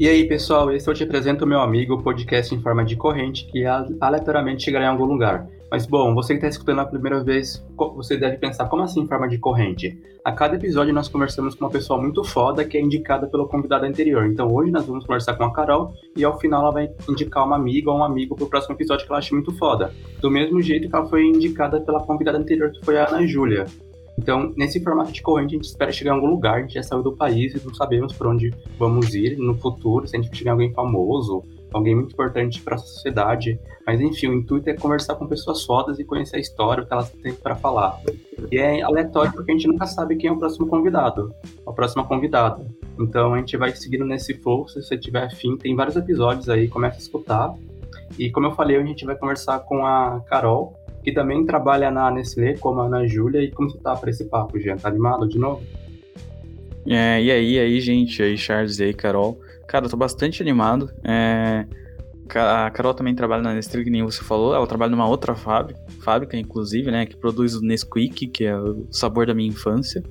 [0.00, 2.96] E aí, pessoal, esse eu te apresento o meu amigo, o podcast em forma de
[2.96, 5.46] corrente, que aleatoriamente chegará em algum lugar.
[5.70, 9.06] Mas, bom, você que está escutando a primeira vez, você deve pensar, como assim em
[9.06, 10.00] forma de corrente?
[10.24, 13.84] A cada episódio nós conversamos com uma pessoa muito foda que é indicada pelo convidado
[13.84, 14.24] anterior.
[14.24, 17.56] Então hoje nós vamos conversar com a Carol e ao final ela vai indicar uma
[17.56, 19.92] amiga ou um amigo pro próximo episódio que ela acha muito foda.
[20.18, 23.66] Do mesmo jeito que ela foi indicada pela convidada anterior, que foi a Ana Júlia.
[24.20, 26.82] Então, nesse formato de corrente, a gente espera chegar em algum lugar, a gente já
[26.82, 30.36] saiu do país e não sabemos para onde vamos ir no futuro, se a gente
[30.36, 31.42] chegar em alguém famoso,
[31.72, 33.58] alguém muito importante para a sociedade.
[33.86, 36.92] Mas enfim, o intuito é conversar com pessoas fodas e conhecer a história, o que
[36.92, 37.98] elas têm para falar.
[38.52, 41.34] E é aleatório porque a gente nunca sabe quem é o próximo convidado,
[41.66, 42.66] a próxima convidada.
[42.98, 46.68] Então a gente vai seguindo nesse flow, se você tiver afim, tem vários episódios aí,
[46.68, 47.54] começa a escutar.
[48.18, 52.10] E como eu falei, a gente vai conversar com a Carol, que também trabalha na
[52.10, 53.42] Nestlé, como a Ana Júlia.
[53.42, 54.76] E como você tá para esse papo, Jean?
[54.76, 55.62] Tá animado de novo?
[56.86, 59.40] É, e aí, aí, gente, aí, Charles e aí, Carol.
[59.68, 60.90] Cara, eu tô bastante animado.
[61.04, 61.66] É...
[62.32, 64.54] A Carol também trabalha na Nestlé, que nem você falou.
[64.54, 67.04] Ela trabalha numa outra fábrica, fábrica, inclusive, né?
[67.04, 70.02] Que produz o Nesquik, que é o sabor da minha infância.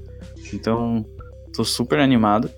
[0.54, 1.06] Então,
[1.54, 2.50] tô super animado.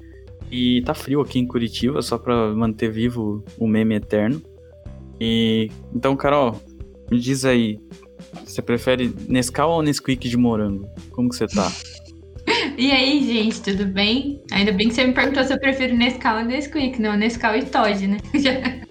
[0.51, 4.41] E tá frio aqui em Curitiba, só pra manter vivo o meme eterno.
[5.19, 6.59] E então, Carol,
[7.11, 7.79] me diz aí,
[8.45, 10.87] você prefere Nescau ou Nesquik de morango?
[11.11, 11.71] Como que você tá?
[12.77, 14.41] E aí, gente, tudo bem?
[14.51, 17.63] Ainda bem que você me perguntou se eu prefiro Nescau ou Nesquik, não Nescau e
[17.63, 18.17] Todd, né?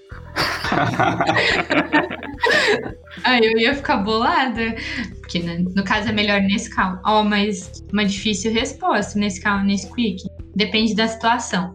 [3.24, 4.76] aí eu ia ficar bolada,
[5.20, 7.00] porque né, no caso é melhor Nescau.
[7.04, 10.22] Ó, oh, mas uma difícil resposta, Nescau ou Nesquik?
[10.54, 11.74] Depende da situação.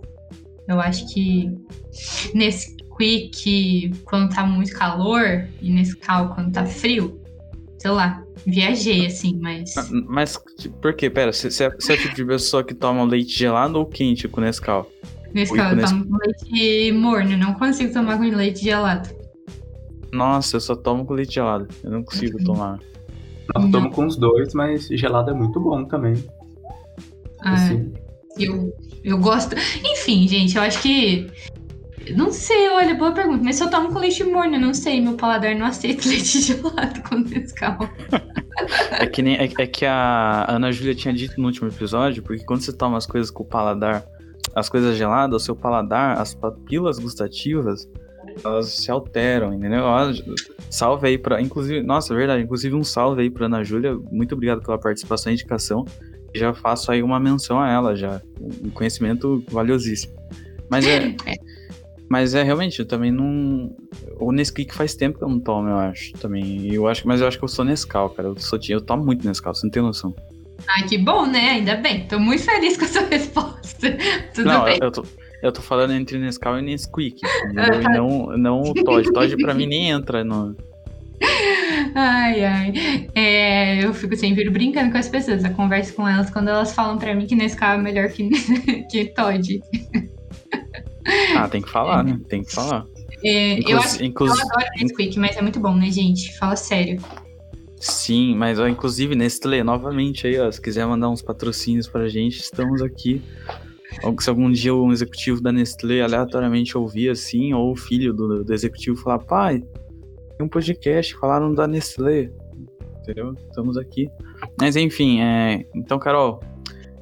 [0.68, 1.52] Eu acho que
[2.34, 7.20] Nesquik quando tá muito calor e Nescau quando tá frio,
[7.78, 9.76] sei lá, viajei, assim, mas.
[9.78, 10.40] Ah, mas
[10.81, 11.09] por quê?
[11.09, 14.42] Pera, você, é, é o tipo de pessoa que toma leite gelado ou quente com
[14.42, 14.90] Nescau?
[15.34, 19.09] Nescau, eu tomo com leite morno, não consigo tomar com leite gelado.
[20.12, 21.68] Nossa, eu só tomo com leite gelado.
[21.84, 22.46] Eu não consigo uhum.
[22.46, 22.80] tomar.
[23.53, 26.16] Eu tomo com os dois, mas gelado é muito bom também.
[27.42, 27.94] Ah, assim.
[28.40, 29.56] eu, eu gosto.
[29.84, 31.28] Enfim, gente, eu acho que
[32.14, 33.44] não sei, olha, boa pergunta.
[33.44, 35.02] Mas se eu tomo com leite morno, não sei.
[35.02, 37.78] Meu paladar não aceita leite gelado com Nescau.
[39.00, 42.44] é que, nem, é, é, que a Ana Júlia tinha dito no último episódio, porque
[42.44, 44.06] quando você toma as coisas com o paladar,
[44.56, 47.88] as coisas geladas, o seu paladar, as papilas gustativas,
[48.44, 49.84] elas se alteram, entendeu?
[50.70, 51.42] Salve aí pra.
[51.42, 53.98] Inclusive, nossa, é verdade, inclusive um salve aí pra Ana Júlia.
[54.12, 55.86] Muito obrigado pela participação e indicação.
[56.34, 58.22] Já faço aí uma menção a ela já.
[58.64, 60.14] Um conhecimento valiosíssimo.
[60.70, 61.16] Mas é.
[62.10, 63.76] Mas é realmente, eu também não.
[64.20, 66.14] O Nesquik faz tempo que eu não tomo, eu acho.
[66.14, 66.72] Também.
[66.72, 68.30] Eu acho, mas eu acho que eu sou Nescau, cara.
[68.30, 70.14] Eu, sou, eu tomo muito Nescau, você não tem noção.
[70.68, 71.52] Ai, que bom, né?
[71.52, 72.06] Ainda bem.
[72.08, 73.98] Tô muito feliz com a sua resposta.
[74.34, 74.78] Tudo não, bem.
[74.82, 75.04] Eu tô,
[75.42, 77.20] eu tô falando entre Nescau e Nesquik.
[77.94, 79.12] não, não o Todd.
[79.12, 80.56] Todd pra mim nem entra no.
[81.96, 82.74] Ai, ai.
[83.16, 85.44] É, eu fico sempre brincando com as pessoas.
[85.44, 88.30] Eu converso com elas quando elas falam pra mim que Nescau é melhor que,
[88.92, 89.62] que Todd.
[91.36, 92.20] Ah, tem que falar, né?
[92.28, 92.86] Tem que falar.
[93.24, 96.38] É, eu, acho, eu adoro Nesquik, mas é muito bom, né, gente?
[96.38, 97.00] Fala sério.
[97.78, 102.40] Sim, mas ó, inclusive Nestlé, novamente aí, ó, se quiser mandar uns patrocínios pra gente,
[102.40, 103.22] estamos aqui.
[104.20, 108.54] Se algum dia um executivo da Nestlé aleatoriamente ouvir assim, ou o filho do, do
[108.54, 109.60] executivo falar, pai,
[110.38, 112.32] tem um podcast, falaram da Nestlé.
[113.02, 113.34] Entendeu?
[113.50, 114.10] Estamos aqui.
[114.60, 115.66] Mas enfim, é...
[115.76, 116.42] então, Carol,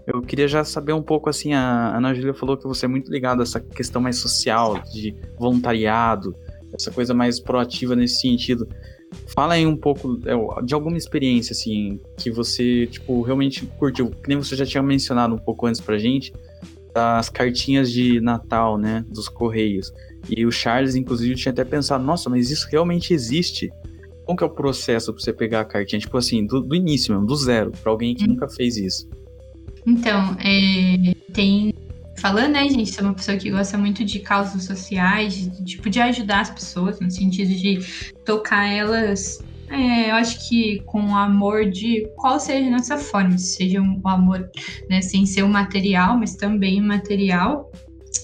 [0.06, 3.12] eu queria já saber um pouco assim, a Ana Júlia falou que você é muito
[3.12, 6.36] ligado a essa questão mais social, de voluntariado,
[6.74, 8.68] essa coisa mais proativa nesse sentido.
[9.28, 14.10] Fala aí um pouco é, de alguma experiência, assim, que você, tipo, realmente curtiu.
[14.10, 16.34] Que nem você já tinha mencionado um pouco antes pra gente,
[16.94, 19.94] das cartinhas de Natal, né, dos Correios.
[20.30, 23.72] E o Charles, inclusive, tinha até pensado, nossa, mas isso realmente existe?
[24.26, 26.00] Como que é o processo pra você pegar a cartinha?
[26.00, 28.30] Tipo assim, do, do início mesmo, do zero, pra alguém que hum.
[28.30, 29.08] nunca fez isso.
[29.86, 31.74] Então, é, tem.
[32.18, 36.00] Falando, né, gente, sou uma pessoa que gosta muito de causas sociais, de, tipo, de
[36.00, 37.80] ajudar as pessoas, no sentido de
[38.24, 39.44] tocar elas
[39.74, 44.48] é, eu acho que com amor de qual seja a nossa forma, seja um amor
[44.88, 47.72] né, sem ser o material, mas também material.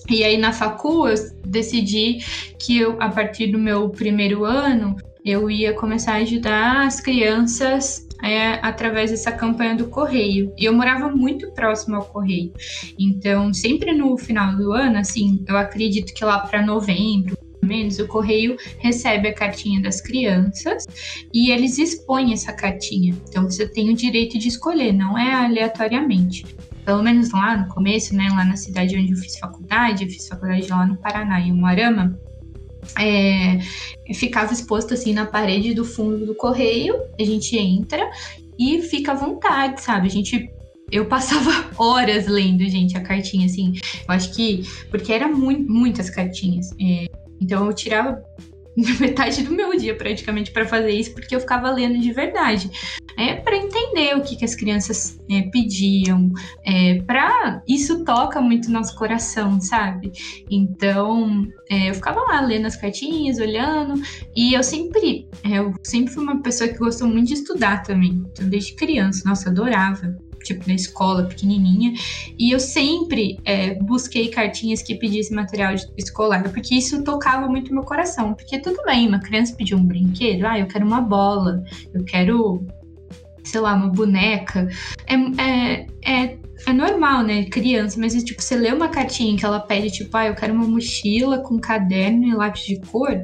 [0.08, 2.20] E aí na facul eu decidi
[2.60, 4.96] que eu, a partir do meu primeiro ano,
[5.26, 10.54] eu ia começar a ajudar as crianças é, através dessa campanha do Correio.
[10.58, 12.52] E eu morava muito próximo ao Correio.
[12.98, 18.08] Então, sempre no final do ano, assim, eu acredito que lá para novembro, menos, o
[18.08, 20.86] correio recebe a cartinha das crianças
[21.34, 23.16] e eles expõem essa cartinha.
[23.28, 26.46] Então você tem o direito de escolher, não é aleatoriamente.
[26.86, 30.28] pelo menos lá no começo, né, lá na cidade onde eu fiz faculdade, eu fiz
[30.28, 32.20] faculdade lá no Paraná, em Umuarama,
[32.98, 33.60] é,
[34.14, 38.10] ficava exposto assim na parede do fundo do correio, a gente entra
[38.58, 40.08] e fica à vontade, sabe?
[40.08, 40.50] A gente
[40.92, 43.74] eu passava horas lendo, gente, a cartinha, assim.
[44.08, 44.64] Eu acho que.
[44.90, 46.72] Porque muito, muitas cartinhas.
[46.82, 47.06] É,
[47.40, 48.22] então eu tirava
[49.00, 52.70] metade do meu dia praticamente para fazer isso, porque eu ficava lendo de verdade.
[53.18, 56.32] É para entender o que, que as crianças é, pediam,
[56.66, 60.12] é, para isso toca muito nosso coração, sabe?
[60.50, 64.02] Então é, eu ficava lá lendo as cartinhas, olhando,
[64.36, 68.24] e eu sempre, é, eu sempre fui uma pessoa que gostou muito de estudar também,
[68.32, 70.16] então, desde criança, nossa, adorava
[70.54, 71.94] tipo, na escola, pequenininha.
[72.38, 77.84] E eu sempre é, busquei cartinhas que pedissem material escolar, porque isso tocava muito meu
[77.84, 78.34] coração.
[78.34, 81.64] Porque tudo bem, uma criança pediu um brinquedo, ah, eu quero uma bola,
[81.94, 82.66] eu quero,
[83.44, 84.68] sei lá, uma boneca.
[85.08, 86.38] É, é, é,
[86.68, 90.28] é normal, né, criança, mas tipo, você lê uma cartinha que ela pede, tipo, ah,
[90.28, 93.22] eu quero uma mochila com caderno e lápis de cor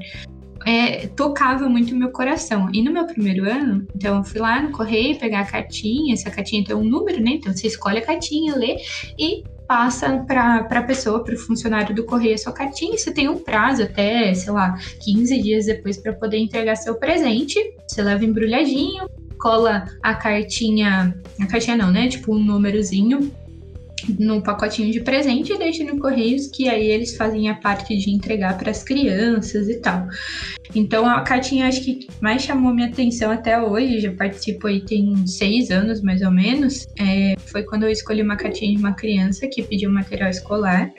[0.65, 2.69] é, tocava muito meu coração.
[2.73, 6.31] E no meu primeiro ano, então eu fui lá no correio pegar a cartinha, essa
[6.31, 7.31] cartinha tem um número, né?
[7.33, 8.77] Então você escolhe a cartinha, lê
[9.17, 12.97] e passa para a pessoa, para o funcionário do correio a sua cartinha.
[12.97, 17.59] Você tem um prazo até, sei lá, 15 dias depois para poder entregar seu presente.
[17.87, 19.07] Você leva embrulhadinho,
[19.39, 22.07] cola a cartinha, a cartinha não, né?
[22.07, 23.31] Tipo um númerozinho
[24.19, 28.11] no pacotinho de presente e deixa no Correios, que aí eles fazem a parte de
[28.11, 30.07] entregar para as crianças e tal.
[30.73, 35.25] Então a cartinha acho que mais chamou minha atenção até hoje, já participo aí tem
[35.25, 39.47] seis anos mais ou menos, é, foi quando eu escolhi uma cartinha de uma criança
[39.47, 40.91] que pediu material escolar.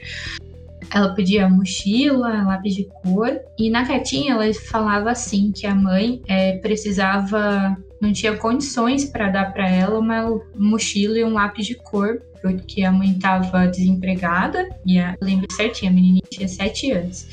[0.95, 6.23] Ela pedia mochila, lápis de cor, e na cartinha ela falava assim que a mãe
[6.29, 11.75] é, precisava, não tinha condições para dar para ela uma mochila e um lápis de
[11.75, 17.27] cor porque a mãe estava desempregada, e a, lembro certinho, a menininha tinha sete anos.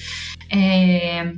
[0.49, 1.33] É,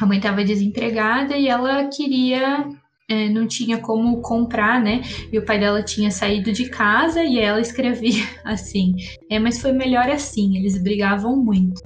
[0.00, 2.66] a mãe estava desempregada e ela queria
[3.10, 5.02] é, não tinha como comprar, né?
[5.32, 8.94] E o pai dela tinha saído de casa e ela escrevia assim:
[9.30, 11.82] é, mas foi melhor assim, eles brigavam muito.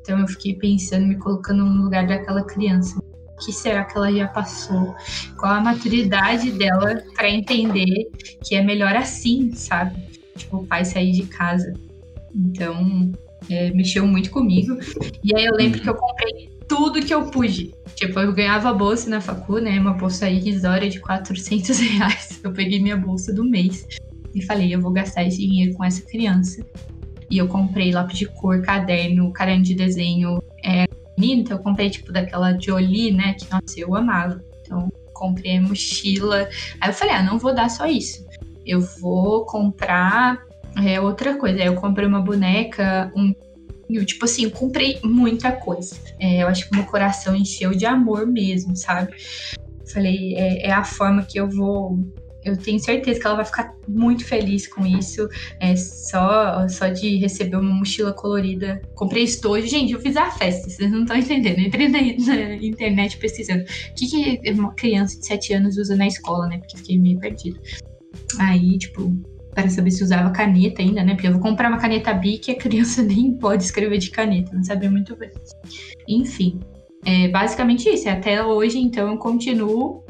[0.00, 2.98] Então eu fiquei pensando, me colocando no lugar daquela criança.
[3.44, 4.94] Que será que ela já passou?
[5.38, 8.10] Qual a maturidade dela para entender
[8.42, 10.06] que é melhor assim, sabe?
[10.36, 11.72] tipo, o pai sair de casa.
[12.34, 13.10] Então,
[13.50, 14.78] é, mexeu muito comigo.
[15.24, 17.74] E aí eu lembro que eu comprei tudo que eu pude.
[17.94, 19.78] Tipo, eu ganhava bolsa na facu, né?
[19.80, 22.40] Uma bolsa irrisória de 400 reais.
[22.42, 23.86] Eu peguei minha bolsa do mês
[24.34, 26.64] e falei, eu vou gastar esse dinheiro com essa criança.
[27.30, 30.40] E eu comprei lápis de cor, caderno, caderno de desenho.
[30.64, 30.84] É,
[31.18, 33.34] então eu comprei, tipo, daquela Jolie, né?
[33.34, 34.42] Que, nossa, eu amava.
[34.62, 36.48] Então, comprei mochila.
[36.80, 38.26] Aí eu falei, ah, não vou dar só isso
[38.66, 40.44] eu vou comprar
[40.84, 41.62] é, outra coisa.
[41.62, 43.32] Eu comprei uma boneca, um
[43.88, 45.94] eu, tipo assim, eu comprei muita coisa.
[46.18, 49.14] É, eu acho que meu coração encheu de amor mesmo, sabe?
[49.92, 51.96] Falei, é, é, a forma que eu vou.
[52.46, 55.28] Eu tenho certeza que ela vai ficar muito feliz com isso.
[55.60, 58.80] É só, só de receber uma mochila colorida.
[58.94, 59.66] Comprei estojo.
[59.66, 61.58] Gente, eu fiz a festa, vocês não estão entendendo.
[61.58, 66.06] Entrei na, na, internet pesquisando o que, que uma criança de 7 anos usa na
[66.06, 66.58] escola, né?
[66.58, 67.58] Porque fiquei meio perdida.
[68.38, 69.12] Aí, tipo,
[69.56, 71.14] para saber se usava caneta ainda, né?
[71.14, 74.54] Porque eu vou comprar uma caneta Bic e a criança nem pode escrever de caneta,
[74.54, 75.30] não sabia muito bem.
[76.06, 76.60] Enfim,
[77.04, 78.08] é basicamente isso.
[78.08, 80.04] Até hoje, então, eu continuo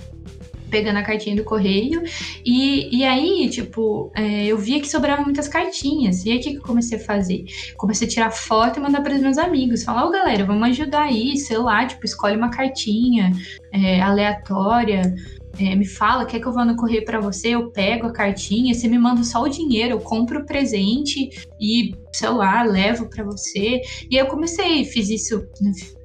[0.70, 2.02] pegando a cartinha do correio.
[2.44, 6.24] E, e aí, tipo, é, eu via que sobravam muitas cartinhas.
[6.24, 7.44] E aí, o que, que eu comecei a fazer?
[7.76, 9.84] Comecei a tirar foto e mandar para os meus amigos.
[9.84, 13.32] Falar, ô oh, galera, vamos ajudar aí, sei lá, tipo, escolhe uma cartinha
[13.72, 15.14] é, aleatória
[15.58, 17.48] é, me fala, quer que eu vá no correio para você?
[17.48, 21.94] Eu pego a cartinha, você me manda só o dinheiro, eu compro o presente e,
[22.12, 23.80] sei lá, levo para você.
[24.10, 25.46] E eu comecei, fiz isso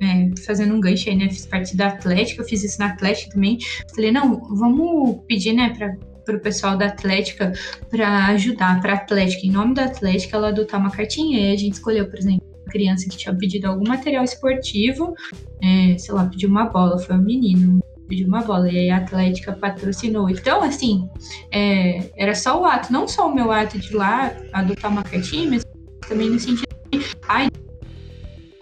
[0.02, 1.30] é, fazendo um gancho aí, né?
[1.30, 3.58] Fiz parte da Atlética, eu fiz isso na Atlética também.
[3.94, 7.52] Falei, não, vamos pedir, né, para para o pessoal da Atlética
[7.90, 11.74] para ajudar para Atlética, em nome da Atlética, ela adotar uma cartinha e a gente
[11.74, 15.16] escolheu, por exemplo, uma criança que tinha pedido algum material esportivo,
[15.62, 17.82] é, sei lá, pediu uma bola, foi um menino,
[18.12, 20.30] pediu uma bola e aí a Atlética patrocinou.
[20.30, 21.10] Então, assim,
[21.50, 25.02] é, era só o ato, não só o meu ato de ir lá adotar uma
[25.02, 25.64] cartinha, mas
[26.10, 27.48] também no sentido de, ai,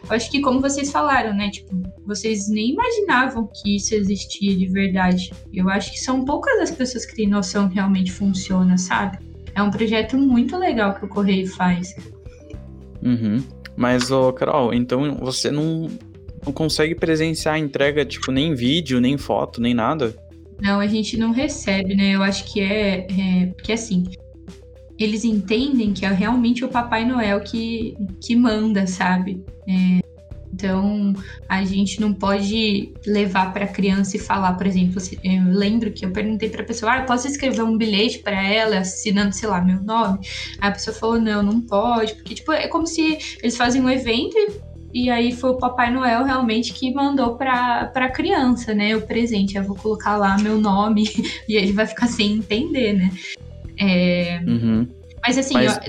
[0.08, 5.32] acho que como vocês falaram, né, tipo, vocês nem imaginavam que isso existia de verdade.
[5.52, 9.18] Eu acho que são poucas as pessoas que têm noção que realmente funciona, sabe?
[9.56, 11.96] É um projeto muito legal que o Correio faz.
[13.02, 13.44] Uhum.
[13.76, 15.90] Mas, ô, Carol, então você não
[16.46, 20.16] não consegue presenciar a entrega, tipo, nem vídeo, nem foto, nem nada?
[20.62, 22.16] Não, a gente não recebe, né?
[22.16, 24.06] Eu acho que é, é porque assim,
[24.98, 29.42] eles entendem que é realmente o Papai Noel que, que manda, sabe?
[29.68, 30.02] É,
[30.54, 31.14] então,
[31.48, 36.06] a gente não pode levar para a criança e falar, por exemplo, eu lembro que
[36.06, 39.62] eu perguntei para a pessoa, ah, posso escrever um bilhete para ela assinando, sei lá,
[39.62, 40.20] meu nome?
[40.60, 43.90] Aí a pessoa falou, não, não pode, porque tipo, é como se eles fazem um
[43.90, 44.50] evento e,
[44.94, 49.58] e aí foi o Papai Noel realmente que mandou para a criança, né, o presente.
[49.58, 51.04] Eu vou colocar lá meu nome
[51.48, 53.12] e ele vai ficar sem entender, né?
[53.80, 54.42] É...
[54.46, 54.88] Uhum.
[55.22, 55.78] Mas assim, Mas...
[55.78, 55.80] Ó,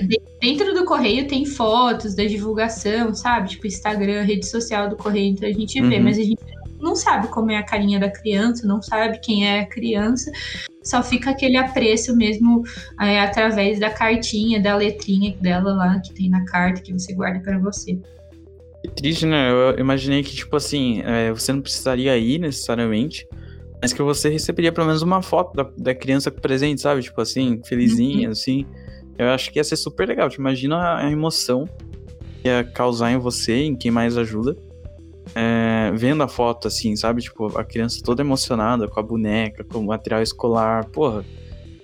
[0.41, 3.49] dentro do correio tem fotos da divulgação, sabe?
[3.49, 6.03] Tipo Instagram, rede social do correio, então a gente vê, uhum.
[6.03, 6.41] mas a gente
[6.79, 10.31] não sabe como é a carinha da criança, não sabe quem é a criança,
[10.83, 12.63] só fica aquele apreço mesmo
[12.99, 17.39] é, através da cartinha, da letrinha dela lá que tem na carta que você guarda
[17.39, 17.97] para você.
[18.81, 19.51] Que triste, né?
[19.51, 23.27] Eu imaginei que, tipo assim, é, você não precisaria ir necessariamente,
[23.81, 27.01] mas que você receberia pelo menos uma foto da, da criança presente, sabe?
[27.01, 28.31] Tipo assim, felizinha, uhum.
[28.31, 28.65] assim.
[29.17, 30.29] Eu acho que ia ser super legal.
[30.29, 31.69] Te imagina a emoção
[32.41, 34.55] que ia causar em você, em quem mais ajuda.
[35.35, 37.21] É, vendo a foto, assim, sabe?
[37.21, 40.85] Tipo, a criança toda emocionada com a boneca, com o material escolar.
[40.85, 41.23] Porra,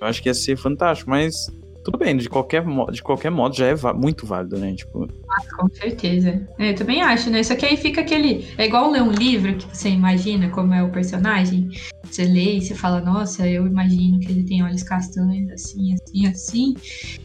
[0.02, 1.48] eu acho que ia ser fantástico, mas
[1.88, 4.76] tudo bem, de qualquer, de qualquer modo já é muito válido, né?
[4.76, 5.08] Tipo...
[5.30, 6.46] Ah, com certeza.
[6.60, 7.42] É, eu também acho, né?
[7.42, 8.46] Só que aí fica aquele.
[8.58, 11.70] É igual ler um livro que você imagina como é o personagem.
[12.04, 16.28] Você lê e você fala, nossa, eu imagino que ele tem olhos castanhos, assim, assim,
[16.28, 16.76] assim.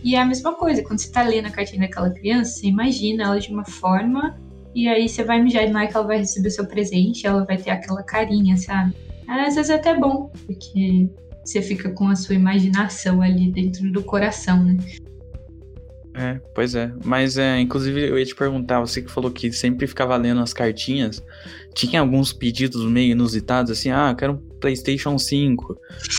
[0.04, 3.24] E é a mesma coisa, quando você tá lendo a cartinha daquela criança, você imagina
[3.24, 4.38] ela de uma forma,
[4.76, 7.56] e aí você vai mijar e que ela vai receber o seu presente, ela vai
[7.56, 8.94] ter aquela carinha, sabe?
[9.26, 11.10] Às vezes é até bom, porque
[11.44, 14.76] você fica com a sua imaginação ali dentro do coração, né?
[16.14, 16.92] É, pois é.
[17.04, 20.52] Mas, é, inclusive, eu ia te perguntar, você que falou que sempre ficava lendo as
[20.52, 21.24] cartinhas,
[21.74, 25.74] tinha alguns pedidos meio inusitados, assim, ah, quero um PlayStation 5,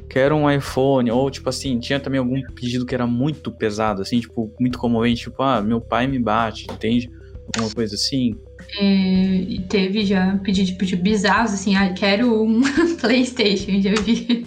[0.09, 4.19] quero um iPhone, ou, tipo assim, tinha também algum pedido que era muito pesado, assim,
[4.19, 7.09] tipo, muito comovente, tipo, ah, meu pai me bate, entende?
[7.55, 8.35] Alguma coisa assim.
[8.79, 12.61] É, teve já pedido tipo, bizarros, assim, ah, quero um
[12.99, 14.45] Playstation, já vi.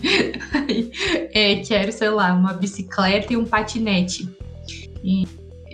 [1.32, 4.28] é, quero, sei lá, uma bicicleta e um patinete.
[5.04, 5.24] E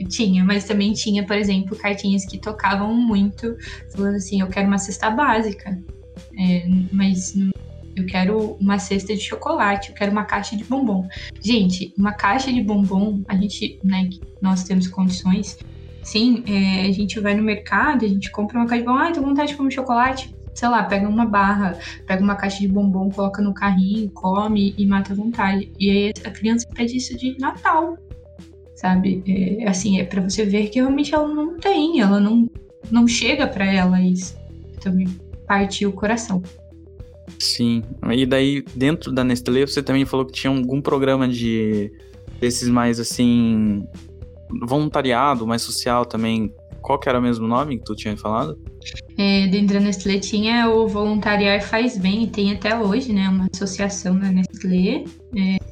[0.09, 3.57] tinha, mas também tinha, por exemplo, cartinhas que tocavam muito,
[3.95, 5.79] falando assim, eu quero uma cesta básica,
[6.39, 7.35] é, mas
[7.95, 11.07] eu quero uma cesta de chocolate, eu quero uma caixa de bombom.
[11.41, 14.09] Gente, uma caixa de bombom, a gente, né,
[14.41, 15.59] nós temos condições,
[16.03, 19.13] Sim, é, a gente vai no mercado, a gente compra uma caixa de bombom, ah,
[19.13, 20.35] tô com vontade de comer chocolate.
[20.55, 24.85] Sei lá, pega uma barra, pega uma caixa de bombom, coloca no carrinho, come e
[24.85, 25.73] mata a vontade.
[25.79, 27.97] E aí a criança pede isso de Natal,
[28.75, 29.23] sabe?
[29.27, 32.51] É, assim, é para você ver que realmente ela não tem, ela não,
[32.91, 34.37] não chega para ela isso.
[34.81, 35.07] Também
[35.47, 36.43] partiu o coração.
[37.39, 41.91] Sim, e daí dentro da Nestlé você também falou que tinha algum programa de
[42.41, 43.85] desses mais assim
[44.61, 46.53] voluntariado, mais social também.
[46.81, 48.59] Qual que era o mesmo nome que tu tinha falado?
[49.17, 53.29] É, dentro da Nestlé tinha o Voluntariar Faz Bem, e tem até hoje, né?
[53.29, 55.05] Uma associação da Nestlé.
[55.37, 55.63] É,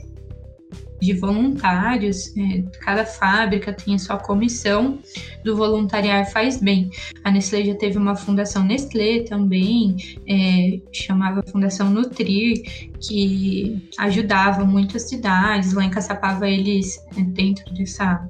[1.00, 4.98] de voluntários, é, cada fábrica tem a sua comissão
[5.44, 6.90] do voluntariar faz bem.
[7.24, 9.96] A Nestlé já teve uma fundação Nestlé também,
[10.28, 12.62] é, chamava Fundação Nutrir,
[13.00, 15.72] que ajudava muitas cidades.
[15.72, 18.28] Lá em Caçapava eles, é, dentro dessa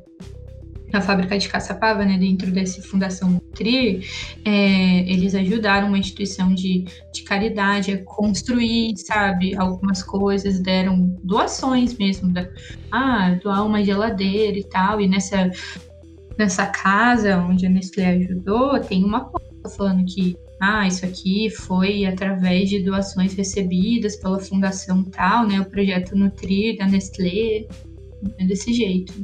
[0.92, 4.06] na fábrica de Caçapava, né, dentro dessa Fundação Nutrir,
[4.44, 11.96] é, eles ajudaram uma instituição de, de caridade a construir, sabe, algumas coisas, deram doações
[11.96, 12.48] mesmo, da,
[12.90, 15.50] ah, doar uma geladeira e tal, e nessa,
[16.36, 22.04] nessa casa onde a Nestlé ajudou, tem uma placa falando que ah, isso aqui foi
[22.04, 27.66] através de doações recebidas pela fundação tal, né, o projeto Nutrir da Nestlé,
[28.38, 29.14] é desse jeito.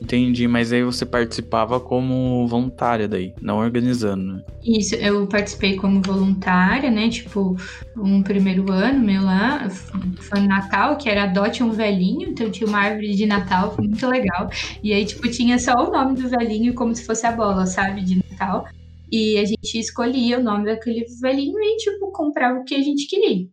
[0.00, 4.44] Entendi, mas aí você participava como voluntária daí, não organizando, né?
[4.64, 7.08] Isso, eu participei como voluntária, né?
[7.08, 7.56] Tipo,
[7.96, 12.68] um primeiro ano meu lá, foi no Natal, que era Adote um Velhinho, então tinha
[12.68, 14.50] uma árvore de Natal, foi muito legal.
[14.82, 18.02] E aí, tipo, tinha só o nome do velhinho como se fosse a bola, sabe,
[18.02, 18.66] de Natal.
[19.10, 23.06] E a gente escolhia o nome daquele velhinho e, tipo, comprava o que a gente
[23.06, 23.46] queria.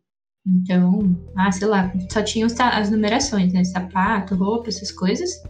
[0.45, 3.63] Então, ah, sei lá, só tinha as numerações, né?
[3.63, 5.41] Sapato, roupa, essas coisas.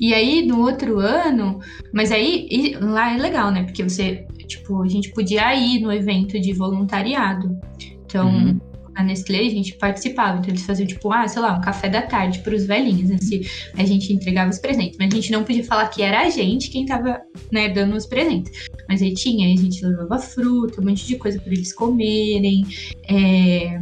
[0.00, 1.60] E aí, no outro ano,
[1.92, 3.64] mas aí lá é legal, né?
[3.64, 7.58] Porque você, tipo, a gente podia ir no evento de voluntariado.
[8.04, 8.60] Então, uhum.
[8.94, 10.38] na Nestlé, a gente participava.
[10.38, 13.10] Então, eles faziam, tipo, ah, sei lá, um café da tarde para os velhinhos.
[13.10, 13.42] Assim,
[13.76, 14.96] a gente entregava os presentes.
[14.98, 18.06] Mas a gente não podia falar que era a gente quem tava, né, dando os
[18.06, 18.52] presentes.
[18.88, 22.64] Mas aí tinha, aí a gente levava fruta, um monte de coisa para eles comerem.
[23.08, 23.80] É,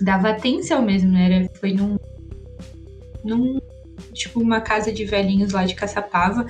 [0.00, 1.26] dava atenção mesmo, né?
[1.26, 1.96] Era, foi num,
[3.24, 3.60] num
[4.14, 6.46] tipo uma casa de velhinhos lá de Caçapava,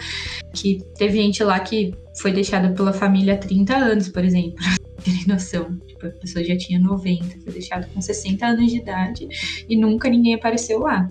[0.53, 4.55] que teve gente lá que foi deixada pela família há 30 anos, por exemplo.
[5.03, 5.77] Terem noção.
[5.87, 9.29] Tipo, a pessoa já tinha 90, foi deixada com 60 anos de idade
[9.69, 11.11] e nunca ninguém apareceu lá.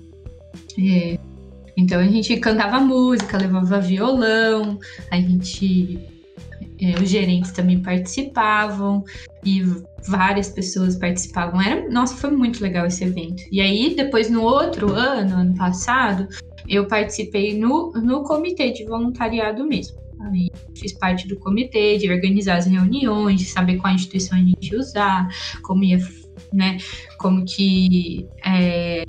[0.79, 1.19] É,
[1.75, 4.79] então a gente cantava música, levava violão,
[5.11, 5.99] a gente.
[6.79, 9.03] É, os gerentes também participavam
[9.45, 9.63] e
[10.07, 11.61] várias pessoas participavam.
[11.61, 13.43] Era, nossa, foi muito legal esse evento.
[13.51, 16.27] E aí, depois no outro ano, ano passado,
[16.67, 20.01] eu participei no, no comitê de voluntariado mesmo.
[20.21, 24.71] Aí fiz parte do comitê, de organizar as reuniões, de saber qual instituição a gente
[24.71, 25.27] ia usar,
[25.61, 25.99] como ia,
[26.51, 26.77] né,
[27.17, 29.03] como que é,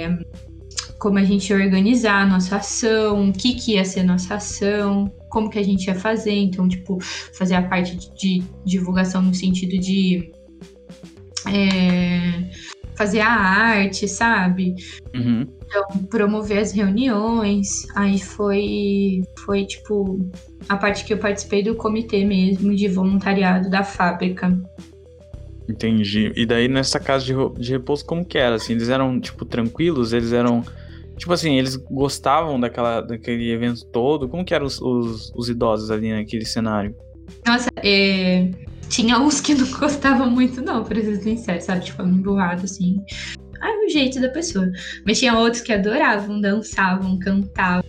[0.99, 5.13] como a gente ia organizar a nossa ação, o que, que ia ser nossa ação,
[5.29, 6.33] como que a gente ia fazer.
[6.35, 6.99] Então, tipo,
[7.33, 10.31] fazer a parte de, de divulgação no sentido de
[11.47, 12.51] é,
[12.97, 14.75] fazer a arte, sabe?
[15.15, 15.47] Uhum.
[15.67, 17.69] Então, promover as reuniões.
[17.95, 20.19] Aí foi, foi, tipo,
[20.69, 24.57] a parte que eu participei do comitê mesmo, de voluntariado da fábrica.
[25.69, 26.33] Entendi.
[26.37, 28.57] E daí nessa casa de, de repouso, como que era?
[28.57, 30.13] Assim, eles eram, tipo, tranquilos?
[30.13, 30.65] Eles eram.
[31.25, 34.29] Tipo assim, eles gostavam daquela, daquele evento todo?
[34.29, 36.95] Como que eram os, os, os idosos ali naquele cenário?
[37.47, 38.51] Nossa, é...
[38.91, 41.83] tinha uns que não gostavam muito, não, pra ser sincero, sabe?
[41.87, 43.03] Tipo, emburrado assim.
[43.59, 44.71] Ah, o jeito da pessoa.
[45.07, 47.83] Mas tinha outros que adoravam, dançavam, cantavam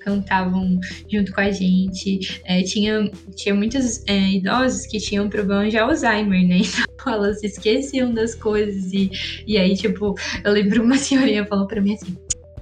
[0.00, 0.78] cantavam
[1.10, 2.42] junto com a gente.
[2.44, 6.60] É, tinha, tinha muitos é, idosos que tinham problema de Alzheimer, né?
[7.02, 8.92] Então elas esqueciam das coisas.
[8.92, 9.10] E,
[9.46, 12.16] e aí, tipo, eu lembro uma senhorinha falou pra mim assim: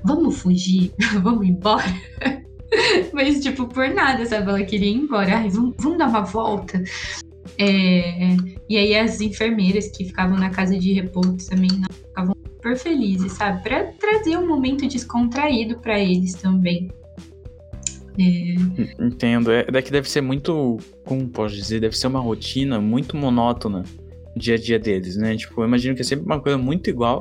[0.05, 0.93] vamos fugir,
[1.23, 1.85] vamos embora.
[3.13, 4.49] Mas, tipo, por nada, sabe?
[4.49, 5.39] Ela queria ir embora.
[5.39, 6.83] Ai, vamos, vamos dar uma volta.
[7.59, 8.37] É,
[8.69, 13.33] e aí as enfermeiras que ficavam na casa de repouso também não, ficavam super felizes,
[13.33, 13.63] sabe?
[13.63, 16.91] Para trazer um momento descontraído para eles também.
[18.19, 19.03] É...
[19.05, 19.51] Entendo.
[19.51, 23.85] É, daqui deve ser muito, como posso dizer, deve ser uma rotina muito monótona
[24.37, 25.37] dia a dia deles, né?
[25.37, 27.21] Tipo, eu imagino que é sempre uma coisa muito igual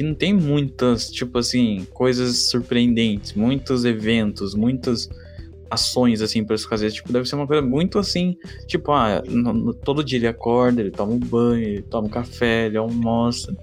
[0.00, 5.10] que não tem muitas, tipo assim, coisas surpreendentes, muitos eventos, muitas
[5.70, 6.90] ações, assim, para eles fazer.
[6.90, 8.34] Tipo, deve ser uma coisa muito assim,
[8.66, 12.10] tipo, ah, no, no, todo dia ele acorda, ele toma um banho, ele toma um
[12.10, 13.54] café, ele almoça,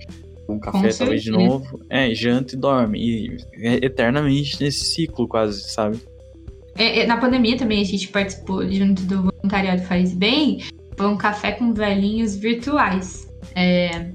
[0.47, 2.99] um café talvez de novo, é, janta e dorme.
[2.99, 5.97] E é eternamente nesse ciclo quase, sabe?
[6.77, 10.59] É, é, na pandemia também a gente participou junto do voluntariado Faz Bem,
[10.95, 13.27] foi um café com velhinhos virtuais.
[13.55, 14.11] É,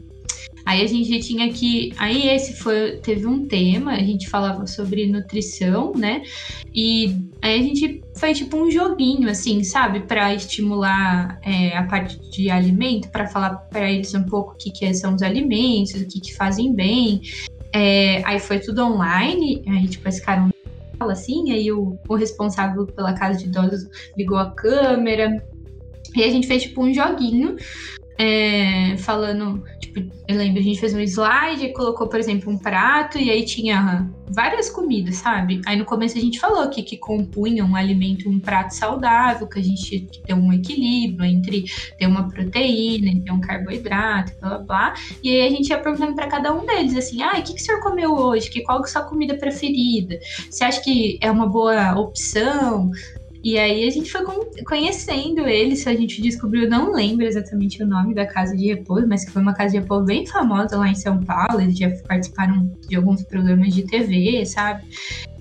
[0.64, 1.92] Aí a gente tinha que.
[1.98, 2.98] Aí esse foi.
[3.02, 6.22] Teve um tema, a gente falava sobre nutrição, né?
[6.74, 10.00] E aí a gente fez tipo um joguinho, assim, sabe?
[10.00, 14.70] para estimular é, a parte de alimento, para falar para eles um pouco o que,
[14.70, 17.20] que são os alimentos, o que, que fazem bem.
[17.72, 20.52] É, aí foi tudo online, aí tipo, esse cara
[21.00, 25.42] assim, aí o, o responsável pela casa de idosos ligou a câmera.
[26.14, 27.56] E a gente fez tipo um joguinho
[28.18, 32.58] é, falando, tipo, eu lembro, a gente fez um slide e colocou, por exemplo, um
[32.58, 35.60] prato e aí tinha várias comidas, sabe?
[35.66, 39.58] Aí no começo a gente falou que, que compunha um alimento, um prato saudável, que
[39.58, 41.64] a gente que tem um equilíbrio entre
[41.98, 44.94] ter uma proteína, ter um carboidrato, blá blá blá.
[45.22, 47.60] E aí a gente ia perguntando para cada um deles, assim, ah, o que, que
[47.60, 48.48] o senhor comeu hoje?
[48.48, 50.18] Que, qual que é a sua comida preferida?
[50.50, 52.90] Você acha que é uma boa opção?
[53.42, 54.22] E aí a gente foi
[54.64, 59.24] conhecendo eles, a gente descobriu, não lembro exatamente o nome da casa de repouso, mas
[59.24, 62.70] que foi uma casa de repouso bem famosa lá em São Paulo, eles já participaram
[62.88, 64.84] de alguns programas de TV, sabe?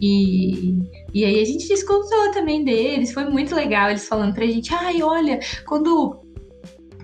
[0.02, 0.80] E,
[1.14, 5.04] e aí a gente discutiu também deles, foi muito legal eles falando pra gente, ai,
[5.04, 6.20] olha, quando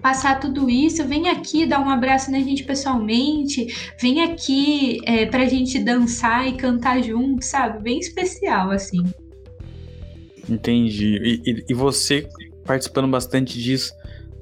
[0.01, 3.67] passar tudo isso, vem aqui dar um abraço na gente pessoalmente,
[4.01, 7.83] vem aqui é, pra gente dançar e cantar junto, sabe?
[7.83, 9.03] Bem especial, assim.
[10.49, 11.17] Entendi.
[11.17, 12.27] E, e, e você
[12.65, 13.93] participando bastante disso,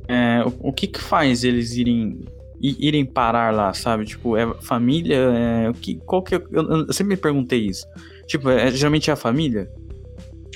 [0.07, 2.25] é, o, o, que que faz eles irem
[2.61, 4.05] irem parar lá, sabe?
[4.05, 5.15] Tipo, é família?
[5.15, 7.85] É, o que, qual que é, eu, eu, sempre me perguntei isso.
[8.27, 9.69] Tipo, é, geralmente é a família?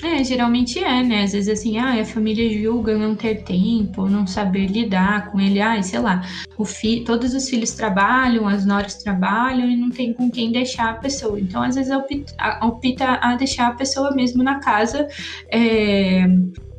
[0.02, 1.24] É, geralmente é, né?
[1.24, 5.60] Às vezes assim, ah, a família julga não ter tempo, não saber lidar com ele,
[5.60, 6.22] ah, sei lá,
[6.56, 10.90] o fi todos os filhos trabalham, as noras trabalham e não tem com quem deixar
[10.90, 11.38] a pessoa.
[11.38, 15.06] Então, às vezes, opta, opta a deixar a pessoa mesmo na casa
[15.52, 16.26] é,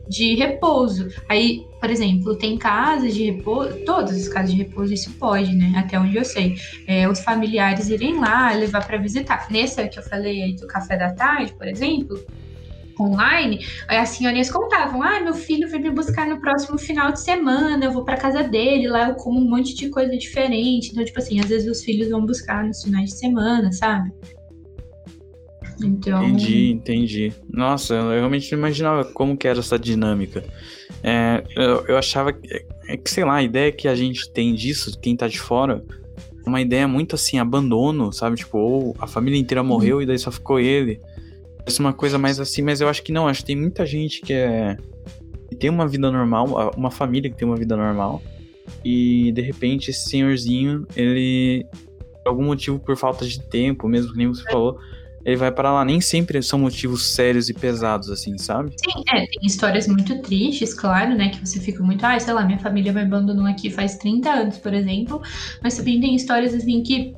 [0.07, 1.07] de repouso.
[1.29, 5.73] Aí, por exemplo, tem casas de repouso, todas as casas de repouso isso pode, né?
[5.75, 6.55] Até onde eu sei.
[6.87, 9.47] É, os familiares irem lá, levar para visitar.
[9.51, 12.17] Nesse que eu falei aí do café da tarde, por exemplo,
[13.01, 17.85] online, as senhorinhas contavam: ah, meu filho vai me buscar no próximo final de semana,
[17.85, 20.91] eu vou para casa dele, lá eu como um monte de coisa diferente.
[20.91, 24.11] Então, tipo assim, às vezes os filhos vão buscar nos finais de semana, sabe?
[25.83, 26.23] Então...
[26.23, 27.33] Entendi, entendi.
[27.51, 30.43] Nossa, eu realmente não imaginava como que era essa dinâmica.
[31.03, 34.53] É, eu, eu achava que, é que, sei lá, a ideia que a gente tem
[34.53, 35.83] disso, quem tá de fora,
[36.45, 38.35] uma ideia muito assim, abandono, sabe?
[38.37, 40.01] Tipo, ou a família inteira morreu uhum.
[40.03, 40.99] e daí só ficou ele.
[41.63, 44.21] Parece uma coisa mais assim, mas eu acho que não, acho que tem muita gente
[44.21, 44.77] que é.
[45.49, 48.21] que tem uma vida normal, uma família que tem uma vida normal.
[48.83, 51.65] E de repente esse senhorzinho, ele.
[52.23, 54.77] Por algum motivo, por falta de tempo, mesmo que nem você falou,
[55.25, 55.85] ele vai para lá.
[55.85, 58.71] Nem sempre são motivos sérios e pesados, assim, sabe?
[58.71, 61.29] Sim, é, tem histórias muito tristes, claro, né?
[61.29, 64.57] Que você fica muito, ah, sei lá, minha família me abandonou aqui faz 30 anos,
[64.57, 65.21] por exemplo.
[65.63, 67.13] Mas também tem histórias assim que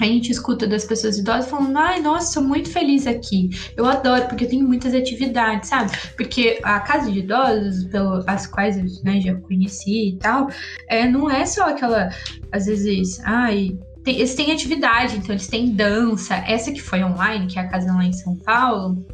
[0.00, 3.50] a gente escuta das pessoas idosas falando, ai, nossa, sou muito feliz aqui.
[3.76, 5.90] Eu adoro, porque eu tenho muitas atividades, sabe?
[6.16, 10.48] Porque a casa de idosos, pelas quais eu né, já conheci e tal,
[10.88, 12.10] é, não é só aquela,
[12.50, 16.34] às vezes, ai, tem, eles têm atividade, então eles têm dança.
[16.46, 19.04] Essa que foi online, que é a casa lá em São Paulo,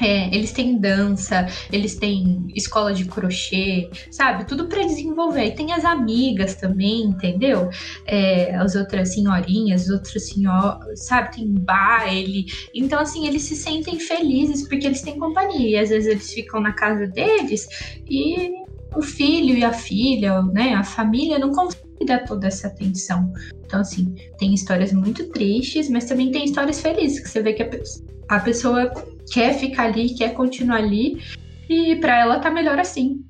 [0.00, 4.46] é, eles têm dança, eles têm escola de crochê, sabe?
[4.46, 5.46] Tudo para desenvolver.
[5.46, 7.68] E tem as amigas também, entendeu?
[8.06, 11.36] É, as outras senhorinhas, as outras senhoras, sabe?
[11.36, 12.46] Tem baile.
[12.74, 15.70] Então, assim, eles se sentem felizes porque eles têm companhia.
[15.70, 17.68] E às vezes eles ficam na casa deles
[18.08, 18.50] e
[18.94, 20.74] o filho e a filha, né?
[20.74, 21.52] A família não
[22.00, 23.32] conseguem dar toda essa atenção.
[23.64, 27.62] Então, assim, tem histórias muito tristes, mas também tem histórias felizes, que você vê que
[27.62, 28.90] a, a pessoa
[29.32, 31.20] quer ficar ali, quer continuar ali,
[31.68, 33.24] e para ela tá melhor assim.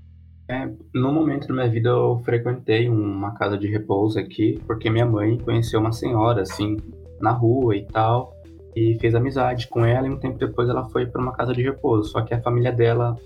[0.48, 5.06] É, no momento da minha vida eu frequentei uma casa de repouso aqui, porque minha
[5.06, 6.76] mãe conheceu uma senhora, assim,
[7.20, 8.34] na rua e tal,
[8.74, 11.62] e fez amizade com ela, e um tempo depois ela foi para uma casa de
[11.62, 12.10] repouso.
[12.10, 13.16] Só que a família dela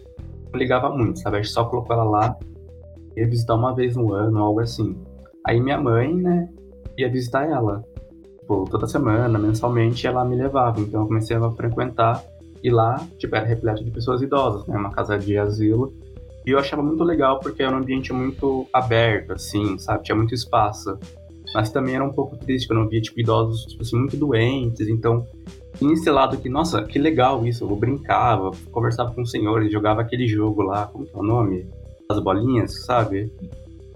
[0.52, 1.38] não ligava muito, sabe?
[1.38, 2.36] A gente só colocou ela lá,
[3.16, 4.94] ia visitar uma vez no ano, algo assim.
[5.46, 6.48] Aí minha mãe, né,
[6.96, 7.84] ia visitar ela.
[8.40, 10.80] Tipo, toda semana, mensalmente, ela me levava.
[10.80, 12.22] Então eu comecei a frequentar.
[12.62, 14.76] E lá, tipo, era repleto de pessoas idosas, né?
[14.76, 15.92] Uma casa de asilo.
[16.46, 20.04] E eu achava muito legal porque era um ambiente muito aberto, assim, sabe?
[20.04, 20.98] Tinha muito espaço.
[21.54, 24.88] Mas também era um pouco triste, quando eu via, tipo, idosos, tipo assim, muito doentes.
[24.88, 25.26] Então,
[25.78, 27.64] tinha esse lado que, nossa, que legal isso.
[27.64, 31.66] Eu brincava, conversava com os senhores, jogava aquele jogo lá, como que é o nome?
[32.10, 33.30] As bolinhas, sabe?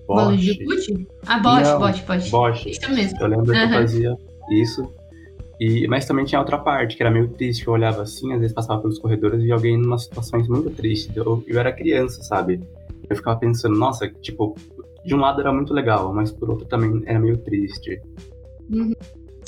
[0.08, 1.06] Bola de gude?
[1.26, 2.30] Ah, Bosch, Bosch, Bosch.
[2.30, 2.66] Bosch.
[2.66, 3.18] Isso mesmo.
[3.20, 3.52] Eu lembro uhum.
[3.52, 4.16] que eu fazia
[4.50, 4.92] isso.
[5.60, 7.66] E, mas também tinha outra parte, que era meio triste.
[7.66, 10.70] Eu olhava assim, às vezes passava pelos corredores e via alguém em umas situações muito
[10.70, 11.14] tristes.
[11.14, 12.60] Eu, eu era criança, sabe?
[13.08, 14.54] Eu ficava pensando, nossa, tipo,
[15.04, 18.00] de um lado era muito legal, mas por outro também era meio triste.
[18.70, 18.94] Uhum.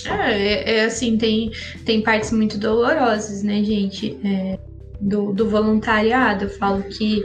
[0.07, 1.53] É, é, é, assim, tem,
[1.85, 4.19] tem partes muito dolorosas, né, gente?
[4.25, 4.59] É,
[5.01, 6.45] do, do voluntariado.
[6.45, 7.25] Eu falo que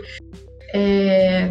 [0.73, 1.49] é,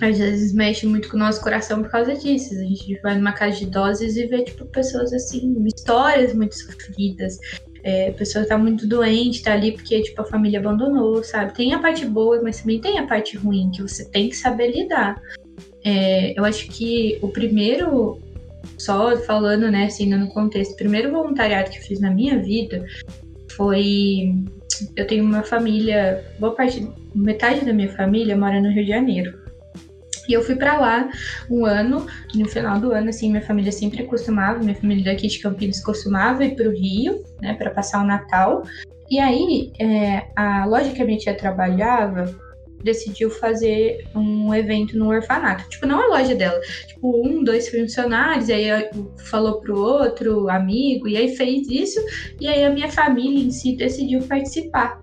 [0.00, 2.54] às vezes mexe muito com o nosso coração por causa disso.
[2.54, 7.38] A gente vai numa casa de idosos e vê, tipo, pessoas assim, histórias muito sofridas.
[7.84, 11.52] É, a pessoa tá muito doente, tá ali porque, tipo, a família abandonou, sabe?
[11.52, 14.70] Tem a parte boa, mas também tem a parte ruim, que você tem que saber
[14.70, 15.20] lidar.
[15.84, 18.20] É, eu acho que o primeiro,
[18.78, 22.86] só falando, né, assim, no contexto, o primeiro voluntariado que eu fiz na minha vida
[23.50, 24.32] foi.
[24.96, 29.41] Eu tenho uma família, boa parte, metade da minha família mora no Rio de Janeiro.
[30.28, 31.10] E eu fui para lá
[31.50, 35.38] um ano, no final do ano, assim, minha família sempre costumava, minha família daqui de
[35.38, 38.62] Campinas costumava ir para o Rio, né, para passar o Natal.
[39.10, 42.34] E aí, é, a loja que a minha tia trabalhava
[42.82, 45.68] decidiu fazer um evento no orfanato.
[45.68, 46.60] Tipo, não a loja dela.
[46.86, 48.66] Tipo, um, dois funcionários, aí
[49.18, 52.00] falou pro outro amigo, e aí fez isso,
[52.40, 55.00] e aí a minha família em si decidiu participar.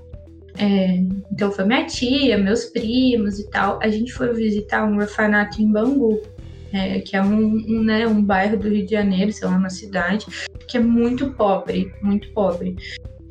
[0.59, 0.87] É,
[1.31, 3.79] então foi minha tia, meus primos e tal.
[3.81, 6.21] A gente foi visitar um orfanato em Bangu,
[6.73, 9.69] é, que é um, um, né, um bairro do Rio de Janeiro, sei lá, uma
[9.69, 10.25] cidade,
[10.67, 12.75] que é muito pobre, muito pobre.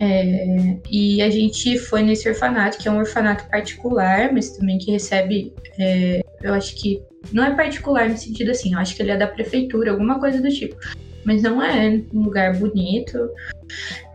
[0.00, 4.90] É, e a gente foi nesse orfanato, que é um orfanato particular, mas também que
[4.90, 9.10] recebe, é, eu acho que não é particular no sentido assim, eu acho que ele
[9.10, 10.76] é da prefeitura, alguma coisa do tipo.
[11.24, 13.28] Mas não é um lugar bonito.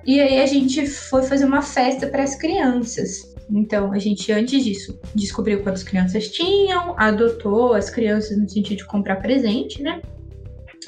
[0.06, 3.34] E aí a gente foi fazer uma festa para as crianças.
[3.50, 8.86] Então, a gente, antes disso, descobriu quantas crianças tinham, adotou as crianças no sentido de
[8.86, 10.02] comprar presente, né?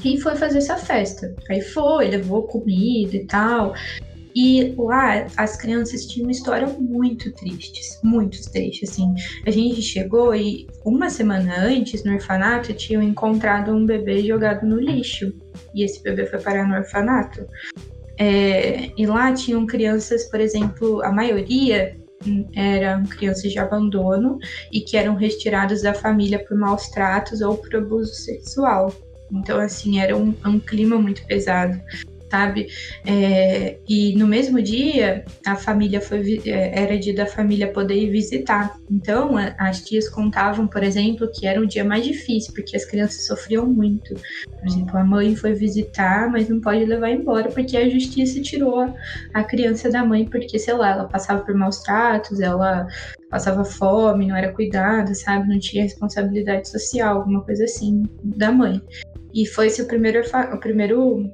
[0.03, 1.33] E foi fazer essa festa.
[1.49, 3.73] Aí foi, levou comida e tal.
[4.35, 9.13] E lá as crianças tinham uma história muito tristes, muito triste, assim.
[9.45, 14.77] A gente chegou e uma semana antes no orfanato tinham encontrado um bebê jogado no
[14.77, 15.31] lixo.
[15.73, 17.47] E esse bebê foi parar no orfanato.
[18.17, 21.97] É, e lá tinham crianças, por exemplo, a maioria
[22.53, 24.37] eram crianças de abandono
[24.71, 28.93] e que eram retiradas da família por maus tratos ou por abuso sexual.
[29.31, 31.79] Então, assim, era um, um clima muito pesado
[32.35, 32.67] sabe?
[33.07, 38.09] É, e no mesmo dia, a família foi é, era dia da família poder ir
[38.09, 38.75] visitar.
[38.91, 43.25] Então, as tias contavam, por exemplo, que era um dia mais difícil, porque as crianças
[43.25, 44.13] sofriam muito.
[44.59, 48.93] Por exemplo, a mãe foi visitar, mas não pode levar embora, porque a justiça tirou
[49.33, 52.85] a criança da mãe, porque, sei lá, ela passava por maus tratos, ela
[53.29, 55.47] passava fome, não era cuidada, sabe?
[55.47, 58.81] Não tinha responsabilidade social, alguma coisa assim, da mãe.
[59.33, 60.21] E foi esse o primeiro,
[60.53, 61.29] o primeiro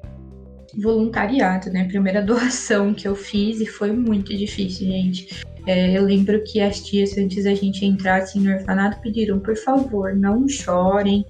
[0.77, 1.85] voluntariado, né?
[1.85, 5.43] Primeira doação que eu fiz e foi muito difícil, gente.
[5.67, 9.55] É, eu lembro que as tias, antes da gente entrar assim, no orfanato, pediram, por
[9.55, 11.23] favor, não chorem,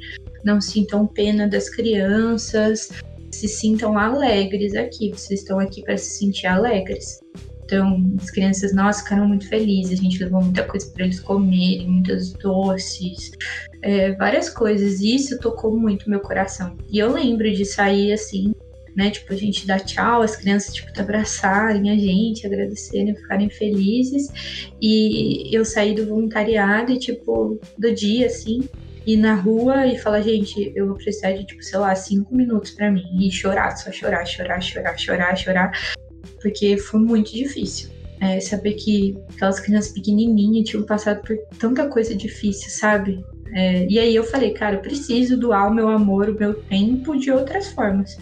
[0.44, 2.90] não sintam pena das crianças,
[3.30, 5.10] se sintam alegres aqui.
[5.10, 7.20] Vocês estão aqui para se sentir alegres.
[7.66, 10.00] Então, as crianças, nossa, ficaram muito felizes.
[10.00, 13.32] A gente levou muita coisa para eles comerem, muitos doces,
[13.82, 15.00] é, várias coisas.
[15.00, 16.76] E isso tocou muito meu coração.
[16.90, 18.54] E eu lembro de sair assim,
[18.96, 19.10] né?
[19.10, 24.30] Tipo, a gente dá tchau, as crianças, tipo, abraçarem a gente, agradecerem, ficarem felizes.
[24.82, 28.62] E eu saí do voluntariado e, tipo, do dia, assim,
[29.06, 32.72] ir na rua e falar, gente, eu vou precisar de, tipo, sei lá, cinco minutos
[32.72, 33.04] para mim.
[33.20, 35.72] E chorar, só chorar, chorar, chorar, chorar, chorar.
[36.42, 37.90] Porque foi muito difícil.
[38.20, 43.26] É, saber que aquelas crianças pequenininhas tinham passado por tanta coisa difícil, sabe?
[43.54, 47.18] É, e aí eu falei, cara, eu preciso doar o meu amor, o meu tempo
[47.18, 48.18] de outras formas.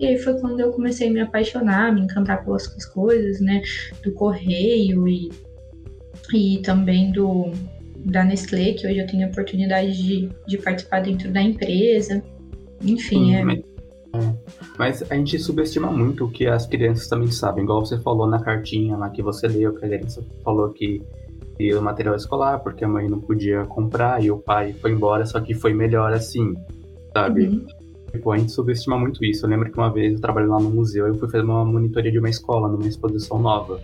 [0.00, 3.60] E aí foi quando eu comecei a me apaixonar, me encantar pelas coisas, né?
[4.02, 5.30] Do correio e,
[6.32, 7.52] e também do
[8.02, 12.22] da Nestlé, que hoje eu tenho a oportunidade de, de participar dentro da empresa.
[12.82, 13.42] Enfim, é...
[13.42, 14.34] é.
[14.78, 18.40] Mas a gente subestima muito o que as crianças também sabem, igual você falou na
[18.42, 21.02] cartinha lá que você leu, que a criança falou que
[21.58, 25.26] ia o material escolar porque a mãe não podia comprar e o pai foi embora,
[25.26, 26.54] só que foi melhor assim,
[27.12, 27.48] sabe?
[27.48, 27.66] Uhum.
[28.12, 29.44] Tipo, a gente subestima muito isso.
[29.44, 32.10] Eu lembro que uma vez eu trabalhei lá no museu, eu fui fazer uma monitoria
[32.10, 33.80] de uma escola, numa exposição nova.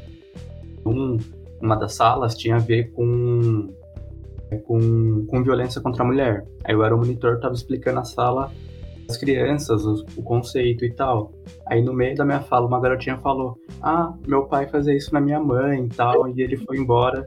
[0.84, 1.18] Um,
[1.60, 3.68] uma das salas tinha a ver com,
[4.64, 6.44] com, com violência contra a mulher.
[6.64, 8.50] Aí eu era o monitor, tava explicando a sala
[9.08, 11.32] as crianças, o, o, conceito e tal.
[11.66, 15.20] Aí no meio da minha fala, uma garotinha falou: Ah, meu pai fazia isso na
[15.20, 17.26] minha mãe e tal, e ele foi embora.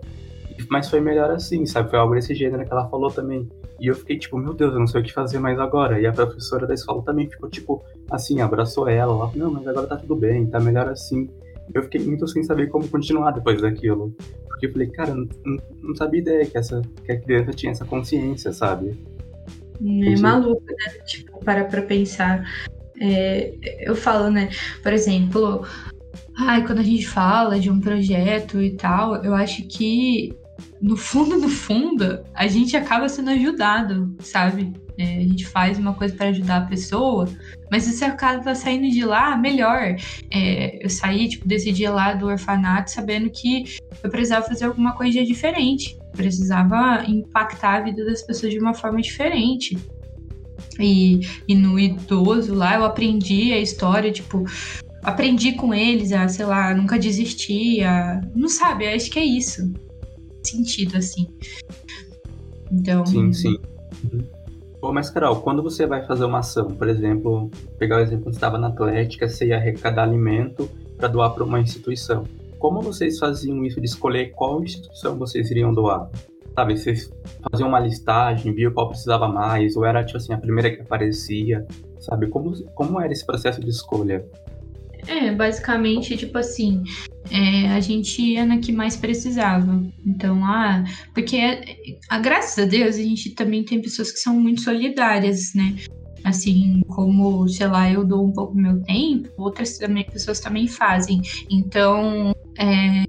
[0.69, 1.89] Mas foi melhor assim, sabe?
[1.89, 3.47] Foi algo desse gênero que ela falou também.
[3.79, 5.99] E eu fiquei tipo, meu Deus, eu não sei o que fazer mais agora.
[5.99, 9.15] E a professora da escola também ficou tipo, assim, abraçou ela.
[9.15, 11.29] Falou, não, mas agora tá tudo bem, tá melhor assim.
[11.73, 14.13] Eu fiquei muito sem saber como continuar depois daquilo.
[14.47, 15.27] Porque eu falei, cara, não,
[15.81, 18.97] não sabia ideia que, essa, que a criança tinha essa consciência, sabe?
[19.81, 20.93] É maluco, né?
[21.05, 22.43] Tipo, para pra pensar.
[22.99, 24.49] É, eu falo, né?
[24.83, 25.65] Por exemplo,
[26.37, 30.37] ai, quando a gente fala de um projeto e tal, eu acho que
[30.81, 34.73] no fundo, no fundo, a gente acaba sendo ajudado, sabe?
[34.97, 37.25] É, a gente faz uma coisa para ajudar a pessoa,
[37.71, 39.95] mas você acaba saindo de lá melhor.
[40.29, 43.63] É, eu saí, tipo, desse dia lá do orfanato sabendo que
[44.03, 49.01] eu precisava fazer alguma coisa diferente, precisava impactar a vida das pessoas de uma forma
[49.01, 49.77] diferente.
[50.77, 54.43] E, e no idoso lá eu aprendi a história, tipo,
[55.01, 59.71] aprendi com eles a, sei lá, nunca desistir, a, não sabe, acho que é isso
[60.43, 61.27] sentido, assim.
[62.71, 63.05] Então.
[63.05, 63.57] Sim, sim.
[64.03, 64.23] Uhum.
[64.81, 68.35] Bom, mas, Carol, quando você vai fazer uma ação, por exemplo, pegar o exemplo quando
[68.35, 72.23] estava na Atlética, você ia arrecadar alimento para doar para uma instituição.
[72.57, 76.09] Como vocês faziam isso de escolher qual instituição vocês iriam doar?
[76.55, 77.11] Sabe, vocês
[77.51, 81.65] faziam uma listagem, viam qual precisava mais, ou era, tipo assim, a primeira que aparecia,
[81.99, 82.27] sabe?
[82.27, 84.25] Como, como era esse processo de escolha?
[85.07, 86.83] É, basicamente, tipo assim,
[87.31, 89.81] é, a gente ia na que mais precisava.
[90.05, 90.83] Então, ah,
[91.13, 91.39] porque
[92.09, 95.75] a, graças a Deus a gente também tem pessoas que são muito solidárias, né?
[96.23, 101.21] Assim, como, sei lá, eu dou um pouco meu tempo, outras também, pessoas também fazem.
[101.49, 103.05] Então, é,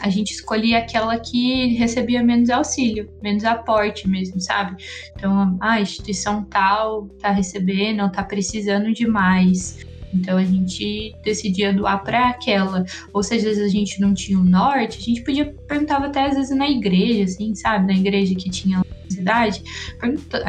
[0.00, 4.76] a gente escolhia aquela que recebia menos auxílio, menos aporte mesmo, sabe?
[5.16, 9.87] Então, ah, a instituição tal tá recebendo, tá precisando de mais.
[10.12, 12.84] Então a gente decidia doar para aquela.
[13.12, 16.26] Ou seja, às vezes a gente não tinha o norte, a gente podia perguntava até
[16.26, 17.86] às vezes na igreja, assim, sabe?
[17.86, 19.62] Na igreja que tinha na cidade.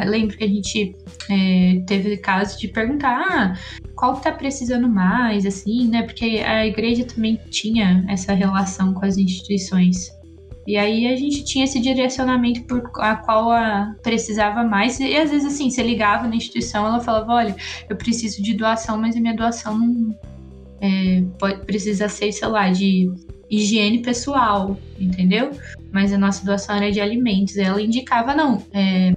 [0.06, 0.94] Lembro que a gente
[1.30, 3.58] é, teve caso de perguntar, ah,
[3.94, 6.02] qual que tá precisando mais, assim, né?
[6.02, 10.10] Porque a igreja também tinha essa relação com as instituições.
[10.70, 15.00] E aí a gente tinha esse direcionamento por a qual a precisava mais.
[15.00, 17.56] E às vezes, assim, você ligava na instituição, ela falava: olha,
[17.88, 20.16] eu preciso de doação, mas a minha doação não
[20.80, 23.10] é, pode, precisa ser, sei lá, de
[23.50, 25.50] higiene pessoal, entendeu?
[25.90, 27.56] Mas a nossa doação era de alimentos.
[27.56, 29.12] Ela indicava: não, é,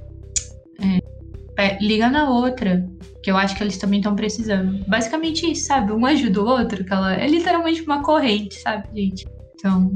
[1.60, 2.84] é, liga na outra,
[3.22, 4.84] que eu acho que eles também estão precisando.
[4.88, 5.92] Basicamente isso, sabe?
[5.92, 9.28] Um ajuda o outro, que ela é literalmente uma corrente, sabe, gente?
[9.54, 9.92] Então,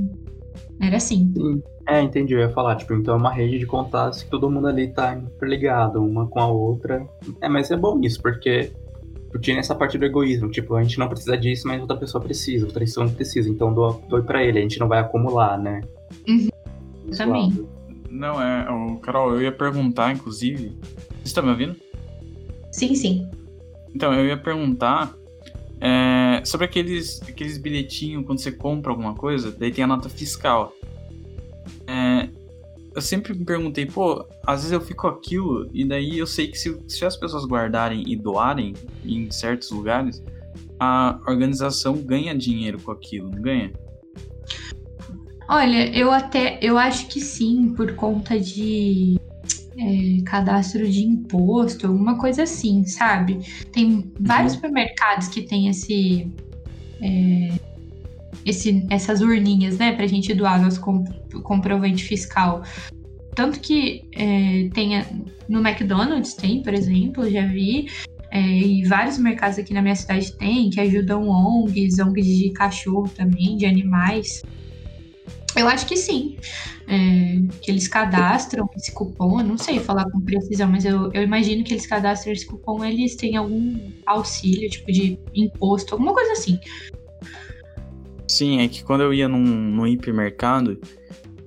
[0.80, 1.32] era assim.
[1.36, 1.64] Sim.
[1.88, 2.34] É, entendi.
[2.34, 5.16] Eu ia falar, tipo, então é uma rede de contatos que todo mundo ali tá
[5.16, 7.08] interligado, uma com a outra.
[7.42, 8.72] É, mas é bom isso, porque
[9.40, 12.66] tinha essa parte do egoísmo, tipo, a gente não precisa disso, mas outra pessoa precisa,
[12.66, 15.82] outra pessoa não precisa, então dou, dou pra ele, a gente não vai acumular, né?
[16.28, 16.50] Uhum.
[17.16, 17.68] Também.
[18.10, 20.78] Não, é, o Carol, eu ia perguntar, inclusive.
[21.24, 21.76] Você tá me ouvindo?
[22.72, 23.30] Sim, sim.
[23.94, 25.14] Então, eu ia perguntar
[25.80, 30.74] é, sobre aqueles, aqueles bilhetinhos quando você compra alguma coisa, daí tem a nota fiscal.
[31.86, 32.30] É,
[32.96, 36.58] eu sempre me perguntei, pô, às vezes eu fico aquilo, e daí eu sei que
[36.58, 38.74] se, se as pessoas guardarem e doarem
[39.06, 40.24] em certos lugares,
[40.80, 43.72] a organização ganha dinheiro com aquilo, não ganha?
[45.50, 49.18] Olha, eu até eu acho que sim, por conta de
[49.78, 53.40] é, cadastro de imposto, alguma coisa assim, sabe?
[53.72, 54.58] Tem vários uhum.
[54.58, 56.32] supermercados que tem esse,
[57.02, 57.52] é,
[58.46, 60.82] esse essas urninhas, né, pra gente doar nosso
[61.44, 62.64] comprovante fiscal.
[63.36, 65.04] Tanto que é, tem
[65.48, 67.88] no McDonald's tem, por exemplo, já vi.
[68.30, 73.08] É, e vários mercados aqui na minha cidade tem, que ajudam ONGs, ONGs de cachorro
[73.08, 74.42] também, de animais.
[75.58, 76.38] Eu acho que sim.
[76.88, 81.22] É, que eles cadastram esse cupom, eu não sei falar com precisão, mas eu, eu
[81.22, 86.32] imagino que eles cadastram esse cupom, eles têm algum auxílio, tipo de imposto, alguma coisa
[86.32, 86.58] assim.
[88.26, 90.80] Sim, é que quando eu ia num, num hipermercado,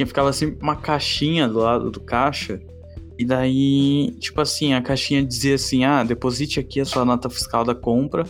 [0.06, 2.60] ficava assim uma caixinha do lado do caixa.
[3.18, 7.64] E daí, tipo assim, a caixinha dizia assim: ah, deposite aqui a sua nota fiscal
[7.64, 8.24] da compra.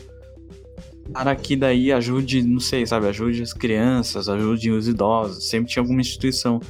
[1.12, 5.44] Para que daí ajude, não sei, sabe, ajude as crianças, ajude os idosos.
[5.48, 6.60] Sempre tinha alguma instituição.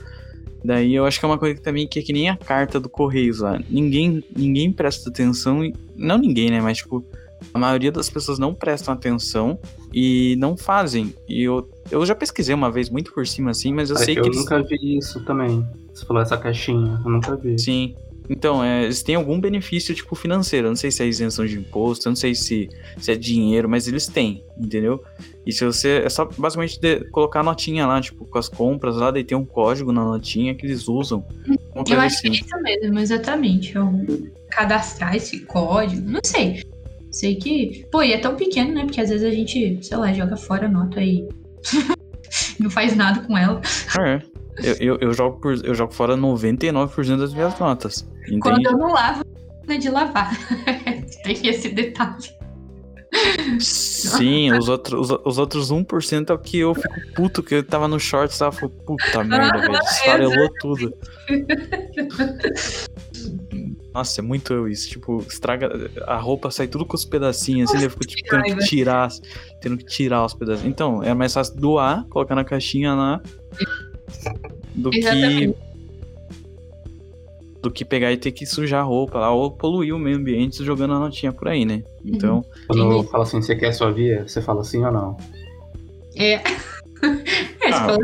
[0.64, 2.78] Daí eu acho que é uma coisa que também que é que nem a carta
[2.78, 3.58] do Correios lá.
[3.68, 5.60] Ninguém, ninguém presta atenção.
[5.96, 6.60] Não ninguém, né?
[6.60, 7.04] Mas tipo,
[7.52, 9.58] a maioria das pessoas não prestam atenção
[9.92, 11.14] e não fazem.
[11.28, 14.20] E eu, eu já pesquisei uma vez muito por cima assim, mas eu sei que.
[14.20, 14.68] Eu nunca eles...
[14.68, 15.66] vi isso também.
[15.92, 17.58] Você falou essa caixinha, eu nunca vi.
[17.58, 17.94] Sim.
[18.28, 20.66] Então, é, eles têm algum benefício, tipo, financeiro.
[20.66, 23.68] Eu não sei se é isenção de imposto, eu não sei se, se é dinheiro,
[23.68, 25.02] mas eles têm, entendeu?
[25.44, 26.02] E se você.
[26.04, 29.36] É só basicamente de, colocar a notinha lá, tipo, com as compras lá, daí tem
[29.36, 31.24] um código na notinha que eles usam.
[31.88, 32.30] Eu acho assim.
[32.30, 33.76] que é isso mesmo, exatamente.
[33.76, 36.62] É um cadastrar esse código, não sei.
[37.10, 37.86] Sei que.
[37.90, 38.84] Pô, e é tão pequeno, né?
[38.84, 41.26] Porque às vezes a gente, sei lá, joga fora a nota aí.
[42.60, 43.60] não faz nada com ela.
[43.98, 44.22] É.
[44.62, 48.08] Eu, eu, eu, jogo por, eu jogo fora 99% das minhas notas.
[48.22, 48.40] Entende?
[48.40, 49.24] Quando eu não lavo,
[49.68, 50.32] é de lavar.
[51.24, 52.40] Tem esse detalhe.
[53.58, 57.64] Sim, os outros, os, os outros 1% é o que eu fico puto, que eu
[57.64, 60.94] tava no shorts e tava, puta merda, velho, esfarelou tudo.
[63.92, 64.88] Nossa, é muito eu isso.
[64.88, 65.90] Tipo, estraga.
[66.06, 69.08] A roupa sai tudo com os pedacinhos, assim, eu fico tipo, tendo que tirar.
[69.60, 70.70] Tendo que tirar os pedacinhos.
[70.70, 73.20] Então, é mais fácil doar, colocar na caixinha lá.
[74.74, 75.54] Do Exatamente.
[75.54, 75.70] que.
[77.62, 80.64] Do que pegar e ter que sujar a roupa lá, ou poluir o meio ambiente
[80.64, 81.82] jogando a notinha por aí, né?
[82.04, 82.36] Então.
[82.36, 82.44] Uhum.
[82.68, 85.16] Quando fala assim, você quer sua via, você fala sim ou não?
[86.16, 86.34] É.
[87.62, 87.96] é ah,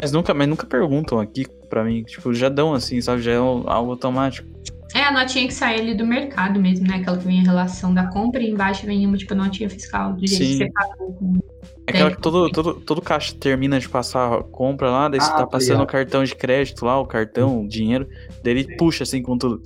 [0.00, 2.02] mas nunca, mas nunca perguntam aqui pra mim.
[2.04, 3.20] Tipo, já dão assim, sabe?
[3.20, 4.48] Já é algo automático.
[4.94, 6.96] É a notinha que sai ali do mercado mesmo, né?
[6.96, 10.26] Aquela que vem a relação da compra e embaixo vem uma, tipo, notinha fiscal, do
[10.26, 10.58] jeito Sim.
[10.58, 11.38] que você pagou com.
[11.88, 15.24] É aquela que todo, todo, todo caixa termina de passar a compra lá, daí ah,
[15.24, 18.06] você tá passando o cartão de crédito lá, o cartão, o dinheiro,
[18.44, 19.62] daí ele puxa assim com tudo.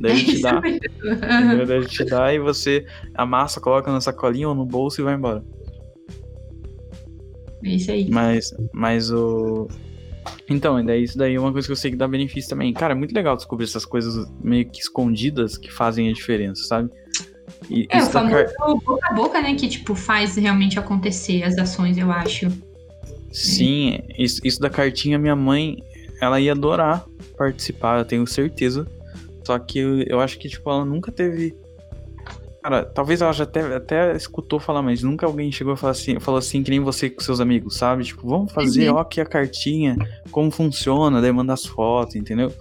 [0.00, 0.58] Daí ele te dá.
[0.60, 5.14] daí ele te dá e você amassa, coloca na sacolinha ou no bolso e vai
[5.14, 5.44] embora.
[7.64, 8.10] É isso aí.
[8.10, 9.68] Mas, mas o.
[10.50, 12.72] Então, daí isso daí é uma coisa que eu sei que dá benefício também.
[12.72, 16.90] Cara, é muito legal descobrir essas coisas meio que escondidas que fazem a diferença, sabe?
[17.70, 18.80] E, é, o famoso car...
[18.84, 19.54] boca a boca, né?
[19.54, 22.48] Que, tipo, faz realmente acontecer as ações, eu acho.
[23.32, 25.82] Sim, isso, isso da cartinha, minha mãe,
[26.20, 28.86] ela ia adorar participar, eu tenho certeza.
[29.44, 31.56] Só que eu, eu acho que, tipo, ela nunca teve
[32.62, 36.20] Cara, talvez ela já até, até escutou falar, mas nunca alguém chegou a falar assim,
[36.20, 38.04] falou assim, que nem você com seus amigos, sabe?
[38.04, 38.98] Tipo, vamos fazer, uhum.
[38.98, 39.96] ó, aqui a cartinha,
[40.30, 42.52] como funciona, daí manda as fotos, entendeu?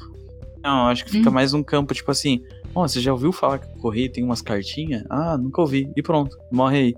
[0.64, 1.36] Não, acho que fica uhum.
[1.36, 2.42] mais um campo, tipo assim,
[2.74, 5.04] ó, oh, você já ouviu falar que o correio tem umas cartinhas?
[5.10, 5.92] Ah, nunca ouvi.
[5.96, 6.96] E pronto, morre aí.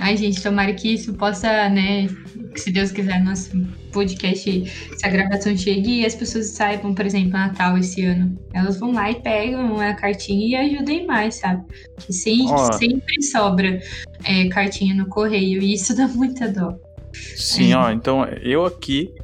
[0.00, 2.08] Ai, gente, tomara que isso possa, né,
[2.52, 3.50] que se Deus quiser, nosso
[3.92, 4.64] podcast,
[4.96, 8.36] se a gravação chegue e as pessoas saibam, por exemplo, Natal esse ano.
[8.52, 11.62] Elas vão lá e pegam a cartinha e ajudem mais, sabe?
[11.98, 13.80] Que sempre, sempre sobra
[14.24, 16.76] é, cartinha no correio e isso dá muita dó.
[17.12, 17.76] Sim, é.
[17.76, 19.14] ó, então eu aqui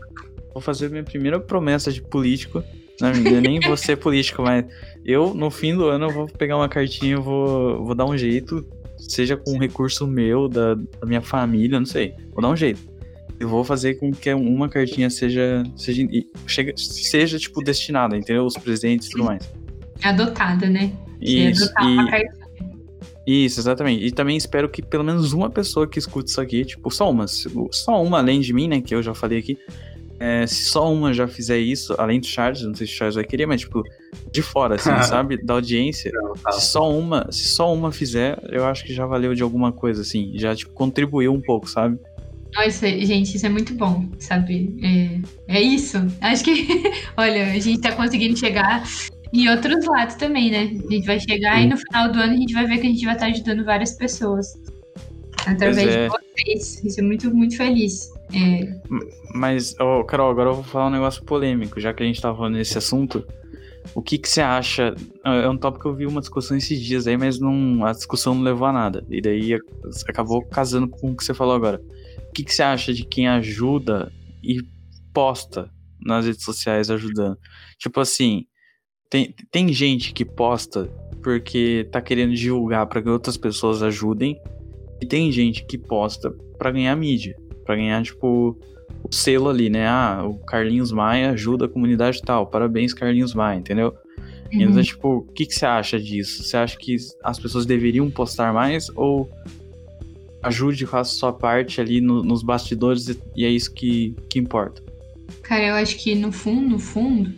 [0.52, 2.62] vou fazer minha primeira promessa de político
[3.00, 4.64] Não, eu nem vou ser político, mas
[5.04, 8.16] eu, no fim do ano, eu vou pegar uma cartinha e vou, vou dar um
[8.16, 8.66] jeito,
[8.98, 12.14] seja com um recurso meu, da, da minha família, não sei.
[12.32, 12.80] Vou dar um jeito.
[13.38, 16.02] Eu vou fazer com que uma cartinha seja, seja,
[16.46, 18.44] chega, seja tipo, destinada, entendeu?
[18.44, 19.48] Os presentes e tudo mais.
[20.02, 20.92] Adotada, né?
[21.20, 22.38] Isso, e...
[23.44, 24.04] Isso, exatamente.
[24.06, 27.26] E também espero que pelo menos uma pessoa que escute isso aqui, tipo, só uma,
[27.28, 29.58] só uma além de mim, né, que eu já falei aqui,
[30.20, 33.14] é, se só uma já fizer isso, além do Charles, não sei se o Charles
[33.14, 33.82] vai querer, mas tipo,
[34.32, 35.42] de fora, assim, sabe?
[35.42, 36.10] Da audiência.
[36.12, 36.52] Não, tá.
[36.52, 40.02] Se só uma, se só uma fizer, eu acho que já valeu de alguma coisa,
[40.02, 40.32] assim.
[40.34, 41.98] Já, tipo, contribuiu um pouco, sabe?
[42.54, 44.74] Nossa, gente, isso é muito bom, sabe?
[45.46, 45.98] É, é isso.
[46.20, 46.66] Acho que,
[47.16, 48.82] olha, a gente tá conseguindo chegar
[49.32, 50.80] em outros lados também, né?
[50.88, 51.64] A gente vai chegar Sim.
[51.64, 53.64] e no final do ano a gente vai ver que a gente vai estar ajudando
[53.64, 54.46] várias pessoas.
[55.46, 56.04] Através é.
[56.04, 56.84] de vocês.
[56.84, 58.10] Isso é muito, muito feliz.
[58.32, 58.80] É.
[59.34, 62.36] Mas, oh, Carol, agora eu vou falar um negócio polêmico, já que a gente tava
[62.36, 63.26] falando nesse assunto.
[63.94, 64.94] O que que você acha?
[65.24, 68.34] É um tópico que eu vi uma discussão esses dias aí, mas não, a discussão
[68.34, 69.06] não levou a nada.
[69.08, 69.54] E daí
[70.06, 71.80] acabou casando com o que você falou agora.
[72.28, 74.12] O que que você acha de quem ajuda
[74.42, 74.58] e
[75.12, 75.70] posta
[76.00, 77.38] nas redes sociais ajudando?
[77.78, 78.44] Tipo assim,
[79.08, 80.90] tem, tem gente que posta
[81.22, 84.38] porque tá querendo divulgar para que outras pessoas ajudem.
[85.00, 87.36] E tem gente que posta para ganhar mídia,
[87.68, 88.56] para ganhar tipo
[89.02, 89.86] o selo ali, né?
[89.86, 92.46] Ah, o Carlinhos Maia ajuda a comunidade tal.
[92.46, 93.94] Parabéns, Carlinhos Maia, entendeu?
[94.50, 94.62] Uhum.
[94.62, 96.42] Então, tipo, o que, que você acha disso?
[96.42, 99.30] Você acha que as pessoas deveriam postar mais ou
[100.42, 103.06] ajude, faça sua parte ali no, nos bastidores
[103.36, 104.82] e é isso que, que importa?
[105.42, 107.34] Cara, eu acho que no fundo, no fundo,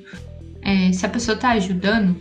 [0.62, 2.16] é, se a pessoa tá ajudando,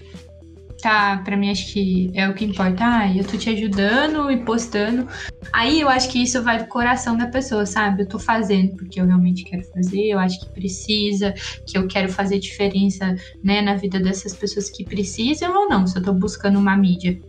[0.81, 2.83] tá, para mim acho que é o que importa.
[2.83, 5.07] Ah, eu tô te ajudando e postando.
[5.53, 8.03] Aí eu acho que isso vai do coração da pessoa, sabe?
[8.03, 11.33] Eu tô fazendo porque eu realmente quero fazer, eu acho que precisa,
[11.65, 15.97] que eu quero fazer diferença, né, na vida dessas pessoas que precisam ou não, se
[15.97, 17.19] eu tô buscando uma mídia.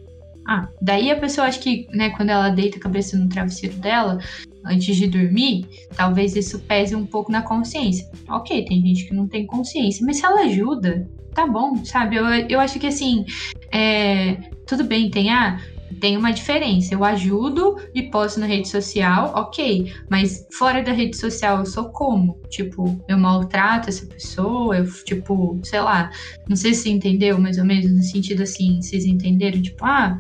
[0.47, 4.19] Ah, daí a pessoa acha que, né, quando ela deita a cabeça no travesseiro dela,
[4.65, 8.07] antes de dormir, talvez isso pese um pouco na consciência.
[8.29, 11.09] Ok, tem gente que não tem consciência, mas se ela ajuda,
[11.41, 12.17] tá bom, sabe?
[12.17, 13.25] Eu, eu acho que assim,
[13.73, 14.35] é,
[14.67, 15.57] tudo bem, tem a.
[15.57, 16.95] Ah, tem uma diferença.
[16.95, 19.93] Eu ajudo e posto na rede social, ok.
[20.09, 22.41] Mas fora da rede social, eu sou como?
[22.49, 26.11] Tipo, eu maltrato essa pessoa, eu, tipo, sei lá.
[26.49, 29.61] Não sei se você entendeu mais ou menos, no sentido assim, vocês entenderam?
[29.61, 30.19] Tipo, ah,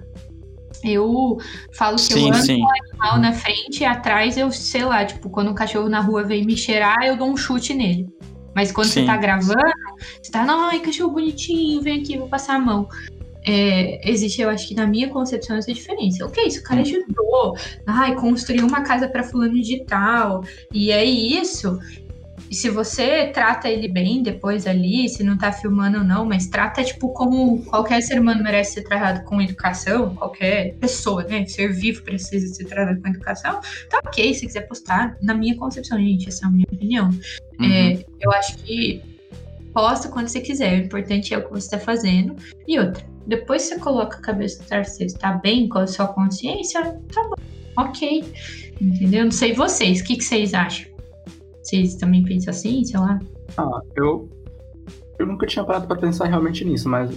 [0.82, 1.38] eu
[1.72, 5.04] falo que sim, eu ando com o animal na frente e atrás eu, sei lá,
[5.04, 8.08] tipo, quando um cachorro na rua vem me cheirar, eu dou um chute nele.
[8.54, 9.00] Mas quando sim.
[9.00, 9.72] você tá gravando,
[10.22, 12.88] você tá, ai, cachorro bonitinho, vem aqui, vou passar a mão.
[13.42, 16.26] É, existe, eu acho que na minha concepção, essa diferença.
[16.26, 21.04] Ok, isso o cara ajudou, ai, construiu uma casa para fulano de tal, e é
[21.04, 21.78] isso.
[22.50, 26.48] E se você trata ele bem depois ali, se não tá filmando ou não, mas
[26.48, 31.46] trata, tipo, como qualquer ser humano merece ser tratado com educação, qualquer pessoa, né?
[31.46, 35.16] Ser vivo precisa ser tratado com educação, tá ok se quiser postar.
[35.22, 37.10] Na minha concepção, gente, essa é a minha opinião.
[37.60, 37.72] Uhum.
[37.72, 39.00] É, eu acho que
[39.72, 40.80] posta quando você quiser.
[40.80, 42.34] O importante é o que você está fazendo.
[42.66, 46.82] E outra, depois você coloca a cabeça no travesseiro, tá bem com a sua consciência,
[47.14, 47.36] tá bom,
[47.76, 48.24] ok.
[48.80, 49.24] Entendeu?
[49.24, 50.89] Não sei vocês, o que, que vocês acham?
[51.70, 53.20] Vocês também pensam assim, sei lá?
[53.56, 54.28] Ah, eu.
[55.20, 57.16] Eu nunca tinha parado para pensar realmente nisso, mas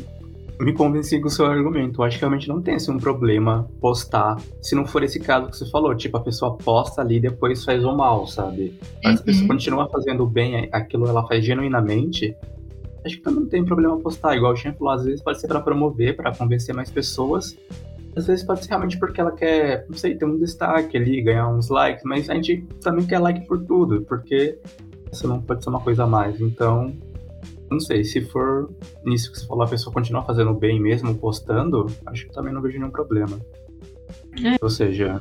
[0.59, 1.99] me convenci com o seu argumento.
[1.99, 5.49] Eu acho que realmente não tem assim, um problema postar, se não for esse caso
[5.49, 8.77] que você falou, tipo, a pessoa posta ali e depois faz o mal, sabe?
[9.03, 9.21] Mas uhum.
[9.21, 9.47] a pessoa uhum.
[9.47, 12.37] continua fazendo bem aquilo ela faz genuinamente.
[13.03, 15.61] Acho que também não tem problema postar, igual o falou, às vezes pode ser para
[15.61, 17.57] promover, para convencer mais pessoas.
[18.15, 21.49] Às vezes pode ser realmente porque ela quer, não sei, ter um destaque ali, ganhar
[21.49, 24.59] uns likes, mas a gente também quer like por tudo, porque
[25.11, 26.39] isso não pode ser uma coisa a mais.
[26.39, 26.93] Então,
[27.69, 28.69] não sei, se for
[29.03, 32.61] nisso que você falou, a pessoa continuar fazendo bem mesmo, postando, acho que também não
[32.61, 33.39] vejo nenhum problema.
[34.43, 34.57] É.
[34.61, 35.19] Ou seja,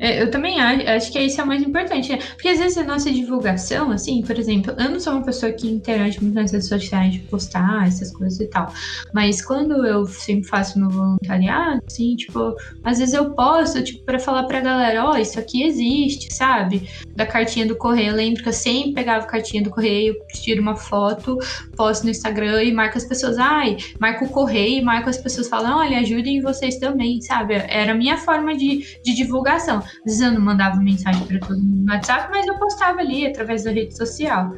[0.00, 2.18] é, eu também acho, que isso é o mais importante, né?
[2.32, 5.68] Porque às vezes a nossa divulgação, assim, por exemplo, eu não sou uma pessoa que
[5.68, 8.72] interage muito nas redes sociais de postar essas coisas e tal.
[9.12, 14.18] Mas quando eu sempre faço meu voluntariado, assim, tipo, às vezes eu posto, tipo, pra
[14.18, 16.88] falar pra galera, ó, oh, isso aqui existe, sabe?
[17.14, 18.12] Da cartinha do correio.
[18.12, 21.36] Eu lembro que eu sempre pegava a cartinha do correio, tiro uma foto,
[21.76, 25.78] posto no Instagram e marco as pessoas, ai, marco o correio, marco as pessoas, falam,
[25.78, 27.54] olha, ajudem vocês também, sabe?
[27.54, 29.82] Era a minha forma de, de divulgação.
[29.98, 33.26] Às vezes eu não mandava mensagem para todo mundo no WhatsApp, mas eu postava ali
[33.26, 34.50] através da rede social.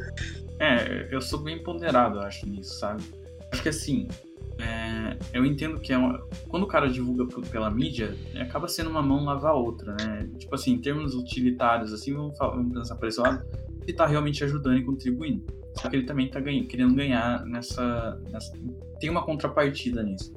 [0.59, 3.03] É, eu sou bem ponderado, eu acho, nisso, sabe?
[3.53, 4.09] Acho que assim,
[4.59, 9.03] é, eu entendo que é uma, quando o cara divulga pela mídia, acaba sendo uma
[9.03, 10.28] mão lavar a outra, né?
[10.39, 13.45] Tipo assim, em termos utilitários, assim, vamos, vamos pensar por esse lado,
[13.83, 15.45] ele tá realmente ajudando e contribuindo.
[15.76, 18.53] Só que ele também tá ganha, querendo ganhar nessa, nessa.
[19.01, 20.33] Tem uma contrapartida nisso.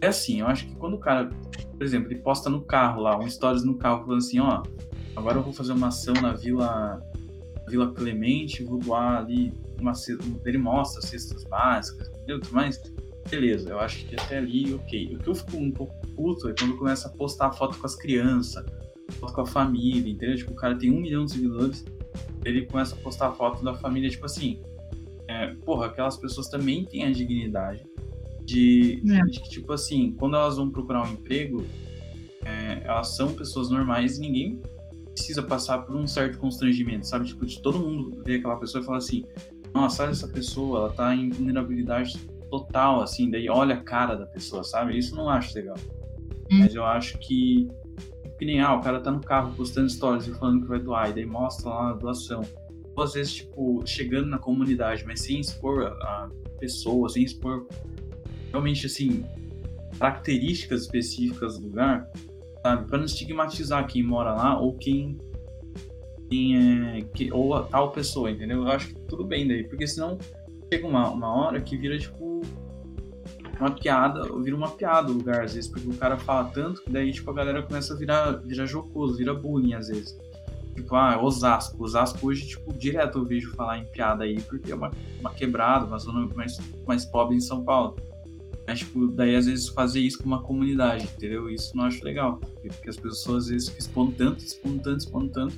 [0.00, 1.28] É assim, eu acho que quando o cara,
[1.76, 4.62] por exemplo, ele posta no carro lá, um stories no carro falando assim, ó,
[5.16, 7.02] agora eu vou fazer uma ação na Vila,
[7.68, 9.92] Vila Clemente, vou doar ali uma
[10.44, 12.40] ele mostra cestas básicas, entendeu?
[12.52, 12.80] Mas
[13.28, 15.16] beleza, eu acho que até ali, ok.
[15.16, 17.94] O que eu fico um pouco puto é quando começa a postar foto com as
[17.94, 18.64] crianças,
[19.18, 20.36] foto com a família, entendeu?
[20.36, 21.84] Tipo, o cara tem um milhão de seguidores,
[22.44, 24.60] ele começa a postar foto da família, tipo assim,
[25.28, 27.84] é, porra, aquelas pessoas também têm a dignidade
[28.48, 29.24] de, é.
[29.26, 31.66] de que, tipo assim, quando elas vão procurar um emprego,
[32.42, 34.62] é, elas são pessoas normais e ninguém
[35.12, 37.26] precisa passar por um certo constrangimento, sabe?
[37.26, 39.22] Tipo, de todo mundo ver aquela pessoa e falar assim,
[39.74, 42.18] nossa, olha essa pessoa, ela tá em vulnerabilidade
[42.50, 44.96] total, assim, daí olha a cara da pessoa, sabe?
[44.96, 45.76] Isso eu não acho legal.
[46.50, 46.60] Hum.
[46.60, 47.68] Mas eu acho que,
[48.38, 51.10] que nem, ah, o cara tá no carro postando stories e falando que vai doar,
[51.10, 52.40] e daí mostra lá a doação.
[52.96, 57.66] Ou às vezes, tipo, chegando na comunidade, mas sem expor a pessoa, sem expor
[58.58, 59.24] realmente, assim,
[59.98, 62.10] características específicas do lugar,
[62.62, 62.88] sabe?
[62.88, 65.16] Para não estigmatizar quem mora lá ou quem
[66.28, 68.62] quem é que, ou a tal pessoa, entendeu?
[68.62, 70.18] Eu acho que tudo bem daí, porque senão
[70.70, 72.42] chega uma, uma hora que vira tipo
[73.58, 76.90] uma piada, vira uma piada o lugar às vezes, porque o cara fala tanto que
[76.90, 80.18] daí tipo a galera começa a virar, virar jocoso, vira bullying às vezes.
[80.74, 81.82] Tipo, ah, Osasco.
[81.82, 85.86] Osasco hoje, tipo, direto eu vejo falar em piada aí, porque é uma, uma quebrada,
[85.86, 86.56] uma zona mais,
[86.86, 87.96] mais pobre em São Paulo.
[88.68, 91.48] Mas, tipo, daí às vezes fazer isso com uma comunidade, entendeu?
[91.48, 92.38] Isso não acho legal.
[92.60, 95.56] Porque as pessoas às vezes expõem tanto, expõem tanto, expõem tanto.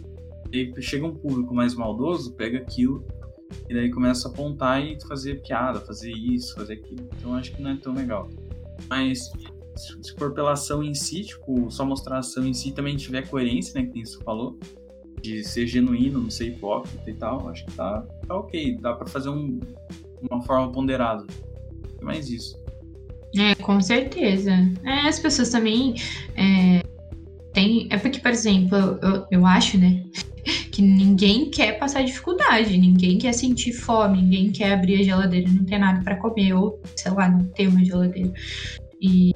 [0.53, 3.05] E aí chega um público mais maldoso, pega aquilo
[3.69, 7.09] e daí começa a apontar e fazer piada, fazer isso, fazer aquilo.
[7.19, 8.31] Então acho que não é tão legal.
[8.89, 9.29] Mas
[9.75, 13.29] se for pela ação em si, tipo, só mostrar a ação em si também tiver
[13.29, 14.57] coerência, né, que você falou,
[15.21, 19.09] de ser genuíno, não ser hipócrita e tal, acho que tá, tá ok, dá para
[19.09, 19.59] fazer um,
[20.31, 21.27] uma forma ponderada.
[22.01, 22.61] É mais isso.
[23.37, 24.53] É, com certeza.
[24.85, 25.95] É, as pessoas também
[26.37, 26.83] é,
[27.53, 27.87] tem.
[27.91, 30.03] É porque, por exemplo, eu, eu acho, né?
[30.73, 35.53] Que ninguém quer passar dificuldade, ninguém quer sentir fome, ninguém quer abrir a geladeira e
[35.53, 38.33] não ter nada para comer, ou sei lá, não ter uma geladeira.
[39.01, 39.33] E,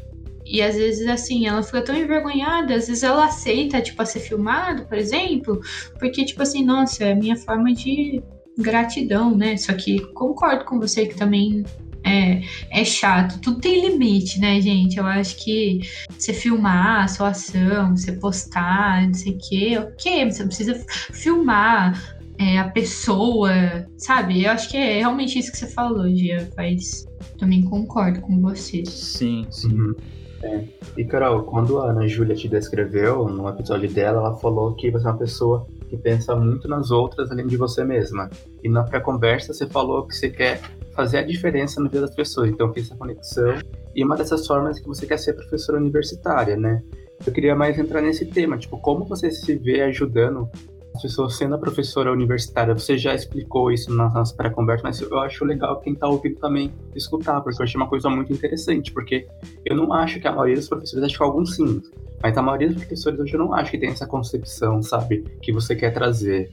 [0.47, 4.21] e às vezes, assim, ela fica tão envergonhada, às vezes ela aceita, tipo, a ser
[4.21, 5.61] filmado, por exemplo,
[5.99, 8.23] porque, tipo assim, nossa, é a minha forma de
[8.59, 9.57] gratidão, né?
[9.57, 11.65] Só que concordo com você que também
[12.05, 13.41] é, é chato.
[13.41, 14.99] Tudo tem limite, né, gente?
[14.99, 15.81] Eu acho que
[16.11, 20.75] você filmar a sua ação, você postar, não sei o quê, ok, você precisa
[21.13, 23.51] filmar é, a pessoa,
[23.97, 24.45] sabe?
[24.45, 27.07] Eu acho que é realmente isso que você falou, Gia, faz.
[27.39, 28.85] Também concordo com você.
[28.87, 29.73] Sim, sim.
[29.73, 29.95] Uhum.
[30.43, 30.63] É.
[30.97, 35.07] E Carol, quando a Ana Júlia te descreveu no episódio dela, ela falou que você
[35.07, 38.29] é uma pessoa que pensa muito nas outras além de você mesma.
[38.63, 40.61] E na pré-conversa você falou que você quer
[40.95, 42.49] fazer a diferença no vida das pessoas.
[42.49, 43.59] Então, fiz essa conexão.
[43.95, 46.83] E uma dessas formas é que você quer ser professora universitária, né?
[47.27, 50.49] Eu queria mais entrar nesse tema, tipo, como você se vê ajudando
[50.95, 52.75] as pessoas sendo a professora universitária?
[52.75, 57.41] Você já explicou isso nas pré-conversas, mas eu acho legal quem está ouvindo também escutar,
[57.41, 59.27] porque eu achei uma coisa muito interessante, porque
[59.65, 61.81] eu não acho que a maioria dos professores, acho que alguns sim,
[62.23, 65.53] mas a maioria dos professores hoje eu não acho que tem essa concepção, sabe, que
[65.53, 66.51] você quer trazer.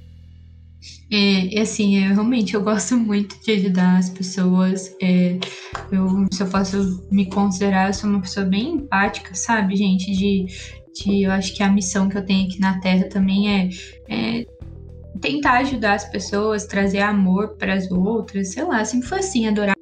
[1.12, 4.96] É, é assim, eu, realmente eu gosto muito de ajudar as pessoas.
[5.02, 5.38] É,
[5.92, 10.12] eu, se eu posso me considerar, eu sou uma pessoa bem empática, sabe, gente?
[10.12, 10.46] De,
[10.94, 13.70] de eu acho que a missão que eu tenho aqui na Terra também é,
[14.10, 14.46] é
[15.20, 19.76] tentar ajudar as pessoas, trazer amor para as outras, sei lá, sempre foi assim, adorar,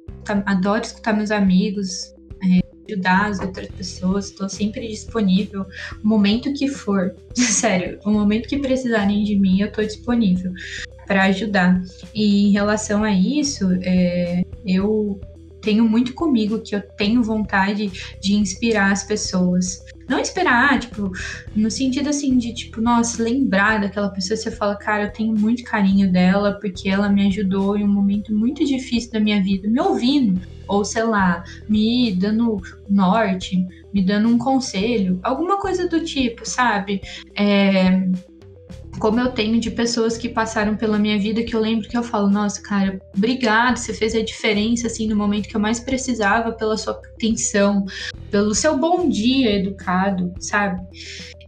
[0.46, 5.66] adoro escutar meus amigos, é, ajudar as outras pessoas, estou sempre disponível,
[6.02, 10.52] o momento que for, sério, o momento que precisarem de mim, eu estou disponível
[11.06, 11.82] para ajudar.
[12.14, 15.20] E em relação a isso, é, eu
[15.60, 17.90] tenho muito comigo que eu tenho vontade
[18.20, 19.78] de inspirar as pessoas.
[20.08, 21.10] Não esperar, tipo,
[21.54, 25.62] no sentido assim de, tipo, nossa, lembrar daquela pessoa, você fala, cara, eu tenho muito
[25.62, 29.80] carinho dela porque ela me ajudou em um momento muito difícil da minha vida, me
[29.80, 33.56] ouvindo, ou sei lá, me dando norte,
[33.92, 37.00] me dando um conselho, alguma coisa do tipo, sabe?
[37.36, 38.02] É,
[38.98, 42.02] como eu tenho de pessoas que passaram pela minha vida que eu lembro que eu
[42.02, 46.52] falo, nossa, cara, obrigado, você fez a diferença assim no momento que eu mais precisava
[46.52, 47.84] pela sua atenção,
[48.30, 50.80] pelo seu bom dia educado, sabe?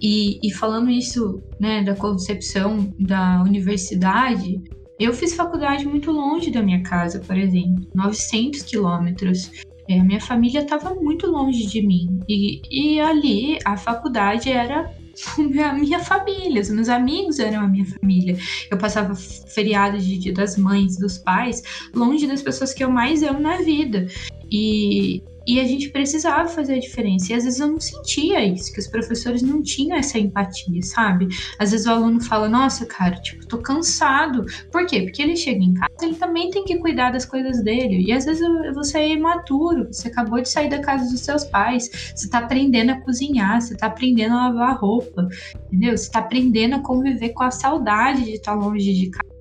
[0.01, 4.61] E, e falando isso, né, da concepção da universidade,
[4.99, 9.51] eu fiz faculdade muito longe da minha casa, por exemplo, 900 quilômetros.
[9.89, 12.21] É, a minha família estava muito longe de mim.
[12.29, 14.91] E, e ali a faculdade era
[15.65, 18.37] a minha família, os meus amigos eram a minha família.
[18.71, 21.63] Eu passava feriado de Dia das Mães, dos pais,
[21.95, 24.07] longe das pessoas que eu mais amo na vida.
[24.51, 27.33] E, e a gente precisava fazer a diferença.
[27.33, 31.29] E às vezes eu não sentia isso, que os professores não tinham essa empatia, sabe?
[31.59, 34.45] Às vezes o aluno fala, nossa, cara, tipo, tô cansado.
[34.71, 35.03] Por quê?
[35.03, 38.05] Porque ele chega em casa, ele também tem que cuidar das coisas dele.
[38.07, 42.13] E às vezes você é imaturo, você acabou de sair da casa dos seus pais,
[42.15, 45.29] você tá aprendendo a cozinhar, você tá aprendendo a lavar roupa,
[45.67, 45.97] entendeu?
[45.97, 49.33] Você tá aprendendo a conviver com a saudade de estar longe de casa.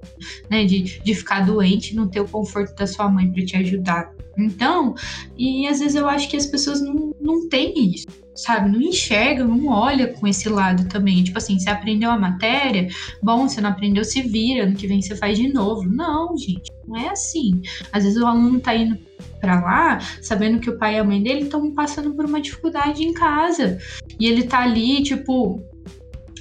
[0.49, 4.13] Né, de, de ficar doente, não ter o conforto da sua mãe para te ajudar.
[4.43, 4.95] Então,
[5.37, 8.71] e às vezes eu acho que as pessoas não, não têm isso, sabe?
[8.71, 11.23] Não enxergam, não olham com esse lado também.
[11.23, 12.87] Tipo assim, você aprendeu a matéria,
[13.21, 15.83] bom, você não aprendeu, se vira, ano que vem você faz de novo.
[15.83, 17.61] Não, gente, não é assim.
[17.91, 18.97] Às vezes o aluno tá indo
[19.39, 23.03] para lá, sabendo que o pai e a mãe dele estão passando por uma dificuldade
[23.03, 23.79] em casa.
[24.19, 25.63] E ele tá ali, tipo,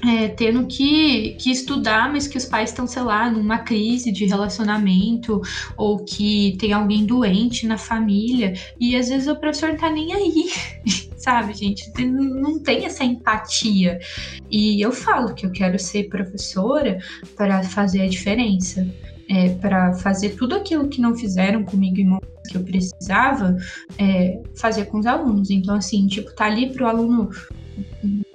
[0.03, 4.24] é, tendo que, que estudar, mas que os pais estão, sei lá, numa crise de
[4.24, 5.40] relacionamento
[5.76, 10.12] ou que tem alguém doente na família e às vezes o professor não tá nem
[10.12, 10.51] aí,
[11.16, 11.90] sabe, gente?
[12.03, 13.98] Não tem essa empatia.
[14.51, 16.98] E eu falo que eu quero ser professora
[17.36, 18.86] para fazer a diferença.
[19.32, 23.57] É, para fazer tudo aquilo que não fizeram comigo momentos que eu precisava
[23.96, 25.51] é, fazer com os alunos.
[25.51, 27.30] Então, assim, tipo, tá ali para o aluno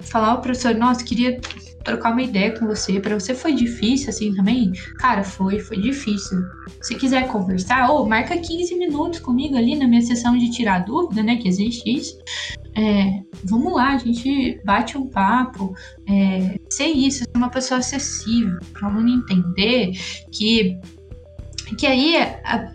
[0.00, 1.40] falar ao professor, nossa, queria
[1.86, 3.00] trocar uma ideia com você.
[3.00, 4.72] Para você foi difícil assim também?
[4.98, 6.42] Cara, foi, foi difícil.
[6.82, 10.80] Se quiser conversar, ou oh, marca 15 minutos comigo ali na minha sessão de tirar
[10.80, 11.36] dúvida, né?
[11.36, 12.18] Que existe isso.
[12.76, 15.74] É, vamos lá, a gente bate um papo,
[16.06, 19.92] é, ser isso, ser uma pessoa acessível, para o aluno entender
[20.30, 20.78] que
[21.74, 22.14] que aí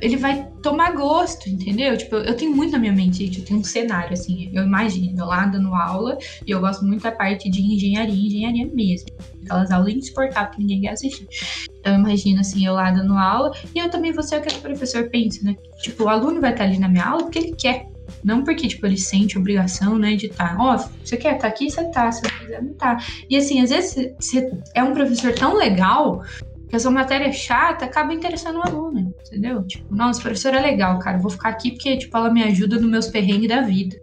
[0.01, 1.97] ele vai tomar gosto, entendeu?
[1.97, 5.25] Tipo, eu tenho muito na minha mente, eu tenho um cenário, assim, eu imagino, eu
[5.25, 9.07] lá dando aula, e eu gosto muito da parte de engenharia, engenharia mesmo.
[9.43, 11.27] Aquelas aulas insuportáveis que ninguém quer assistir.
[11.79, 14.55] Então, eu imagino, assim, eu lá dando aula, e eu também vou ser o que
[14.55, 15.55] o professor pensa, né?
[15.81, 17.89] Tipo, o aluno vai estar ali na minha aula porque ele quer.
[18.23, 20.57] Não porque, tipo, ele sente obrigação, né, de estar.
[20.59, 21.71] Ó, oh, você quer estar aqui?
[21.71, 22.11] Você tá.
[22.11, 22.97] Se você quiser, não tá.
[23.29, 26.21] E, assim, às vezes você é um professor tão legal
[26.71, 29.61] que a sua matéria é chata, acaba interessando o aluno, entendeu?
[29.67, 32.89] Tipo, nossa, professora é legal, cara, vou ficar aqui porque, tipo, ela me ajuda nos
[32.89, 33.97] meus perrengues da vida.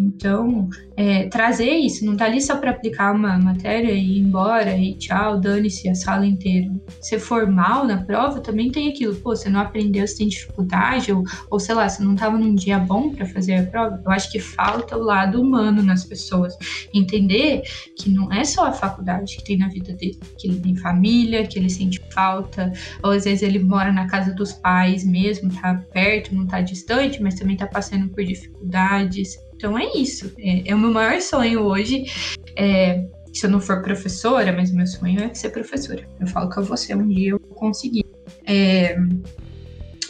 [0.00, 4.74] Então, é, trazer isso, não tá ali só para aplicar uma matéria e ir embora
[4.76, 6.70] e tchau, dane-se a sala inteira.
[7.02, 11.22] Ser formal na prova também tem aquilo, pô, você não aprendeu, você tem dificuldade, ou,
[11.50, 14.00] ou sei lá, você não tava num dia bom para fazer a prova.
[14.02, 16.56] Eu acho que falta o lado humano nas pessoas.
[16.94, 17.62] Entender
[17.98, 21.46] que não é só a faculdade que tem na vida dele, que ele tem família,
[21.46, 22.72] que ele sente falta,
[23.02, 27.22] ou às vezes ele mora na casa dos pais mesmo, tá perto, não tá distante,
[27.22, 30.32] mas também tá passando por dificuldades então é isso.
[30.38, 32.04] É, é o meu maior sonho hoje.
[32.56, 36.02] É, se eu não for professora, mas meu sonho é ser professora.
[36.18, 38.04] Eu falo que eu vou ser um dia eu conseguir.
[38.46, 38.96] É,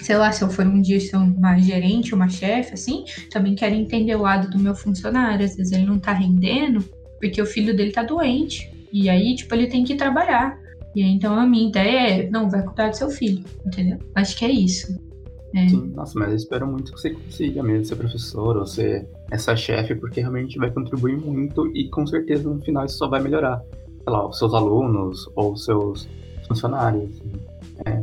[0.00, 3.74] sei lá, se eu for um dia ser uma gerente, uma chefe, assim, também quero
[3.74, 5.44] entender o lado do meu funcionário.
[5.44, 6.84] Às vezes ele não tá rendendo
[7.18, 8.70] porque o filho dele tá doente.
[8.92, 10.56] E aí, tipo, ele tem que trabalhar.
[10.94, 13.98] E aí, então a minha ideia é, não, vai cuidar do seu filho, entendeu?
[14.14, 15.09] Acho que é isso.
[15.54, 15.68] É.
[15.68, 19.56] Sim, nossa, mas eu espero muito que você consiga mesmo ser professor ou ser essa
[19.56, 23.60] chefe, porque realmente vai contribuir muito e com certeza no final isso só vai melhorar,
[23.80, 26.08] sei lá, os seus alunos ou os seus
[26.46, 27.10] funcionários.
[27.84, 28.02] É.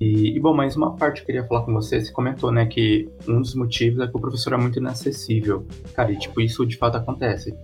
[0.00, 2.66] E, e, bom, mais uma parte que eu queria falar com você, você comentou, né,
[2.66, 5.64] que um dos motivos é que o professor é muito inacessível.
[5.94, 7.54] Cara, e tipo, isso de fato acontece.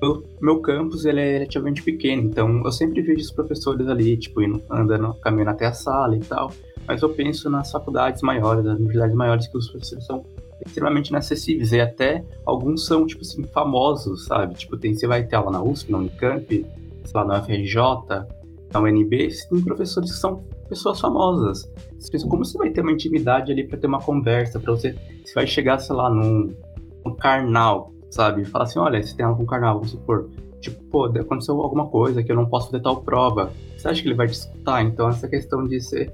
[0.00, 4.42] Eu, meu campus, ele é relativamente pequeno, então eu sempre vejo os professores ali, tipo,
[4.42, 6.50] indo, andando, caminhando até a sala e tal
[6.86, 10.24] mas eu penso nas faculdades maiores, nas universidades maiores, que os professores são
[10.64, 14.54] extremamente inacessíveis, e até alguns são, tipo assim, famosos, sabe?
[14.54, 16.66] Tipo, tem, você vai ter aula na USP, na Unicamp, sei
[17.14, 17.76] lá, na UFRJ,
[18.72, 21.70] na UNB, tem professores que são pessoas famosas.
[21.98, 24.96] Você pensa, como você vai ter uma intimidade ali para ter uma conversa, para você,
[25.24, 26.54] você vai chegar, sei lá, num,
[27.18, 28.44] carnal, sabe?
[28.44, 30.28] Falar assim, olha, você tem algum carnal, vamos supor,
[30.60, 33.52] tipo, pô, aconteceu alguma coisa que eu não posso fazer tal prova.
[33.76, 34.82] Você acha que ele vai te escutar?
[34.82, 36.12] Então, essa questão de ser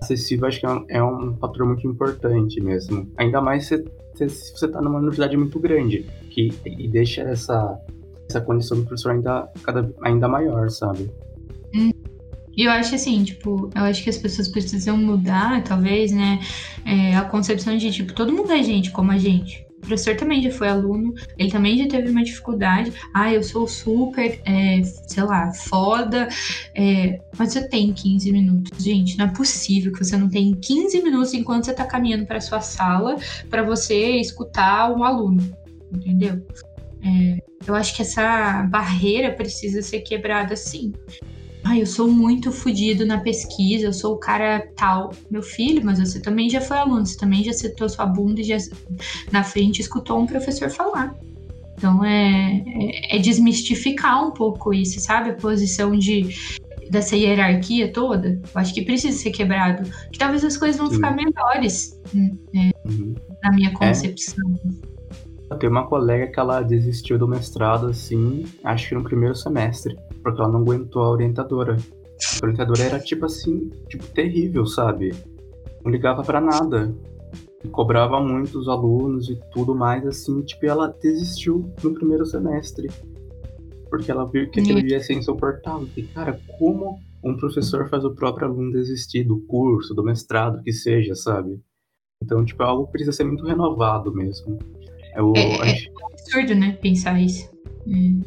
[0.00, 3.10] acessível acho que é um, é um fator muito importante mesmo.
[3.16, 3.84] Ainda mais se,
[4.14, 7.78] você está numa universidade muito grande, que e deixa essa,
[8.28, 11.10] essa condição do professor ainda, cada, ainda maior, sabe?
[12.56, 16.40] E eu acho assim, tipo, eu acho que as pessoas precisam mudar, talvez, né,
[16.84, 19.67] é, a concepção de, tipo, todo mundo é gente como a gente.
[19.78, 22.92] O professor também já foi aluno, ele também já teve uma dificuldade.
[23.14, 26.28] Ah, eu sou super, é, sei lá, foda,
[26.74, 28.84] é, mas você tem 15 minutos.
[28.84, 32.40] Gente, não é possível que você não tenha 15 minutos enquanto você está caminhando para
[32.40, 33.16] sua sala
[33.48, 35.42] para você escutar um aluno,
[35.92, 36.44] entendeu?
[37.02, 40.92] É, eu acho que essa barreira precisa ser quebrada sim.
[41.64, 45.12] Ah, eu sou muito fodido na pesquisa, eu sou o cara tal.
[45.30, 48.44] Meu filho, mas você também já foi aluno, você também já citou sua bunda e
[48.44, 48.56] já
[49.32, 51.14] na frente escutou um professor falar.
[51.76, 55.30] Então é, é, é desmistificar um pouco isso, sabe?
[55.30, 56.34] A posição de
[56.90, 59.88] dessa hierarquia toda, eu acho que precisa ser quebrado.
[60.10, 60.96] Que talvez as coisas vão Sim.
[60.96, 63.14] ficar menores, né, uhum.
[63.42, 64.44] na minha concepção.
[65.50, 65.56] É.
[65.56, 69.96] Tem uma colega que ela desistiu do mestrado, assim, acho que no primeiro semestre,
[70.30, 71.76] porque ela não aguentou a orientadora.
[72.42, 75.14] A orientadora era, tipo assim, tipo, terrível, sabe?
[75.84, 76.94] Não ligava para nada.
[77.72, 82.88] Cobrava muito os alunos e tudo mais, assim, tipo, ela desistiu no primeiro semestre
[83.88, 85.88] porque ela viu que aquilo ia ser insuportável.
[85.96, 90.72] E, cara, como um professor faz o próprio aluno desistir do curso, do mestrado, que
[90.72, 91.60] seja, sabe?
[92.22, 94.58] Então, tipo, é algo que precisa ser muito renovado mesmo.
[95.14, 95.88] Eu, é, é, gente...
[95.88, 97.50] é absurdo, né, pensar isso.
[97.86, 98.20] Hum.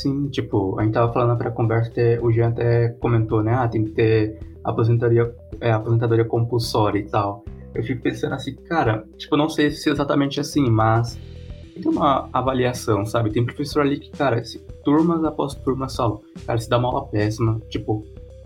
[0.00, 1.92] Sim, tipo, a gente tava falando pra conversa,
[2.22, 5.30] o Jean até comentou, né, ah, tem que ter aposentadoria,
[5.60, 7.44] é, aposentadoria compulsória e tal.
[7.74, 11.18] Eu fico pensando assim, cara, tipo, não sei se é exatamente assim, mas
[11.74, 13.30] tem uma avaliação, sabe?
[13.30, 17.06] Tem professor ali que, cara, se turmas após turmas solo, cara, se dá uma aula
[17.06, 18.02] péssima, tipo,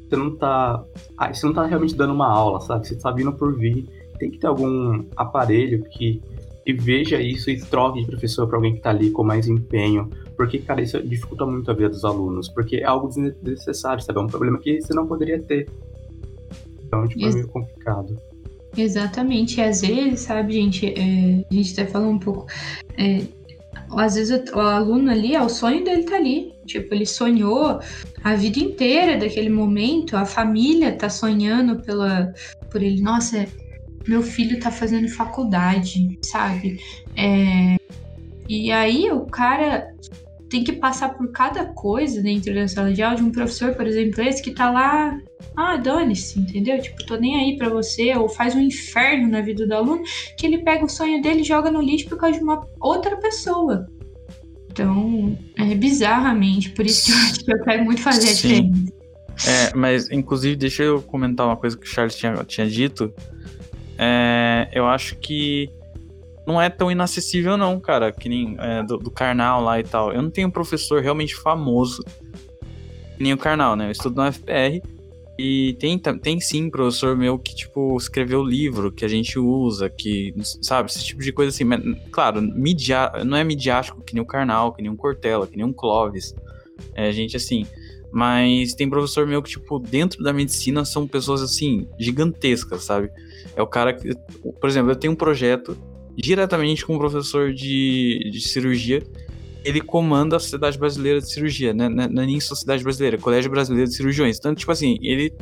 [0.08, 0.84] você não tá.
[1.16, 2.86] Ah, você não tá realmente dando uma aula, sabe?
[2.86, 3.88] Você tá vindo por vir.
[4.18, 6.20] Tem que ter algum aparelho que,
[6.64, 10.08] que veja isso e troque de professor para alguém que tá ali com mais empenho.
[10.36, 12.48] Porque, cara, isso dificulta muito a vida dos alunos.
[12.48, 14.18] Porque é algo desnecessário, sabe?
[14.18, 15.68] É um problema que você não poderia ter.
[16.86, 18.18] Então, tipo, é meio complicado.
[18.76, 19.60] Exatamente.
[19.60, 22.46] E às vezes, sabe, gente, é, a gente até falou um pouco.
[22.98, 23.22] É,
[23.96, 26.52] às vezes o, o, aluno ali, é o sonho dele tá ali.
[26.66, 27.78] Tipo, ele sonhou
[28.22, 32.32] a vida inteira daquele momento, a família tá sonhando pela,
[32.70, 33.02] por ele.
[33.02, 33.46] Nossa,
[34.06, 36.80] meu filho tá fazendo faculdade, sabe?
[37.16, 37.76] É,
[38.48, 39.94] e aí o cara
[40.48, 43.86] tem que passar por cada coisa dentro da sala de aula de um professor, por
[43.86, 45.18] exemplo, esse que tá lá,
[45.56, 46.80] ah, dane-se, entendeu?
[46.80, 50.02] Tipo, tô nem aí para você, ou faz um inferno na vida do aluno,
[50.38, 53.16] que ele pega o sonho dele e joga no lixo por causa de uma outra
[53.16, 53.88] pessoa.
[54.70, 58.94] Então, é bizarramente, por isso que eu acho que eu quero muito fazer a diferença.
[59.48, 63.12] É, mas inclusive, deixa eu comentar uma coisa que o Charles tinha, tinha dito.
[63.98, 65.70] É, eu acho que
[66.46, 70.12] não é tão inacessível, não, cara, que nem é, do, do Karnal lá e tal.
[70.12, 72.02] Eu não tenho um professor realmente famoso,
[73.16, 73.86] que nem o Karnal, né?
[73.86, 74.82] Eu estudo na FPR
[75.38, 80.32] e tem, tem sim professor meu que, tipo, escreveu livro que a gente usa, que,
[80.62, 81.64] sabe, esse tipo de coisa assim.
[81.64, 81.80] Mas,
[82.10, 85.72] claro, não é midiático que nem o Karnal, que nem um Cortella, que nem um
[85.72, 86.34] Clóvis.
[86.94, 87.66] É gente assim.
[88.12, 93.10] Mas tem professor meu que, tipo, dentro da medicina são pessoas, assim, gigantescas, sabe?
[93.56, 94.10] É o cara que.
[94.60, 95.76] Por exemplo, eu tenho um projeto
[96.16, 99.02] diretamente com o professor de, de cirurgia.
[99.64, 101.88] Ele comanda a Sociedade Brasileira de Cirurgia, né?
[101.88, 104.38] Não é nem Sociedade Brasileira, Colégio Brasileiro de Cirurgiões.
[104.38, 105.32] Então, tipo assim, ele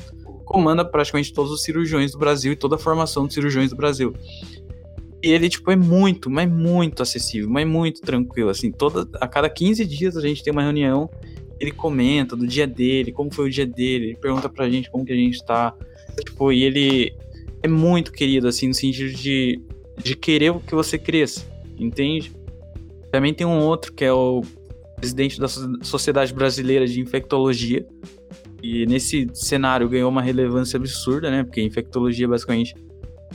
[0.44, 4.14] comanda praticamente todos os cirurgiões do Brasil e toda a formação de cirurgiões do Brasil.
[5.22, 9.48] E ele, tipo, é muito, mas muito acessível, mas muito tranquilo, assim, toda, a cada
[9.48, 11.08] 15 dias a gente tem uma reunião,
[11.60, 15.04] ele comenta do dia dele, como foi o dia dele, ele pergunta pra gente como
[15.04, 15.72] que a gente tá,
[16.24, 17.14] tipo, e ele
[17.62, 19.60] é muito querido, assim, no sentido de
[19.98, 21.44] de querer que você cresça,
[21.78, 22.32] entende?
[23.10, 24.42] Também tem um outro que é o
[24.96, 27.86] presidente da Sociedade Brasileira de Infectologia.
[28.62, 31.42] E nesse cenário ganhou uma relevância absurda, né?
[31.42, 32.74] Porque infectologia basicamente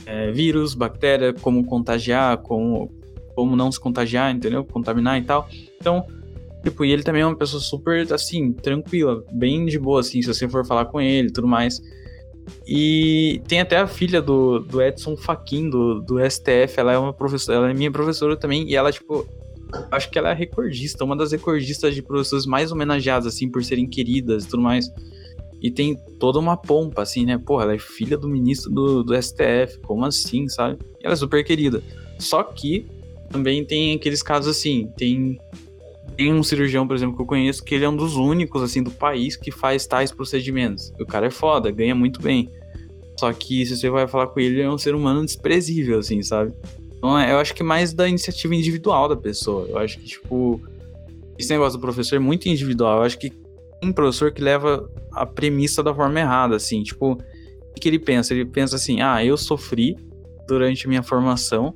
[0.06, 2.90] é vírus, bactéria, como contagiar, como,
[3.34, 4.64] como não se contagiar, entendeu?
[4.64, 5.46] Contaminar e tal.
[5.78, 6.06] Então,
[6.64, 10.28] tipo, e ele também é uma pessoa super, assim, tranquila, bem de boa, assim, se
[10.28, 11.78] você for falar com ele e tudo mais.
[12.66, 17.12] E tem até a filha do, do Edson Fachin, do, do STF, ela é uma
[17.12, 19.26] professora, ela é minha professora também, e ela, tipo,
[19.90, 23.86] acho que ela é recordista, uma das recordistas de professores mais homenageadas, assim, por serem
[23.86, 24.90] queridas e tudo mais.
[25.60, 27.36] E tem toda uma pompa, assim, né?
[27.36, 30.78] Porra, ela é filha do ministro do, do STF, como assim, sabe?
[31.02, 31.82] Ela é super querida.
[32.18, 32.86] Só que
[33.28, 35.38] também tem aqueles casos assim, tem
[36.18, 38.82] tem um cirurgião, por exemplo, que eu conheço, que ele é um dos únicos, assim,
[38.82, 40.92] do país que faz tais procedimentos.
[41.00, 42.50] O cara é foda, ganha muito bem.
[43.16, 46.20] Só que se você vai falar com ele, ele é um ser humano desprezível, assim,
[46.20, 46.52] sabe?
[46.96, 49.68] Então, é, eu acho que mais da iniciativa individual da pessoa.
[49.68, 50.60] Eu acho que, tipo,
[51.38, 52.98] esse negócio do professor é muito individual.
[52.98, 53.30] Eu acho que
[53.80, 58.34] tem professor que leva a premissa da forma errada, assim, tipo, o que ele pensa?
[58.34, 59.94] Ele pensa assim, ah, eu sofri
[60.48, 61.72] durante minha formação,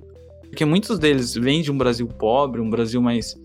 [0.49, 3.37] porque muitos deles vêm de um Brasil pobre, um Brasil mais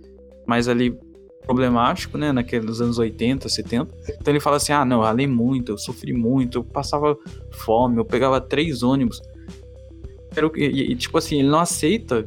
[0.48, 0.98] mais ali
[1.46, 3.92] problemático, né, naqueles anos 80, 70.
[4.20, 7.18] Então ele fala assim: "Ah, não, eu ralei muito, eu sofri muito, eu passava
[7.52, 9.22] fome, eu pegava três ônibus".
[10.56, 12.26] E, e, tipo assim, ele não aceita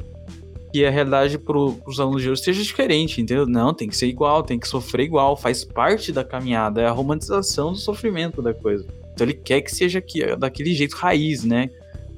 [0.71, 3.45] que a realidade para os alunos de hoje seja diferente, entendeu?
[3.45, 6.91] Não, tem que ser igual, tem que sofrer igual, faz parte da caminhada, é a
[6.91, 8.85] romantização do sofrimento da coisa.
[9.13, 11.69] Então ele quer que seja aqui, daquele jeito raiz, né?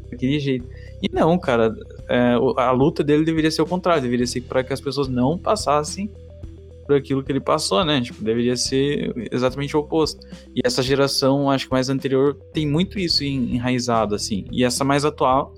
[0.10, 0.68] Daquele jeito.
[1.02, 1.76] E não, cara,
[2.10, 5.38] é, a luta dele deveria ser o contrário, deveria ser para que as pessoas não
[5.38, 6.10] passassem
[6.86, 8.02] por aquilo que ele passou, né?
[8.02, 10.26] Tipo, deveria ser exatamente o oposto.
[10.56, 14.46] E essa geração, acho que mais anterior, tem muito isso enraizado, assim.
[14.52, 15.54] E essa mais atual,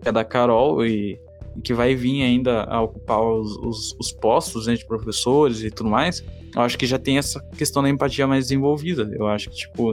[0.00, 1.18] que é da Carol e,
[1.56, 5.70] e que vai vir ainda a ocupar os, os, os, postos né, de professores e
[5.70, 6.24] tudo mais,
[6.54, 9.10] eu acho que já tem essa questão da empatia mais desenvolvida.
[9.12, 9.92] Eu acho que, tipo,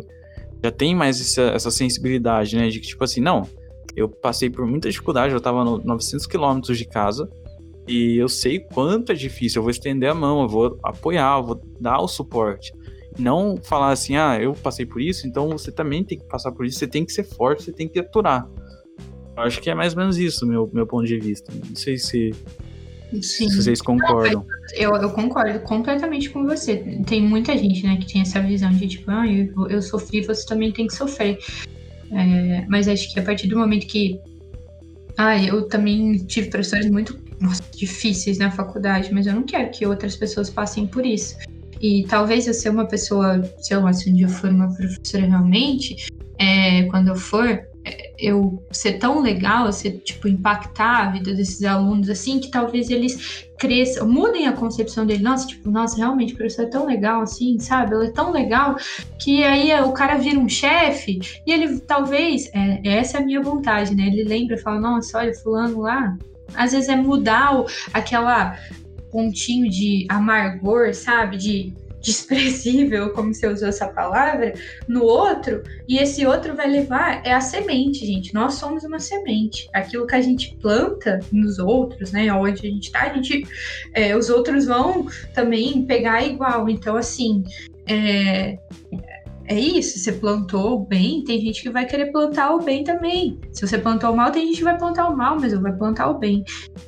[0.64, 2.70] já tem mais essa, essa sensibilidade, né?
[2.70, 3.48] De que, tipo assim, não,
[3.98, 7.28] eu passei por muita dificuldade, eu tava no 900 quilômetros de casa,
[7.88, 11.44] e eu sei quanto é difícil, eu vou estender a mão, eu vou apoiar, eu
[11.44, 12.72] vou dar o suporte.
[13.18, 16.64] Não falar assim, ah, eu passei por isso, então você também tem que passar por
[16.64, 18.48] isso, você tem que ser forte, você tem que aturar.
[19.36, 21.52] Eu acho que é mais ou menos isso, meu, meu ponto de vista.
[21.52, 22.36] Não sei se,
[23.20, 24.46] se vocês concordam.
[24.76, 27.02] Eu, eu, concordo completamente com você.
[27.08, 30.46] Tem muita gente, né, que tem essa visão de tipo, ah, eu, eu sofri, você
[30.46, 31.40] também tem que sofrer.
[32.12, 34.20] É, mas acho que a partir do momento que.
[35.18, 39.86] Ah, eu também tive professores muito nossa, difíceis na faculdade, mas eu não quero que
[39.86, 41.36] outras pessoas passem por isso.
[41.82, 45.26] E talvez eu ser uma pessoa, sei lá, se um dia eu for uma professora
[45.26, 45.96] realmente,
[46.40, 47.62] é, quando eu for,
[48.18, 53.46] eu ser tão legal, ser, tipo, impactar a vida desses alunos, assim, que talvez eles
[53.58, 55.24] cresçam, mudem a concepção dele.
[55.24, 57.94] Nossa, tipo, nossa, realmente, o professor é tão legal, assim, sabe?
[57.94, 58.78] Ela é tão legal
[59.20, 63.42] que aí o cara vira um chefe e ele talvez, é, essa é a minha
[63.42, 64.08] vontade, né?
[64.08, 66.18] Ele lembra e fala, nossa, olha, fulano lá,
[66.56, 68.58] às vezes é mudar o, aquela
[69.12, 71.38] pontinho de amargor, sabe?
[71.38, 74.54] De desprezível, como você usou essa palavra,
[74.88, 78.34] no outro, e esse outro vai levar é a semente, gente.
[78.34, 79.70] Nós somos uma semente.
[79.74, 82.32] Aquilo que a gente planta nos outros, né?
[82.32, 83.48] Onde a gente tá, a gente,
[83.94, 86.70] é, os outros vão também pegar igual.
[86.70, 87.44] Então, assim,
[87.86, 88.58] é,
[89.48, 93.40] é isso, você plantou o bem, tem gente que vai querer plantar o bem também.
[93.54, 95.72] Se você plantou o mal, tem gente que vai plantar o mal, mas eu vou
[95.72, 96.44] plantar o bem.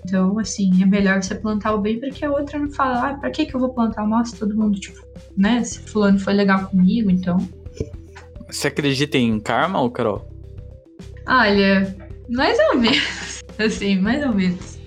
[0.06, 3.32] Então, assim, é melhor você plantar o bem porque a outra não fala, ah, pra
[3.32, 5.00] que, que eu vou plantar o mal se todo mundo, tipo,
[5.38, 5.64] né?
[5.64, 7.38] Se fulano foi legal comigo, então.
[8.50, 10.28] Você acredita em karma, ou Carol?
[11.26, 11.96] Olha,
[12.30, 13.42] mais ou menos.
[13.58, 14.79] Assim, mais ou menos.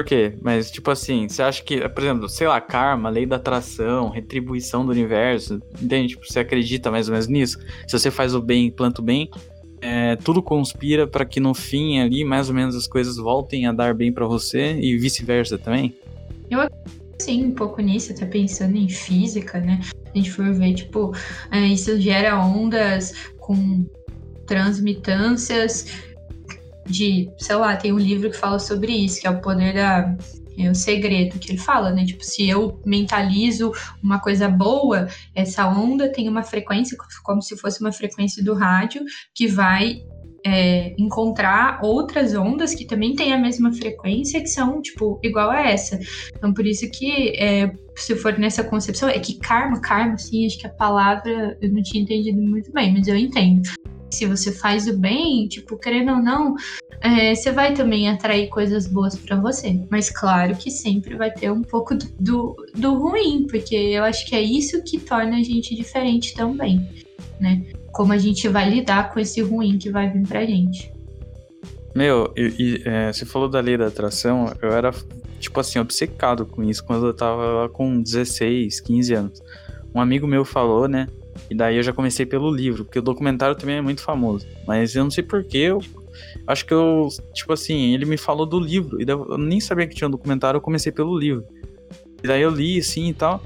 [0.00, 0.32] Por quê?
[0.40, 4.82] Mas, tipo assim, você acha que, por exemplo, sei lá, karma, lei da atração, retribuição
[4.82, 6.14] do universo, entende?
[6.14, 7.58] Tipo, você acredita mais ou menos nisso?
[7.86, 9.28] Se você faz o bem, planta o bem,
[9.78, 13.72] é, tudo conspira para que no fim ali, mais ou menos, as coisas voltem a
[13.72, 15.94] dar bem para você e vice-versa também?
[16.50, 16.60] Eu
[17.18, 19.80] sim, um pouco nisso, até pensando em física, né?
[20.14, 21.14] A gente for ver, tipo,
[21.50, 23.84] é, isso gera ondas com
[24.46, 25.86] transmitâncias
[26.90, 30.16] de, sei lá, tem um livro que fala sobre isso, que é o poder da.
[30.58, 32.04] É o segredo que ele fala, né?
[32.04, 33.72] Tipo, se eu mentalizo
[34.02, 39.02] uma coisa boa, essa onda tem uma frequência, como se fosse uma frequência do rádio,
[39.34, 40.02] que vai
[40.44, 45.62] é, encontrar outras ondas que também têm a mesma frequência, que são, tipo, igual a
[45.62, 45.98] essa.
[46.36, 50.58] Então, por isso que, é, se for nessa concepção, é que karma, karma, assim, acho
[50.58, 53.70] que a palavra eu não tinha entendido muito bem, mas eu entendo
[54.10, 56.54] se você faz o bem, tipo, querendo ou não,
[57.00, 59.80] é, você vai também atrair coisas boas para você.
[59.90, 64.34] Mas claro que sempre vai ter um pouco do, do, ruim, porque eu acho que
[64.34, 66.86] é isso que torna a gente diferente também,
[67.40, 67.64] né?
[67.92, 70.92] Como a gente vai lidar com esse ruim que vai vir pra gente.
[71.94, 74.92] Meu, e, e é, você falou da lei da atração, eu era,
[75.40, 79.42] tipo assim, obcecado com isso quando eu tava com 16, 15 anos.
[79.94, 81.08] Um amigo meu falou, né?
[81.48, 84.46] E daí eu já comecei pelo livro, porque o documentário também é muito famoso.
[84.66, 85.80] Mas eu não sei porquê, eu
[86.46, 89.00] acho que eu, tipo assim, ele me falou do livro.
[89.00, 91.44] E eu nem sabia que tinha um documentário, eu comecei pelo livro.
[92.22, 93.42] E daí eu li, assim, e tal.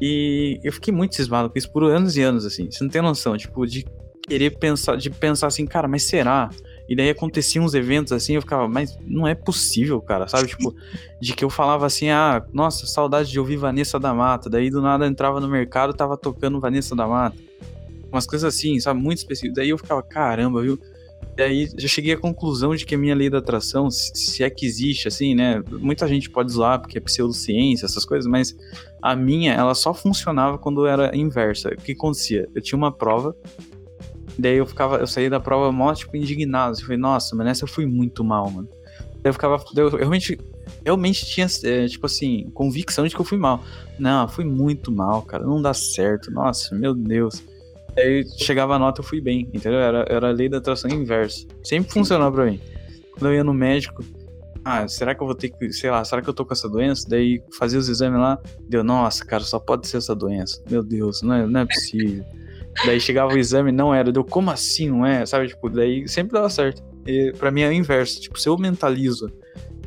[0.00, 2.70] E eu fiquei muito cismado com isso por anos e anos, assim.
[2.70, 3.86] Você não tem noção, tipo, de
[4.26, 6.50] querer pensar, de pensar assim, cara, mas será?
[6.88, 10.48] E daí aconteciam uns eventos assim, eu ficava, mas não é possível, cara, sabe?
[10.58, 10.74] Tipo,
[11.20, 14.48] de que eu falava assim, ah, nossa, saudade de ouvir Vanessa da Mata.
[14.48, 17.36] Daí do nada entrava no mercado, tava tocando Vanessa da Mata.
[18.10, 18.98] Umas coisas assim, sabe?
[19.00, 19.54] Muito específico.
[19.54, 20.78] Daí eu ficava, caramba, viu?
[21.36, 24.50] E aí já cheguei à conclusão de que a minha lei da atração, se é
[24.50, 25.62] que existe, assim, né?
[25.70, 28.56] Muita gente pode zoar porque é pseudociência, essas coisas, mas
[29.00, 31.68] a minha, ela só funcionava quando era inversa.
[31.68, 32.48] O que acontecia?
[32.54, 33.36] Eu tinha uma prova
[34.38, 36.78] Daí eu ficava, eu saí da prova mó, tipo, indignado.
[36.78, 38.68] Eu falei, nossa, mas nessa eu fui muito mal, mano.
[39.14, 40.38] Daí eu ficava, eu realmente,
[40.84, 43.62] realmente tinha, é, tipo assim, convicção de que eu fui mal.
[43.98, 46.30] Não, fui muito mal, cara, não dá certo.
[46.30, 47.42] Nossa, meu Deus.
[47.96, 49.80] Daí chegava a nota, eu fui bem, entendeu?
[49.80, 51.44] Era, era a lei da atração inversa.
[51.64, 52.60] Sempre funcionou pra mim.
[53.12, 54.04] Quando eu ia no médico,
[54.64, 56.68] ah, será que eu vou ter que, sei lá, será que eu tô com essa
[56.68, 57.08] doença?
[57.08, 60.62] Daí fazia os exames lá, deu, nossa, cara, só pode ser essa doença.
[60.70, 62.24] Meu Deus, não é, não é possível.
[62.84, 65.24] Daí chegava o exame, não era, deu, como assim não é?
[65.26, 66.82] Sabe, tipo, daí sempre dava certo.
[67.06, 69.32] E pra mim é o inverso, tipo, se eu mentalizo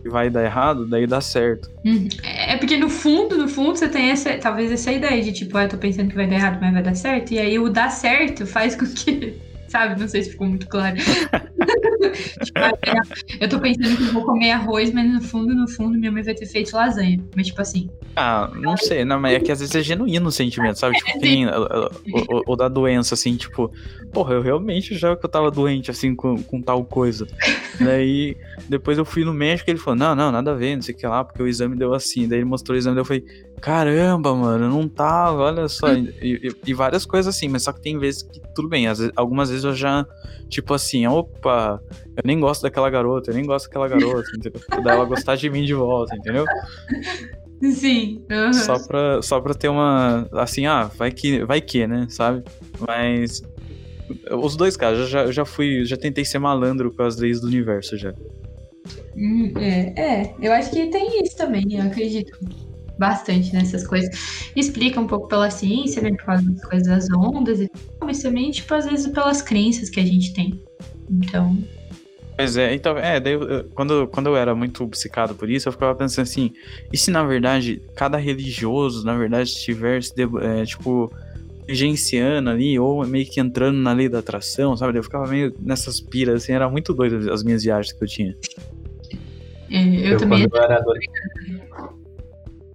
[0.02, 1.70] que vai dar errado, daí dá certo.
[1.86, 2.08] Uhum.
[2.24, 5.64] É porque no fundo, no fundo, você tem essa, talvez essa ideia de tipo, ah,
[5.64, 7.32] eu tô pensando que vai dar errado, mas vai dar certo.
[7.32, 9.36] E aí o dar certo faz com que
[9.72, 10.00] sabe?
[10.00, 10.98] Não sei se ficou muito claro.
[13.40, 16.34] eu tô pensando que vou comer arroz, mas no fundo, no fundo, minha mãe vai
[16.34, 17.24] ter feito lasanha.
[17.36, 17.90] Mas, tipo assim.
[18.16, 20.98] Ah, não sei, não, mas é que às vezes é genuíno o sentimento, sabe?
[20.98, 23.72] Tipo, tem, o, o, o, da doença, assim, tipo,
[24.12, 27.26] porra, eu realmente já que eu tava doente, assim, com, com tal coisa.
[27.80, 28.36] Daí,
[28.68, 30.94] depois eu fui no médico e ele falou, não, não, nada a ver, não sei
[30.94, 32.28] o que lá, porque o exame deu assim.
[32.28, 33.24] Daí ele mostrou o exame e eu falei,
[33.62, 35.94] caramba, mano, não tava, olha só.
[35.94, 38.88] E, e, e, várias coisas assim, mas só que tem vezes que tudo bem.
[38.88, 40.06] Vezes, algumas vezes eu já,
[40.50, 41.80] tipo assim, opa,
[42.18, 44.60] eu nem gosto daquela garota, eu nem gosto daquela garota, entendeu?
[44.84, 46.44] Daí ela gostar de mim de volta, entendeu?
[47.62, 48.26] Sim.
[48.32, 48.54] Uhum.
[48.54, 50.28] Só, pra, só pra ter uma.
[50.34, 52.08] Assim, ah, vai que, vai que, né?
[52.10, 52.44] Sabe?
[52.80, 53.44] Mas.
[54.30, 55.86] Os dois casos, eu já, eu já fui.
[55.86, 58.14] Já tentei ser malandro com as leis do universo já.
[59.16, 62.36] Hum, é, é, eu acho que tem isso também, eu acredito
[63.02, 64.10] bastante nessas coisas.
[64.56, 66.12] Explica um pouco pela ciência, né?
[66.12, 69.90] Por causa das coisas das ondas e tal, mas também, tipo, às vezes pelas crenças
[69.90, 70.62] que a gente tem.
[71.10, 71.58] Então.
[72.38, 75.74] Pois é, então, é, daí eu, quando, quando eu era muito obcecado por isso, eu
[75.74, 76.54] ficava pensando assim,
[76.92, 81.12] e se na verdade cada religioso, na verdade, estivesse, é, tipo,
[81.70, 84.98] agenciando ali, ou meio que entrando na lei da atração, sabe?
[84.98, 88.36] Eu ficava meio nessas piras, assim, era muito doido as minhas viagens que eu tinha.
[89.70, 90.48] É, eu, eu, também.
[90.48, 90.84] Quando eu era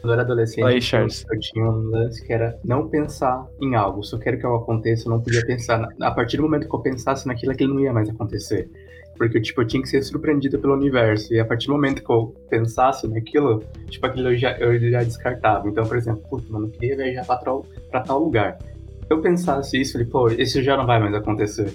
[0.06, 1.24] quando eu era adolescente, Oi, Charles.
[1.30, 4.04] eu tinha um lance que era não pensar em algo.
[4.04, 5.88] Se eu quero que algo aconteça, eu não podia pensar.
[6.00, 8.70] A partir do momento que eu pensasse naquilo, aquilo não ia mais acontecer.
[9.16, 11.32] Porque, tipo, eu tinha que ser surpreendido pelo universo.
[11.34, 15.02] E a partir do momento que eu pensasse naquilo, tipo, aquilo eu já, eu já
[15.02, 15.68] descartava.
[15.68, 18.58] Então, por exemplo, putz, mano, eu queria viajar pra tal, pra tal lugar.
[18.58, 21.72] Se eu pensasse isso, eu falei, pô, esse já não vai mais acontecer.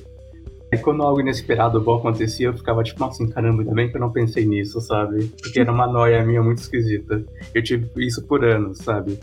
[0.72, 4.02] Aí quando algo inesperado bom acontecia, eu ficava tipo, nossa, caramba, ainda bem que eu
[4.02, 5.26] não pensei nisso, sabe?
[5.42, 7.24] Porque era uma noia minha muito esquisita.
[7.54, 9.20] Eu tive isso por anos, sabe?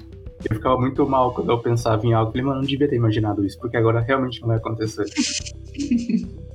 [0.48, 2.28] Eu ficava muito mal quando eu pensava em algo.
[2.28, 5.06] Eu falei, mano, não devia ter imaginado isso, porque agora realmente não vai acontecer.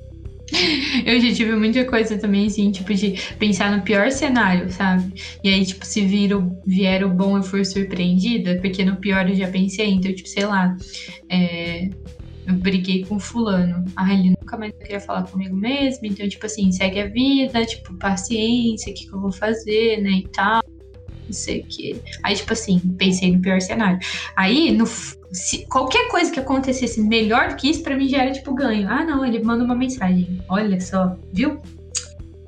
[1.04, 5.12] Eu já tive muita coisa também, assim, tipo, de pensar no pior cenário, sabe?
[5.42, 9.28] E aí, tipo, se vir o, vier o bom, eu for surpreendida, porque no pior
[9.28, 10.76] eu já pensei, então, tipo, sei lá,
[11.30, 11.88] é,
[12.46, 13.84] eu briguei com fulano.
[13.96, 16.06] Ah, ele nunca mais queria falar comigo mesmo.
[16.06, 20.10] Então, tipo assim, segue a vida, tipo, paciência, o que, que eu vou fazer, né?
[20.10, 20.62] E tal.
[21.26, 22.00] Não sei o que.
[22.22, 23.98] Aí, tipo assim, pensei no pior cenário.
[24.36, 28.32] Aí, no, se, qualquer coisa que acontecesse melhor do que isso, pra mim já era
[28.32, 28.88] tipo ganho.
[28.88, 30.40] Ah, não, ele manda uma mensagem.
[30.48, 31.60] Olha só, viu?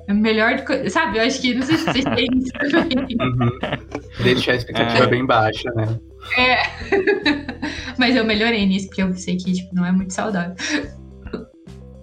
[0.07, 0.89] É melhor do que.
[0.89, 3.17] Sabe, eu acho que não sei se vocês têm isso também.
[3.19, 4.23] Uhum.
[4.23, 5.07] Deixar a expectativa é.
[5.07, 5.99] bem baixa, né?
[6.35, 6.57] É.
[7.97, 10.55] Mas eu melhorei nisso, porque eu sei que tipo, não é muito saudável.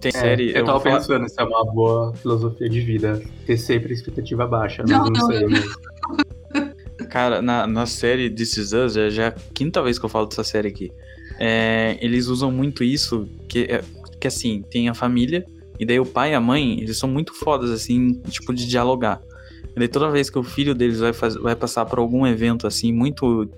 [0.00, 0.50] Tem é, série.
[0.50, 3.22] Eu, eu tava pensando se é uma boa filosofia de vida.
[3.46, 4.84] Ter sempre expectativa baixa.
[4.86, 5.74] Não, não, não sei mesmo.
[7.08, 10.08] Cara, na, na série This Is Us, já, já é a quinta vez que eu
[10.08, 10.92] falo dessa série aqui.
[11.38, 13.82] É, eles usam muito isso, que, é,
[14.20, 15.44] que assim, tem a família,
[15.78, 19.20] e daí o pai e a mãe, eles são muito fodas, assim, tipo, de dialogar.
[19.74, 22.66] E daí toda vez que o filho deles vai, faz, vai passar por algum evento,
[22.66, 23.48] assim, muito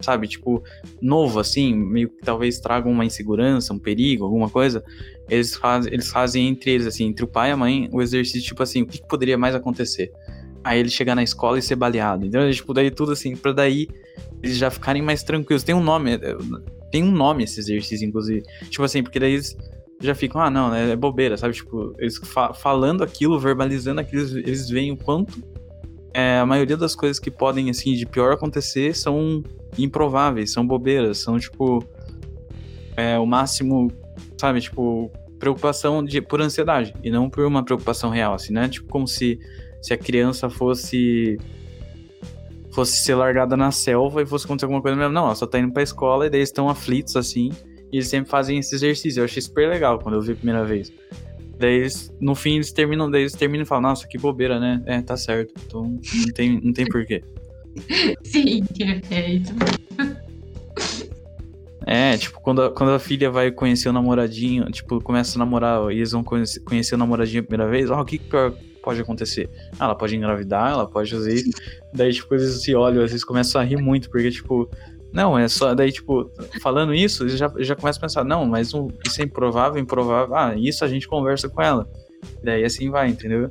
[0.00, 0.62] sabe, tipo,
[1.00, 4.84] novo, assim, meio que talvez traga uma insegurança, um perigo, alguma coisa,
[5.28, 8.42] eles, faz, eles fazem entre eles, assim, entre o pai e a mãe, o exercício,
[8.42, 10.12] tipo assim, o que, que poderia mais acontecer?
[10.62, 12.26] Aí ele chegar na escola e ser baleado.
[12.26, 13.86] Então, tipo, daí tudo assim, pra daí
[14.42, 15.62] eles já ficarem mais tranquilos.
[15.62, 16.36] Tem um nome, é,
[16.90, 18.42] tem um nome esse exercício, inclusive.
[18.68, 19.56] Tipo assim, porque daí eles
[20.00, 21.54] já ficam, ah, não, é bobeira, sabe?
[21.54, 25.40] Tipo, eles fa falando aquilo, verbalizando aquilo, eles veem o quanto
[26.16, 29.44] é, a maioria das coisas que podem, assim, de pior acontecer são
[29.76, 31.84] improváveis, são bobeiras, são, tipo,
[32.96, 33.92] é, o máximo,
[34.40, 38.66] sabe, tipo, preocupação de, por ansiedade e não por uma preocupação real, assim, né?
[38.66, 39.38] Tipo, como se,
[39.82, 41.36] se a criança fosse
[42.72, 45.12] fosse ser largada na selva e fosse acontecer alguma coisa mesmo.
[45.12, 47.50] Não, ela só tá indo pra escola e daí eles estão aflitos, assim,
[47.92, 49.20] e eles sempre fazem esse exercício.
[49.20, 50.90] Eu achei super legal quando eu vi a primeira vez.
[51.58, 54.82] Daí eles, no fim eles terminam, daí eles terminam e falam, nossa, que bobeira, né?
[54.86, 55.54] É, tá certo.
[55.66, 57.22] Então não tem, não tem porquê.
[58.24, 58.64] Sim,
[59.10, 59.54] é isso.
[61.86, 65.90] É, tipo, quando a, quando a filha vai conhecer o namoradinho, tipo, começa a namorar
[65.92, 68.28] e eles vão conhecer, conhecer o namoradinho a primeira vez, ó, oh, o que, que
[68.82, 69.48] pode acontecer?
[69.78, 71.50] Ah, ela pode engravidar, ela pode fazer isso.
[71.94, 74.68] Daí, tipo, eles se olham, às vezes começam a rir muito, porque, tipo,
[75.12, 75.74] não, é só.
[75.74, 76.30] Daí, tipo,
[76.62, 80.34] falando isso, já, já começa a pensar, não, mas um, isso é improvável, improvável.
[80.34, 81.88] Ah, isso a gente conversa com ela.
[82.42, 83.50] Daí assim vai, entendeu?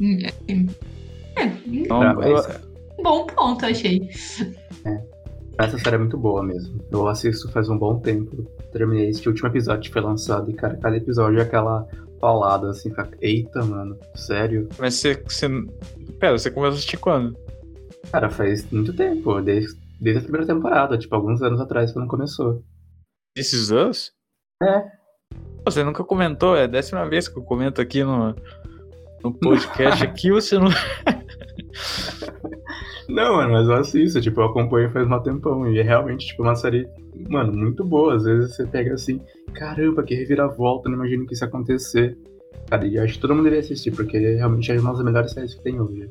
[0.00, 2.60] É, Então, Pra- eu- essa,
[3.02, 4.08] bom ponto, achei.
[5.58, 6.80] essa série é muito boa mesmo.
[6.90, 8.44] Eu assisto faz um bom tempo.
[8.72, 11.86] Terminei este último episódio que foi lançado e, cara, cada episódio é aquela
[12.20, 14.68] paulada assim, fica, eita, mano, sério?
[14.78, 15.48] Mas você, você.
[16.18, 17.36] Pera, você começou a assistir quando?
[18.10, 22.62] Cara, faz muito tempo, desde, desde a primeira temporada, tipo, alguns anos atrás, quando começou.
[23.36, 24.12] This Is Us?
[24.62, 24.84] É.
[25.64, 28.34] Você nunca comentou, é a décima vez que eu comento aqui no,
[29.22, 30.68] no podcast aqui, você não.
[33.08, 35.70] Não, mano, mas eu assisto, tipo, eu acompanho faz um tempão.
[35.70, 36.88] E é realmente, tipo, uma série,
[37.28, 38.16] mano, muito boa.
[38.16, 39.20] Às vezes você pega assim,
[39.54, 42.16] caramba, que reviravolta, não imagino que isso acontecer.
[42.68, 45.54] Cara, e acho que todo mundo deveria assistir, porque realmente é uma das melhores séries
[45.54, 46.10] que tem hoje.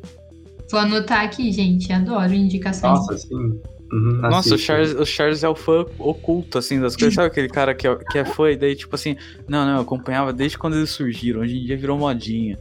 [0.74, 1.93] Vou anotar aqui, gente.
[1.93, 2.97] Adoro indicações.
[2.97, 3.36] Nossa, assim.
[3.36, 4.57] uhum, Nossa, o.
[4.57, 7.13] Charles, o Charles é o fã oculto, assim, das coisas.
[7.13, 9.15] Sabe aquele cara que é, que é fã e daí, tipo assim,
[9.47, 11.41] não, não, eu acompanhava desde quando eles surgiram.
[11.41, 12.57] Hoje em dia virou modinha.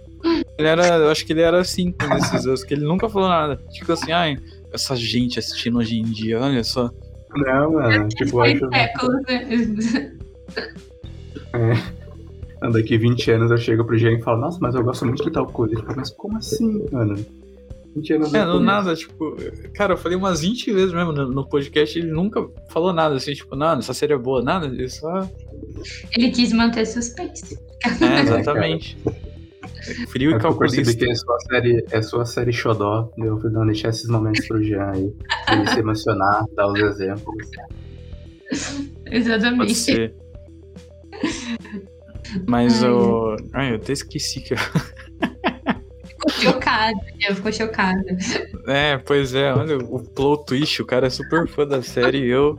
[0.59, 3.31] Ele era, eu acho que ele era assim com esses anos, que ele nunca falou
[3.31, 3.57] nada.
[3.73, 4.37] Tipo assim, ai,
[4.71, 6.91] essa gente assistindo hoje em dia, olha só.
[7.35, 8.75] Não, mano, tipo, eu Faz acho.
[8.75, 9.23] séculos,
[9.95, 10.13] né?
[12.73, 15.31] Daqui 20 anos eu chego pro Jean e falo, nossa, mas eu gosto muito de
[15.31, 15.75] tal coisa.
[15.75, 17.17] Ele fala, mas como assim, mano?
[17.95, 19.37] 20 anos É, do nada, tipo,
[19.75, 23.33] cara, eu falei umas 20 vezes mesmo no, no podcast, ele nunca falou nada, assim,
[23.35, 25.29] tipo, nada, essa série é boa, nada, ele só.
[26.17, 27.59] Ele quis manter suspense.
[28.01, 28.97] É, exatamente.
[30.09, 31.05] Frio É e que eu percebi calculista.
[31.05, 33.11] que é sua série, é sua série xodó.
[33.19, 35.13] Eu fui não deixar esses momentos pro Jean aí.
[35.45, 37.49] Pra ele se emocionar, dar os exemplos.
[39.05, 39.75] Pode Exatamente.
[39.75, 40.15] ser.
[42.47, 43.37] Mas Ai, o.
[43.53, 44.55] Ai, eu até esqueci que.
[44.55, 44.59] eu-
[46.29, 48.05] Ficou chocada, eu ficou chocada.
[48.67, 52.29] É, pois é, olha o plot twist, o cara é super fã da série e
[52.29, 52.59] eu.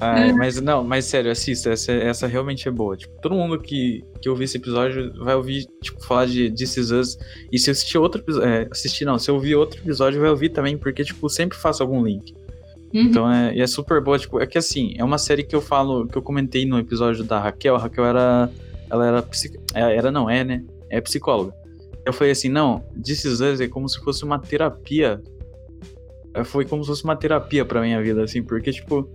[0.00, 2.96] Ai, mas não, mas sério, assista, essa, essa realmente é boa.
[2.96, 6.90] Tipo, todo mundo que, que ouvir esse episódio vai ouvir, tipo, falar de This Is
[6.92, 7.18] Us.
[7.50, 8.48] E se assistir outro episódio.
[8.48, 12.04] É, assistir não, se ouvir outro episódio, vai ouvir também, porque, tipo, sempre faço algum
[12.04, 12.32] link.
[12.94, 13.02] Uhum.
[13.02, 15.60] Então é, e é super boa, tipo, é que assim, é uma série que eu
[15.60, 18.50] falo, que eu comentei no episódio da Raquel, a Raquel era.
[18.88, 19.58] Ela era psic...
[19.74, 20.64] é, Era não, é, né?
[20.90, 21.52] É psicóloga.
[22.04, 25.20] Eu falei assim, não, This Is Us é como se fosse uma terapia.
[26.34, 29.08] É, Foi como se fosse uma terapia pra minha vida, assim, porque, tipo,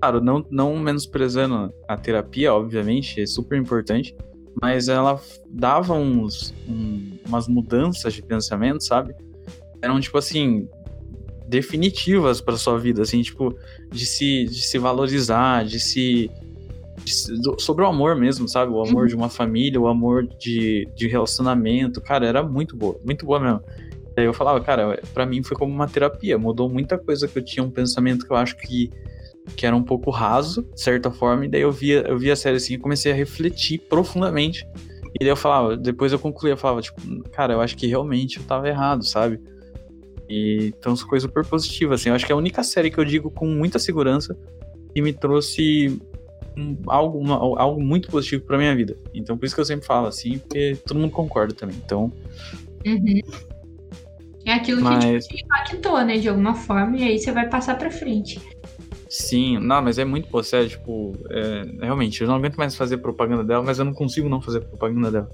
[0.00, 4.16] claro, não, não menosprezando a terapia, obviamente, é super importante,
[4.60, 9.14] mas ela dava uns, um- umas mudanças de pensamento, sabe?
[9.82, 10.66] Eram, tipo assim,
[11.46, 13.54] definitivas pra sua vida, assim, tipo,
[13.90, 16.30] de se, de se valorizar, de se.
[17.58, 18.72] Sobre o amor mesmo, sabe?
[18.72, 22.00] O amor de uma família, o amor de, de relacionamento.
[22.00, 23.60] Cara, era muito boa, muito boa mesmo.
[24.14, 27.44] Daí eu falava, cara, pra mim foi como uma terapia, mudou muita coisa que eu
[27.44, 28.90] tinha um pensamento que eu acho que,
[29.56, 32.36] que era um pouco raso, de certa forma, e daí eu via, eu via a
[32.36, 34.66] série assim e comecei a refletir profundamente.
[35.14, 38.38] E daí eu falava, depois eu concluía, eu falava, tipo, cara, eu acho que realmente
[38.38, 39.40] eu tava errado, sabe?
[40.28, 42.08] E então foi super positivo, assim.
[42.08, 44.36] Eu acho que é a única série que eu digo com muita segurança
[44.94, 46.00] que me trouxe
[46.86, 48.96] algo, uma- algo muito positivo pra minha vida.
[49.14, 51.76] Então por isso que eu sempre falo, assim, porque todo mundo concorda também.
[51.84, 52.12] Então,
[52.86, 53.20] Uhum.
[54.46, 57.48] É aquilo Mas- que tipo, te impactou, né, de alguma forma, e aí você vai
[57.48, 58.40] passar pra frente.
[59.08, 62.96] sim, não, mas é muito boa série, tipo, é, realmente, eu não aguento mais fazer
[62.98, 65.30] propaganda dela, mas eu não consigo não fazer propaganda dela.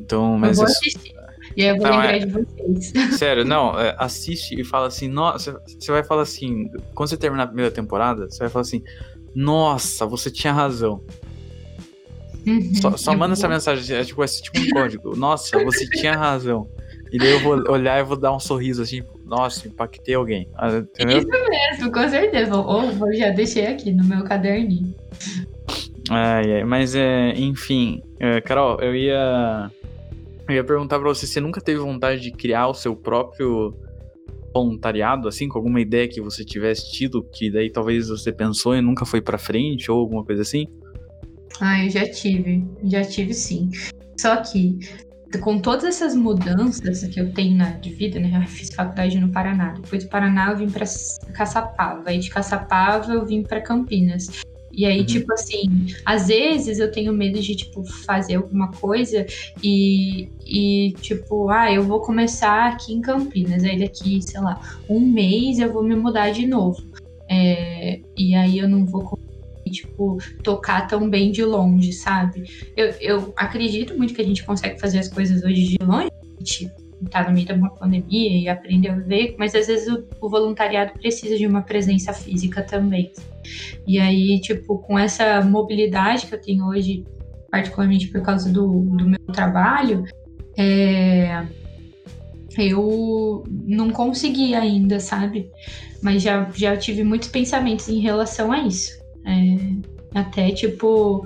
[0.00, 1.12] Então, mas eu vou assistir.
[1.56, 2.92] E aí eu vou Não, lembrar é- de vocês.
[3.18, 7.44] Sério, não, é, assiste e fala assim, nossa, você vai falar assim, quando você terminar
[7.44, 8.82] a primeira temporada, você vai falar assim,
[9.34, 11.00] nossa, você tinha razão.
[12.46, 12.74] Uhum.
[12.74, 15.88] Só, só Eu manda vou- essa mensagem, é tipo, é tipo um código, nossa, você
[15.90, 16.68] tinha razão.
[17.12, 20.48] E daí eu vou olhar e vou dar um sorriso assim, nossa, impactei alguém.
[20.56, 21.18] Ah, Entendeu?
[21.18, 22.56] Isso mesmo, com certeza.
[22.56, 24.94] Ou já deixei aqui no meu caderninho.
[26.08, 29.70] Ai, ai, mas é, enfim, é, Carol, eu ia.
[30.48, 33.72] Eu ia perguntar pra você, você nunca teve vontade de criar o seu próprio
[34.52, 38.80] voluntariado, assim, com alguma ideia que você tivesse tido, que daí talvez você pensou e
[38.80, 40.66] nunca foi pra frente, ou alguma coisa assim?
[41.60, 42.64] Ah, eu já tive.
[42.84, 43.70] Já tive sim.
[44.18, 44.78] Só que,
[45.40, 48.30] com todas essas mudanças que eu tenho na de vida, né?
[48.34, 49.72] Eu fiz faculdade no Paraná.
[49.72, 50.84] Depois do Paraná eu vim pra
[51.32, 52.02] Caçapava.
[52.06, 54.42] Aí de Caçapava eu vim pra Campinas.
[54.80, 55.04] E aí, Uhum.
[55.04, 55.64] tipo assim,
[56.06, 59.26] às vezes eu tenho medo de, tipo, fazer alguma coisa
[59.62, 63.62] e, e, tipo, ah, eu vou começar aqui em Campinas.
[63.62, 64.58] Aí daqui, sei lá,
[64.88, 66.82] um mês eu vou me mudar de novo.
[67.28, 69.18] É, e aí eu não vou
[69.70, 72.44] tipo, tocar tão bem de longe, sabe?
[72.74, 76.08] Eu, eu acredito muito que a gente consegue fazer as coisas hoje de longe.
[77.00, 79.88] A gente tá no meio de uma pandemia e aprende a ver, mas às vezes
[79.88, 83.10] o, o voluntariado precisa de uma presença física também.
[83.86, 87.04] E aí, tipo, com essa mobilidade que eu tenho hoje,
[87.50, 90.04] particularmente por causa do, do meu trabalho,
[90.58, 91.46] é,
[92.58, 95.50] eu não consegui ainda, sabe?
[96.02, 98.92] Mas já, já tive muitos pensamentos em relação a isso.
[99.26, 101.24] É, até, tipo,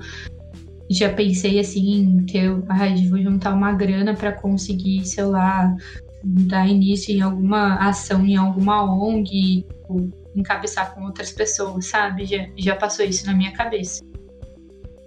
[0.89, 5.75] já pensei assim, que eu ai, vou juntar uma grana para conseguir, sei lá,
[6.23, 12.25] dar início em alguma ação em alguma ONG, tipo, encabeçar com outras pessoas, sabe?
[12.25, 14.03] Já, já passou isso na minha cabeça.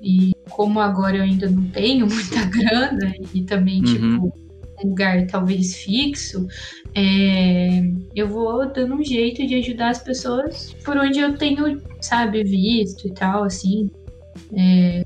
[0.00, 3.84] E como agora eu ainda não tenho muita grana e também, uhum.
[3.84, 4.48] tipo,
[4.84, 6.46] um lugar talvez fixo,
[6.94, 7.82] é,
[8.14, 13.08] eu vou dando um jeito de ajudar as pessoas por onde eu tenho, sabe, visto
[13.08, 13.90] e tal, assim.
[14.56, 15.04] É,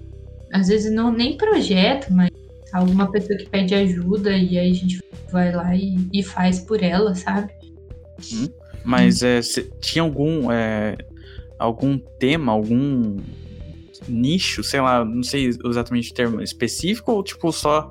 [0.53, 2.31] às vezes não nem projeto, mas
[2.73, 6.83] alguma pessoa que pede ajuda e aí a gente vai lá e, e faz por
[6.83, 7.53] ela, sabe?
[8.33, 8.49] Hum,
[8.85, 9.23] mas.
[9.23, 9.41] É,
[9.81, 10.97] tinha algum é,
[11.59, 13.17] algum tema, algum
[14.09, 17.91] nicho, sei lá, não sei exatamente o termo específico ou tipo só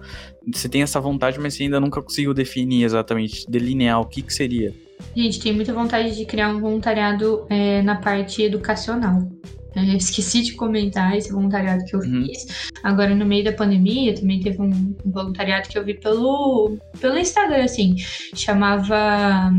[0.53, 4.33] você tem essa vontade, mas você ainda nunca conseguiu definir exatamente, delinear o que que
[4.33, 4.73] seria?
[5.15, 9.27] Gente, tem muita vontade de criar um voluntariado é, na parte educacional.
[9.75, 12.25] Eu esqueci de comentar esse voluntariado que eu uhum.
[12.25, 12.69] fiz.
[12.83, 17.63] Agora, no meio da pandemia, também teve um, voluntariado que eu vi pelo, pelo Instagram,
[17.63, 17.95] assim.
[18.35, 19.51] Chamava.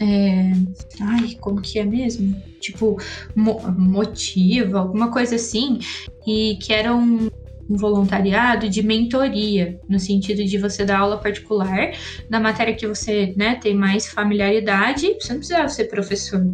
[0.00, 0.52] É,
[1.00, 2.40] ai, como que é mesmo?
[2.60, 2.96] Tipo,
[3.34, 5.78] mo, motiva, alguma coisa assim.
[6.26, 7.28] E que era um
[7.68, 11.92] um voluntariado de mentoria, no sentido de você dar aula particular
[12.28, 15.14] da matéria que você né, tem mais familiaridade.
[15.20, 16.50] Você não precisa ser professor,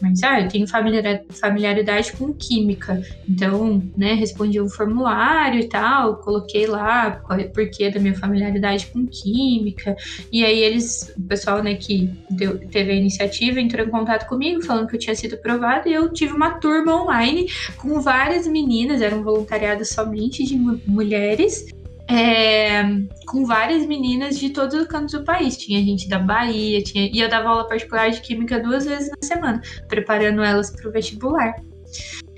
[0.00, 3.02] mas ah, eu tenho familiaridade com química.
[3.28, 8.86] Então, né, respondi um formulário e tal, coloquei lá é o porquê da minha familiaridade
[8.86, 9.96] com química.
[10.32, 14.62] E aí eles, o pessoal, né, que deu, teve a iniciativa, entrou em contato comigo,
[14.62, 17.46] falando que eu tinha sido aprovada, e eu tive uma turma online
[17.76, 20.56] com várias meninas, era um voluntariado somente de
[20.86, 21.66] mulheres
[22.08, 22.82] é,
[23.26, 25.56] com várias meninas de todos os cantos do país.
[25.56, 29.26] Tinha gente da Bahia, tinha, e eu dava aula particular de química duas vezes na
[29.26, 31.54] semana, preparando elas para o vestibular.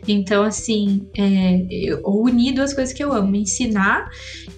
[0.09, 4.11] Então, assim, é, eu uni duas coisas que eu amo, ensinar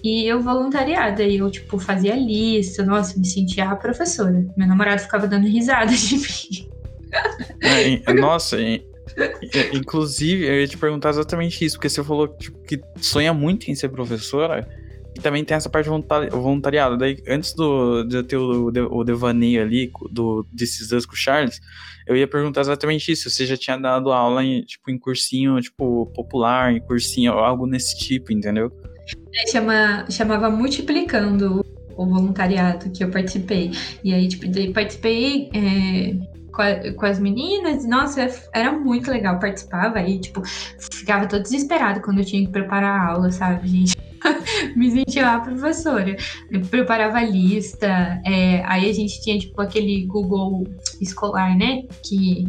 [0.03, 1.23] e eu voluntariada.
[1.23, 4.45] E eu, tipo, fazia lista, nossa, me sentia a professora.
[4.57, 6.69] Meu namorado ficava dando risada de mim.
[7.61, 8.57] É, nossa,
[9.73, 13.75] inclusive, eu ia te perguntar exatamente isso, porque você falou tipo, que sonha muito em
[13.75, 14.67] ser professora.
[15.15, 15.89] E também tem essa parte
[16.31, 16.97] voluntariado.
[16.97, 21.17] Daí, antes do, de eu ter o, o devaneio ali do desses anos com o
[21.17, 21.59] Charles,
[22.07, 23.29] eu ia perguntar exatamente isso.
[23.29, 27.97] Você já tinha dado aula em, tipo, em cursinho, tipo, popular, em cursinho, algo nesse
[27.97, 28.71] tipo, entendeu?
[29.35, 31.63] É, chama, chamava Multiplicando
[31.95, 33.71] o voluntariado que eu participei.
[34.03, 35.49] E aí, tipo, daí participei.
[35.53, 36.33] É
[36.95, 37.85] com, as meninas.
[37.85, 39.39] Nossa, era muito legal.
[39.39, 40.41] Participava aí, tipo,
[40.93, 43.97] ficava todo desesperado quando eu tinha que preparar a aula, sabe, gente?
[44.75, 46.15] me sentia a professora.
[46.49, 47.87] Eu preparava a lista,
[48.25, 50.67] é, aí a gente tinha, tipo, aquele Google
[51.01, 51.83] escolar, né?
[52.03, 52.47] Que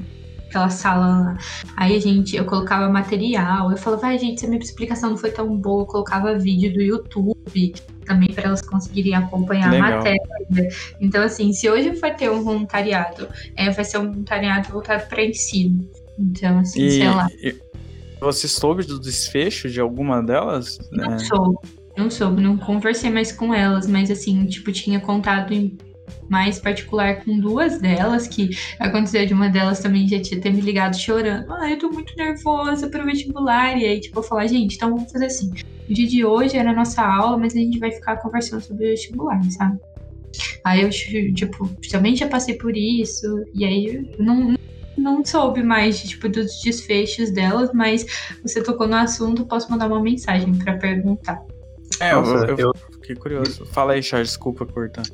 [0.54, 1.38] aquela sala lá.
[1.76, 5.16] Aí a gente, eu colocava material, eu falava, vai, gente, se a minha explicação não
[5.16, 7.74] foi tão boa, eu colocava vídeo do YouTube
[8.06, 9.92] também para elas conseguirem acompanhar Legal.
[9.92, 10.20] a matéria.
[11.00, 15.24] Então, assim, se hoje for ter um voluntariado, é, vai ser um voluntariado voltado para
[15.24, 15.88] ensino.
[16.18, 17.28] Então, assim, e, sei lá.
[17.42, 17.63] E
[18.24, 20.78] você soube do desfecho de alguma delas?
[20.90, 21.18] Não é...
[21.18, 21.58] soube,
[21.96, 25.76] não soube, não conversei mais com elas, mas assim, tipo, tinha contato em
[26.28, 30.60] mais particular com duas delas, que aconteceu de uma delas também já tinha ter me
[30.60, 31.52] ligado chorando.
[31.52, 33.78] Ah, eu tô muito nervosa pro vestibular.
[33.78, 35.52] E aí, tipo, eu falar, gente, então vamos fazer assim.
[35.88, 38.86] O dia de hoje era a nossa aula, mas a gente vai ficar conversando sobre
[38.86, 39.78] o vestibular, sabe?
[40.64, 43.44] Aí eu, tipo, também já passei por isso.
[43.54, 44.54] E aí eu não,
[44.96, 48.04] não soube mais, tipo, dos desfechos delas, mas
[48.42, 51.42] você tocou no assunto, posso mandar uma mensagem para perguntar.
[52.00, 53.64] É, Nossa, eu, eu, fiquei curioso.
[53.66, 55.04] Fala aí, Charles, desculpa cortar.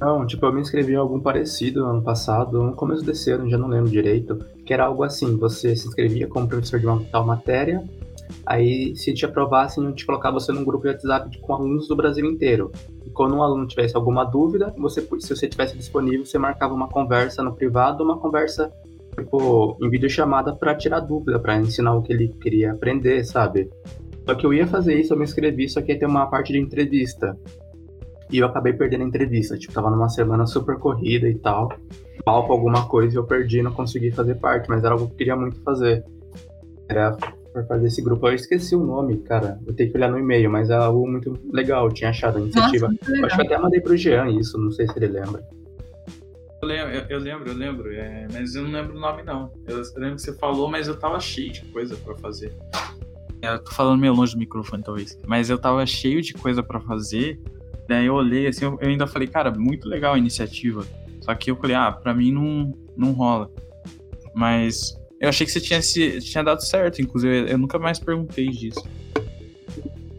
[0.00, 3.58] Não, tipo, eu me inscrevi em algum parecido ano passado, no começo desse ano, já
[3.58, 7.26] não lembro direito, que era algo assim, você se inscrevia como professor de uma tal
[7.26, 7.82] matéria,
[8.46, 12.24] aí se te aprovassem, te colocava você num grupo de WhatsApp com alunos do Brasil
[12.26, 12.70] inteiro.
[13.04, 16.88] E quando um aluno tivesse alguma dúvida, você, se você tivesse disponível, você marcava uma
[16.88, 18.72] conversa no privado, uma conversa
[19.22, 23.70] tipo, em videochamada para tirar dúvida, para ensinar o que ele queria aprender, sabe?
[24.26, 26.52] Só que eu ia fazer isso, eu me inscrevi, só que ia ter uma parte
[26.52, 27.36] de entrevista.
[28.30, 29.56] E eu acabei perdendo a entrevista.
[29.56, 31.68] Tipo, tava numa semana super corrida e tal.
[32.26, 35.06] Mal com alguma coisa e eu perdi e não consegui fazer parte, mas era algo
[35.06, 36.04] que eu queria muito fazer.
[36.88, 37.16] Era
[37.52, 38.28] por fazer esse grupo.
[38.28, 39.58] Eu esqueci o nome, cara.
[39.66, 41.86] Eu tenho que olhar no e-mail, mas é algo muito legal.
[41.86, 42.88] Eu tinha achado a iniciativa.
[42.88, 45.42] Nossa, acho que até mandei pro Jean isso, não sei se ele lembra.
[46.60, 49.52] Eu lembro, eu, lembro, eu lembro é, mas eu não lembro o nome não.
[49.66, 52.56] Eu, eu, lembro que você falou, mas eu tava cheio de coisa para fazer.
[53.40, 55.16] É, eu tô falando meio longe do microfone, talvez.
[55.26, 57.40] Mas eu tava cheio de coisa para fazer
[57.88, 60.86] Daí eu olhei assim, eu ainda falei, cara, muito legal a iniciativa.
[61.22, 63.50] Só que eu falei, ah, pra mim não, não rola.
[64.34, 68.48] Mas eu achei que você tinha, se, tinha dado certo, inclusive eu nunca mais perguntei
[68.50, 68.86] disso.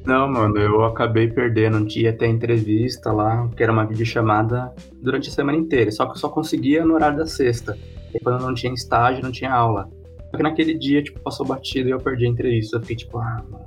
[0.10, 1.86] Não, mano, eu acabei perdendo.
[1.86, 5.92] Tinha até entrevista lá, que era uma videochamada durante a semana inteira.
[5.92, 7.78] Só que eu só conseguia no horário da sexta.
[8.12, 9.88] E quando não tinha estágio, não tinha aula.
[10.32, 12.78] Só que naquele dia, tipo, passou batido e eu perdi a entrevista.
[12.78, 13.64] Eu fiquei tipo, ah, mano,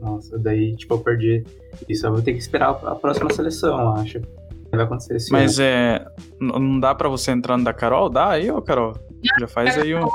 [0.00, 1.44] nossa, daí, tipo, eu perdi
[1.88, 2.04] isso.
[2.04, 4.20] Eu vou ter que esperar a próxima seleção, eu acho.
[4.72, 5.68] Vai acontecer esse Mas ano.
[5.68, 6.06] é.
[6.40, 8.10] Não dá pra você entrar no da Carol?
[8.10, 8.94] Dá aí, ô Carol?
[9.38, 10.08] Já faz aí um.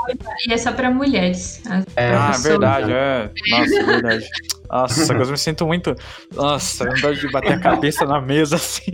[0.46, 1.62] E é só pra mulheres.
[1.96, 3.30] É, ah, verdade, é.
[3.50, 4.28] Nossa, verdade.
[4.70, 5.96] Nossa, eu me sinto muito.
[6.34, 8.92] Nossa, vontade de bater a cabeça na mesa assim.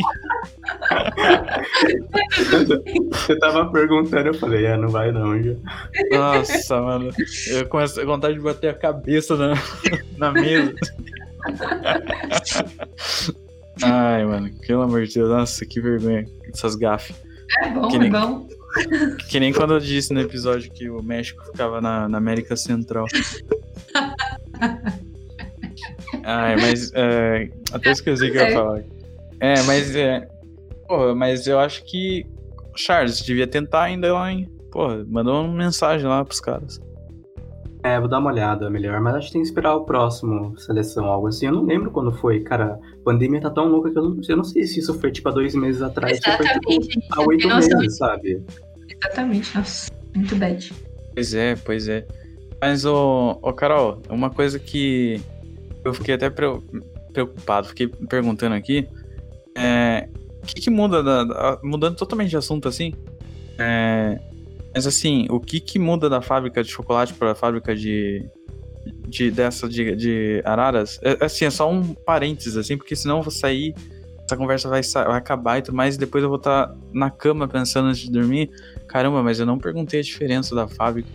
[3.12, 5.52] Você tava perguntando, eu falei, é, não vai não, já.
[6.12, 7.10] Nossa, mano.
[7.48, 9.54] Eu começo a vontade de bater a cabeça na,
[10.16, 10.74] na mesa.
[13.82, 17.14] Ai, mano, pelo amor de Deus, nossa, que vergonha essas gafes.
[17.60, 18.48] É bom, que nem, é bom.
[19.28, 23.04] Que nem quando eu disse no episódio que o México ficava na, na América Central.
[26.24, 28.52] Ai, mas é, até esqueci o que eu ia é.
[28.52, 28.82] falar.
[29.40, 30.28] É, mas é.
[30.88, 32.26] Porra, mas eu acho que.
[32.76, 34.48] Charles, devia tentar ainda lá, hein?
[34.70, 36.80] Porra, mandou uma mensagem lá pros caras.
[37.82, 41.04] É, vou dar uma olhada melhor, mas acho que tem que esperar o próximo seleção,
[41.04, 41.46] algo assim.
[41.46, 42.78] Eu não lembro quando foi, cara.
[43.00, 45.28] A pandemia tá tão louca que eu não, eu não sei se isso foi tipo
[45.28, 46.18] há dois meses atrás.
[46.18, 46.64] Exatamente.
[46.64, 48.42] Foi, tipo, há oito meses, sabe?
[48.88, 50.72] Exatamente, nossa, muito bad.
[51.14, 52.06] Pois é, pois é.
[52.60, 55.20] Mas, ô, ô Carol, uma coisa que
[55.86, 58.88] eu fiquei até preocupado, fiquei perguntando aqui.
[59.56, 60.08] É,
[60.42, 62.92] o que, que muda, da, da, mudando totalmente de assunto assim?
[63.56, 64.18] É,
[64.74, 68.28] mas assim, o que, que muda da fábrica de chocolate para a fábrica de,
[69.08, 70.98] de dessa de, de araras?
[71.02, 73.72] É, assim, é só um parênteses, assim, porque senão eu vou sair,
[74.24, 77.10] essa conversa vai, vai acabar e tudo mais, e depois eu vou estar tá na
[77.10, 78.50] cama pensando antes de dormir.
[78.88, 81.08] Caramba, mas eu não perguntei a diferença da fábrica.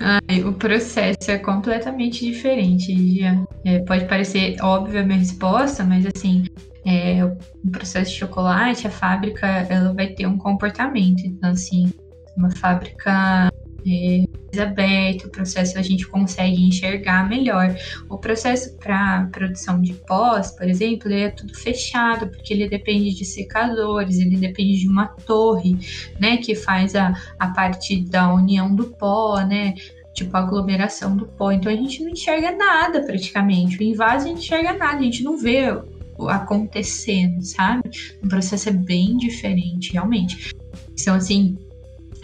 [0.00, 3.20] Ai, o processo é completamente diferente.
[3.64, 6.44] É, pode parecer óbvia a minha resposta, mas assim,
[6.84, 11.22] é, o processo de chocolate, a fábrica, ela vai ter um comportamento.
[11.24, 11.92] Então, assim,
[12.36, 13.50] uma fábrica
[13.86, 14.24] é,
[14.60, 17.74] aberta, o processo a gente consegue enxergar melhor.
[18.08, 23.14] O processo para produção de pós, por exemplo, ele é tudo fechado, porque ele depende
[23.14, 25.76] de secadores, ele depende de uma torre,
[26.20, 29.74] né, que faz a, a parte da união do pó, né,
[30.14, 31.50] tipo aglomeração do pó.
[31.50, 33.78] Então a gente não enxerga nada praticamente.
[33.78, 35.66] O invase a gente enxerga nada, a gente não vê
[36.28, 37.90] acontecendo, sabe?
[38.22, 40.54] O processo é bem diferente, realmente.
[40.92, 41.58] Então, assim,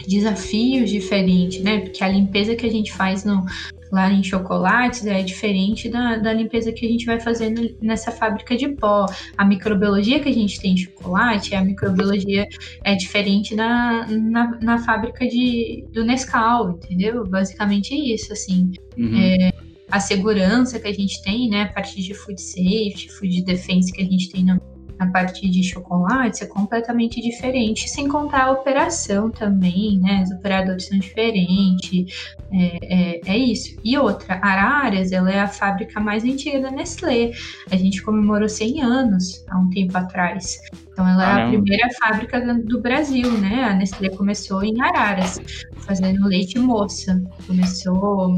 [0.07, 1.79] desafios diferentes, né?
[1.79, 3.45] Porque a limpeza que a gente faz no,
[3.91, 8.55] lá em chocolates é diferente da, da limpeza que a gente vai fazer nessa fábrica
[8.55, 9.05] de pó.
[9.37, 12.47] A microbiologia que a gente tem em chocolate, a microbiologia
[12.83, 17.27] é diferente na, na, na fábrica de, do Nescau, entendeu?
[17.27, 18.71] Basicamente é isso, assim.
[18.97, 19.19] Uhum.
[19.19, 19.51] É,
[19.91, 21.63] a segurança que a gente tem, né?
[21.63, 24.61] A partir de food safety, food defense que a gente tem no,
[25.01, 30.21] a partir de chocolates é completamente diferente, sem contar a operação também, né?
[30.23, 33.75] Os operadores são diferentes, é, é, é, isso.
[33.83, 37.31] E outra, Araras, ela é a fábrica mais antiga da Nestlé.
[37.71, 40.59] A gente comemorou 100 anos há um tempo atrás.
[40.91, 43.63] Então ela é a primeira fábrica do Brasil, né?
[43.63, 45.41] A Nestlé começou em Araras,
[45.77, 47.19] fazendo leite moça.
[47.47, 48.35] Começou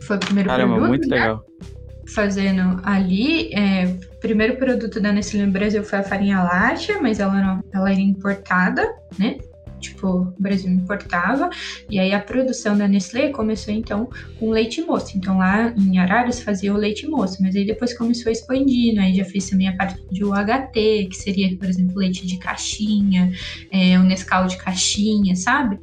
[0.00, 1.16] foi o primeiro Caramba, produto, muito né?
[1.20, 1.51] legal
[2.12, 3.52] fazendo ali.
[3.52, 7.64] É, o primeiro produto da Nestlé no Brasil foi a farinha láctea, mas ela, não,
[7.72, 9.38] ela era importada, né?
[9.80, 11.50] Tipo, o Brasil importava.
[11.90, 14.08] E aí a produção da Nestlé começou então
[14.38, 15.18] com leite moço.
[15.18, 19.02] Então lá em Araras fazia o leite moço, mas aí depois começou a expandir, né?
[19.02, 23.32] Aí já fez também a parte de UHT, que seria, por exemplo, leite de caixinha,
[23.72, 25.80] é, o Nescau de caixinha, sabe?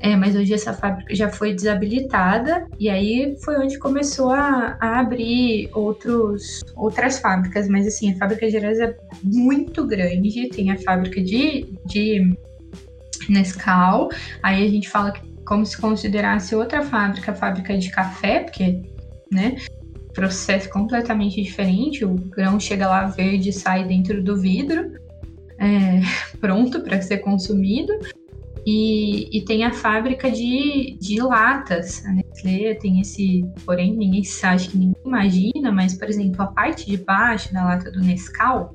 [0.00, 5.00] É, mas hoje essa fábrica já foi desabilitada e aí foi onde começou a, a
[5.00, 7.68] abrir outros, outras fábricas.
[7.68, 12.36] Mas assim, a fábrica de Gerais é muito grande, tem a fábrica de, de
[13.28, 14.10] Nescau,
[14.42, 18.82] aí a gente fala que como se considerasse outra fábrica, a fábrica de café, porque,
[19.32, 19.56] né,
[20.12, 24.92] processo completamente diferente, o grão chega lá verde e sai dentro do vidro,
[25.58, 26.00] é,
[26.40, 27.92] pronto para ser consumido.
[28.66, 32.04] E, e tem a fábrica de, de latas.
[32.04, 36.84] A Nestlé tem esse, porém, ninguém acha que ninguém imagina, mas, por exemplo, a parte
[36.84, 38.74] de baixo da lata do Nescau,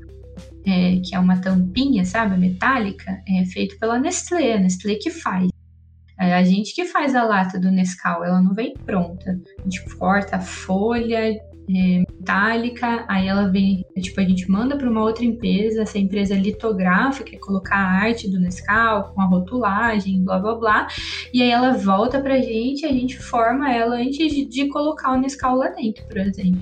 [0.65, 5.49] é, que é uma tampinha, sabe, metálica, é feito pela Nestlé, a Nestlé que faz.
[6.17, 9.41] É a gente que faz a lata do Nescau, ela não vem pronta.
[9.59, 11.37] A gente corta a folha,
[11.69, 16.35] é, metálica, aí ela vem, tipo, a gente manda para uma outra empresa, essa empresa
[16.35, 20.87] litografa, que é colocar a arte do Nescau com a rotulagem, blá blá blá,
[21.33, 25.19] e aí ela volta pra gente, a gente forma ela antes de, de colocar o
[25.19, 26.61] Nescau lá dentro, por exemplo.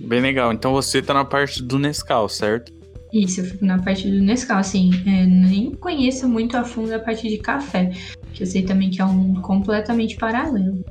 [0.00, 0.52] Bem legal.
[0.52, 2.72] Então você tá na parte do Nescau, certo?
[3.12, 6.98] Isso, eu fico na parte do Nescau, assim, é, nem conheço muito a fundo a
[6.98, 7.90] parte de café,
[8.32, 10.82] que eu sei também que é um mundo completamente paralelo.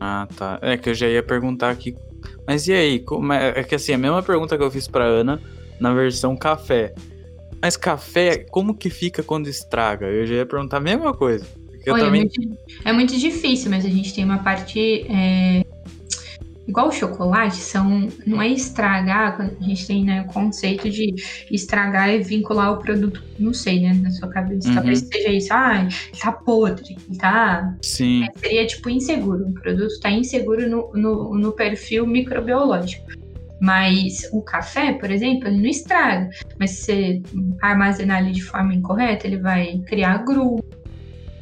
[0.00, 0.58] Ah, tá.
[0.62, 1.94] É que eu já ia perguntar aqui.
[2.50, 2.98] Mas e aí?
[2.98, 3.60] Como é...
[3.60, 5.40] é que assim, a mesma pergunta que eu fiz pra Ana
[5.78, 6.92] na versão café.
[7.62, 10.06] Mas café, como que fica quando estraga?
[10.06, 11.46] Eu já ia perguntar a mesma coisa.
[11.88, 12.22] Olha, também...
[12.22, 15.64] é, muito, é, muito, difícil, mas a gente tem uma parte é,
[16.66, 21.14] igual o chocolate, são, não é estragar, a gente tem né, o conceito de
[21.50, 24.68] estragar e vincular o produto, não sei, né, na sua cabeça.
[24.68, 24.74] Uhum.
[24.74, 25.88] Talvez seja isso, ah,
[26.20, 27.74] tá podre, tá.
[27.82, 28.24] Sim.
[28.24, 33.10] É, seria tipo inseguro, o produto tá inseguro no, no, no perfil microbiológico.
[33.60, 36.30] Mas o café, por exemplo, ele não estraga.
[36.58, 37.22] Mas se você
[37.60, 40.64] armazenar ele de forma incorreta, ele vai criar grumo,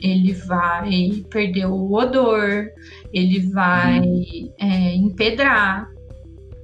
[0.01, 2.69] ele vai perder o odor,
[3.13, 4.53] ele vai uhum.
[4.59, 5.91] é, empedrar,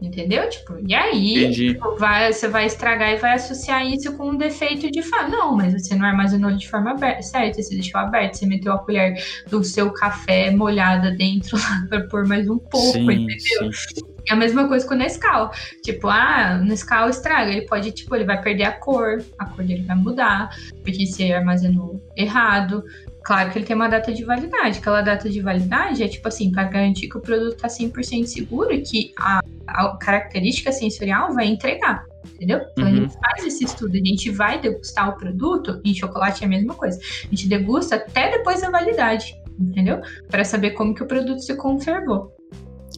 [0.01, 0.49] entendeu?
[0.49, 4.91] Tipo, e aí tipo, vai, você vai estragar e vai associar isso com um defeito
[4.91, 5.31] de fato.
[5.31, 7.57] Não, mas você não armazenou de forma aberta, certo?
[7.57, 9.15] Você deixou aberto, você meteu a colher
[9.49, 13.73] do seu café molhada dentro lá para pôr mais um pouco, sim, entendeu?
[13.73, 14.15] Sim.
[14.29, 15.51] É a mesma coisa com o Nescau.
[15.83, 17.51] Tipo, ah, o Nescau estraga.
[17.51, 20.51] Ele pode, tipo, ele vai perder a cor, a cor dele vai mudar,
[20.83, 22.83] porque você armazenou errado.
[23.25, 24.79] Claro que ele tem uma data de validade.
[24.79, 28.71] Aquela data de validade é tipo assim, para garantir que o produto está 100% seguro
[28.71, 32.05] e que a, a, característica sensorial vai entregar.
[32.35, 32.61] Entendeu?
[32.73, 32.91] Então uhum.
[32.91, 36.51] a gente faz esse estudo, a gente vai degustar o produto, em chocolate é a
[36.51, 36.99] mesma coisa.
[36.99, 40.03] A gente degusta até depois da validade, entendeu?
[40.29, 42.31] Para saber como que o produto se conservou.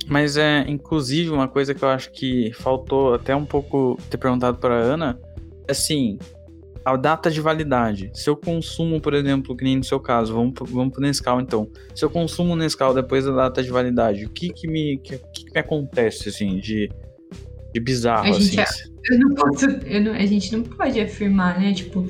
[0.09, 4.59] Mas é, inclusive, uma coisa que eu acho que faltou até um pouco ter perguntado
[4.59, 5.19] para Ana,
[5.69, 6.19] assim,
[6.86, 8.12] a data de validade.
[8.14, 11.68] Se eu consumo, por exemplo, que nem no seu caso, vamos, vamos pro Nescau então.
[11.92, 15.18] Se eu consumo o Nescau depois da data de validade, o que que me, que,
[15.18, 16.88] que, que me acontece, assim, de,
[17.74, 18.52] de bizarro, a assim?
[18.52, 21.74] Gente, eu não posso, eu não, a gente não pode afirmar, né?
[21.74, 22.06] Tipo,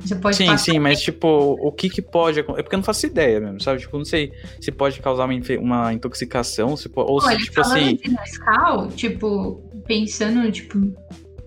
[0.00, 2.60] você pode sim, sim, mas tipo, o que que pode acontecer?
[2.60, 3.78] É porque eu não faço ideia mesmo, sabe?
[3.78, 7.60] Tipo, não sei se pode causar uma, uma intoxicação, se pode, ou Olha, se, tipo
[7.60, 7.96] assim...
[8.04, 10.92] Nescau, tipo, pensando, tipo,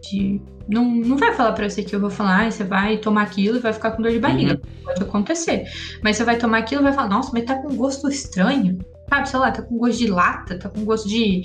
[0.09, 3.23] de não, não vai falar para você que eu vou falar, ah, você vai tomar
[3.23, 4.53] aquilo e vai ficar com dor de barriga.
[4.53, 4.83] Uhum.
[4.83, 5.65] Pode acontecer.
[6.03, 8.77] Mas você vai tomar aquilo e vai falar, nossa, mas tá com gosto estranho.
[9.09, 11.41] Sabe, sei lá, tá com gosto de lata, tá com gosto de,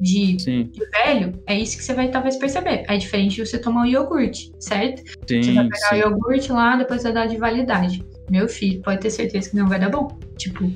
[0.00, 1.32] de, de, velho.
[1.48, 2.84] É isso que você vai talvez perceber.
[2.88, 5.02] É diferente de você tomar um iogurte, certo?
[5.28, 5.94] Sim, você vai pegar sim.
[5.96, 8.06] o iogurte lá, depois vai dar de validade.
[8.30, 10.16] Meu filho, pode ter certeza que não vai dar bom.
[10.36, 10.70] Tipo,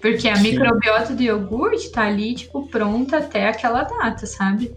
[0.00, 0.52] porque a sim.
[0.52, 4.72] microbiota do iogurte tá ali, tipo, pronta até aquela data, sabe?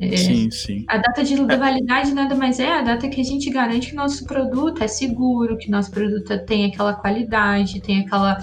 [0.00, 0.84] É, sim, sim.
[0.88, 4.24] A data de validade nada mais é a data que a gente garante que nosso
[4.26, 8.38] produto é seguro, que nosso produto tem aquela qualidade, tem aquela,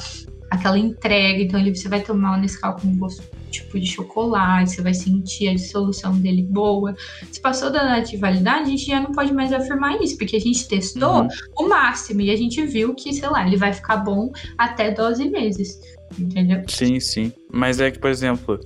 [0.50, 1.42] aquela entrega.
[1.42, 3.24] Então ele, você vai tomar o Nescau com gosto
[3.54, 6.96] tipo de chocolate, você vai sentir a dissolução dele boa.
[7.32, 10.36] Se passou da data de validade, a gente já não pode mais afirmar isso, porque
[10.36, 11.28] a gente testou uhum.
[11.58, 15.30] o máximo e a gente viu que, sei lá, ele vai ficar bom até 12
[15.30, 15.80] meses.
[16.18, 16.64] Entendeu?
[16.68, 17.32] Sim, sim.
[17.52, 18.60] Mas é que, por exemplo,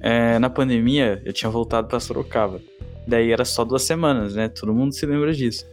[0.00, 2.60] é, na pandemia, eu tinha voltado para Sorocaba.
[3.06, 4.48] Daí era só duas semanas, né?
[4.48, 5.66] Todo mundo se lembra disso.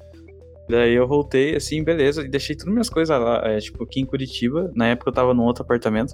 [0.69, 4.05] Daí eu voltei, assim, beleza, e deixei todas minhas coisas lá, é, tipo, aqui em
[4.05, 4.71] Curitiba.
[4.75, 6.13] Na época eu tava num outro apartamento.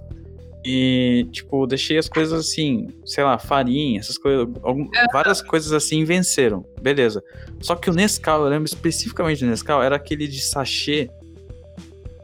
[0.65, 6.05] E, tipo, deixei as coisas assim, sei lá, farinha, essas coisas, algum, várias coisas assim
[6.05, 7.21] venceram, beleza.
[7.59, 11.09] Só que o Nescau, eu lembro especificamente do Nescau, era aquele de sachê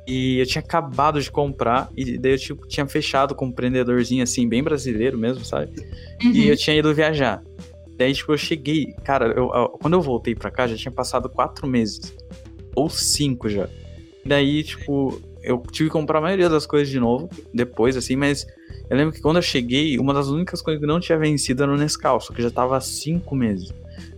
[0.09, 4.23] e eu tinha acabado de comprar, e daí eu tipo, tinha fechado com um empreendedorzinho
[4.23, 5.71] assim, bem brasileiro mesmo, sabe?
[6.23, 6.31] Uhum.
[6.31, 7.43] E eu tinha ido viajar.
[7.95, 8.95] Daí, tipo, eu cheguei.
[9.03, 12.15] Cara, eu, eu, quando eu voltei pra cá, já tinha passado quatro meses.
[12.75, 13.69] Ou cinco já.
[14.25, 18.47] Daí, tipo, eu tive que comprar a maioria das coisas de novo, depois, assim, mas
[18.89, 21.71] eu lembro que quando eu cheguei, uma das únicas coisas que não tinha vencido era
[21.71, 23.71] o Nescau, só que já tava há cinco meses.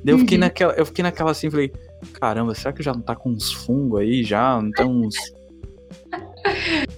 [0.03, 0.41] Daí eu fiquei uhum.
[0.41, 1.71] naquela, eu fiquei naquela assim, falei,
[2.13, 4.61] caramba, será que já não tá com uns fungos aí já?
[4.61, 5.15] Não tem uns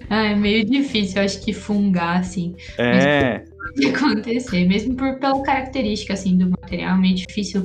[0.09, 2.55] ah, é meio difícil, eu acho que fungar, assim.
[2.77, 3.39] É.
[3.39, 7.63] Pode acontecer, mesmo por, pela característica, assim, do material, é meio difícil.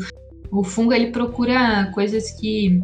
[0.51, 2.81] O fungo, ele procura coisas que,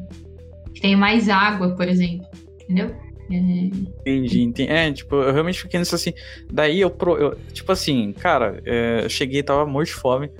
[0.75, 2.27] que tem mais água, por exemplo,
[2.62, 2.95] entendeu?
[3.31, 3.37] É...
[3.37, 4.71] Entendi, entendi.
[4.71, 6.12] É, tipo, eu realmente fiquei nisso assim.
[6.53, 10.31] Daí eu, pro, eu tipo assim, cara, é, eu cheguei, tava morto de fome.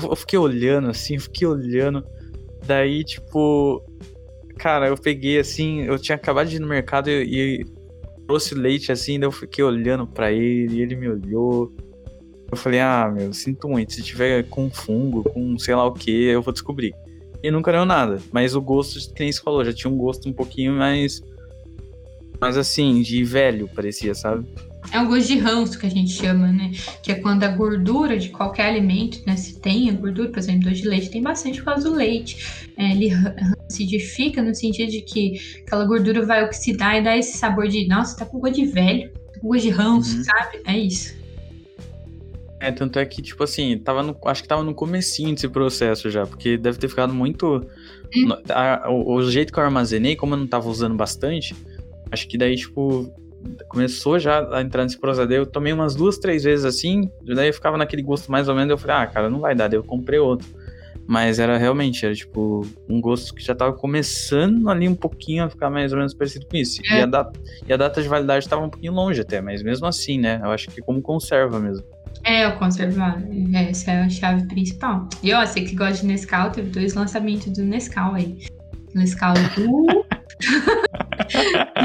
[0.00, 2.04] Eu, eu fiquei olhando, assim, eu fiquei olhando.
[2.66, 3.82] Daí, tipo,
[4.58, 7.66] cara, eu peguei assim, eu tinha acabado de ir no mercado e, e
[8.32, 11.70] trouxe leite assim, daí eu fiquei olhando para ele, e ele me olhou.
[12.50, 13.92] Eu falei, ah, meu, sinto muito.
[13.92, 16.94] Se tiver com fungo, com sei lá o que, eu vou descobrir.
[17.42, 18.18] E nunca deu nada.
[18.32, 21.22] Mas o gosto, que nem você falou, já tinha um gosto um pouquinho mais.
[22.40, 24.46] Mais assim, de velho, parecia, sabe?
[24.90, 26.72] É o gosto de ranço que a gente chama, né?
[27.02, 29.36] Que é quando a gordura de qualquer alimento, né?
[29.36, 32.68] Se tem a gordura, por exemplo, doce de leite, tem bastante por causa do leite.
[32.76, 33.10] É, ele
[33.68, 38.16] acidifica no sentido de que aquela gordura vai oxidar e dar esse sabor de, nossa,
[38.16, 40.24] tá com gosto de velho, tá com gosto de ranço, uhum.
[40.24, 40.60] sabe?
[40.66, 41.22] É isso.
[42.62, 46.08] É, tanto é que, tipo assim, tava no, acho que tava no comecinho desse processo
[46.10, 47.66] já, porque deve ter ficado muito.
[48.14, 48.28] Hum.
[48.50, 51.56] A, o, o, jeito que eu armazenei, como eu não tava usando bastante,
[52.10, 53.12] acho que daí, tipo,
[53.68, 55.28] começou já a entrar nesse processo.
[55.28, 58.54] Daí eu tomei umas duas, três vezes assim, daí eu ficava naquele gosto mais ou
[58.54, 60.48] menos, eu falei, ah, cara, não vai dar, daí eu comprei outro.
[61.06, 65.50] Mas era realmente, era tipo, um gosto que já tava começando ali um pouquinho a
[65.50, 66.80] ficar mais ou menos parecido com isso.
[66.90, 66.98] É.
[66.98, 69.86] E, a data, e a data de validade tava um pouquinho longe até, mas mesmo
[69.86, 70.40] assim, né?
[70.42, 71.84] Eu acho que como conserva mesmo.
[72.24, 73.20] É, o conservar.
[73.68, 75.08] Essa é a chave principal.
[75.22, 78.38] E ó, você que gosta de Nescau, teve dois lançamentos do Nescau aí.
[78.94, 80.04] Nescau do.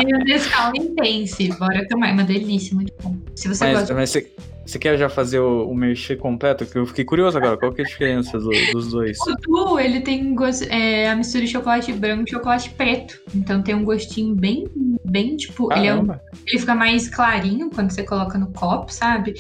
[0.02, 1.50] e o Nescau Intense.
[1.58, 2.10] Bora tomar.
[2.10, 3.16] É uma delícia, muito bom.
[3.36, 3.94] Se você mas, gosta.
[3.94, 4.32] Mas você,
[4.66, 6.66] você quer já fazer o, o completo?
[6.66, 7.58] Que eu fiquei curioso agora.
[7.58, 9.18] Qual que é a diferença do, dos dois?
[9.22, 13.20] O Du, ele tem gosto, é, a mistura de chocolate branco e chocolate preto.
[13.34, 14.68] Então tem um gostinho bem,
[15.06, 15.72] bem tipo.
[15.74, 16.08] Ele, é um,
[16.48, 19.36] ele fica mais clarinho quando você coloca no copo, sabe?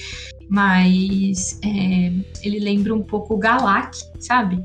[0.50, 2.12] mas é,
[2.42, 4.64] ele lembra um pouco o Galac, sabe?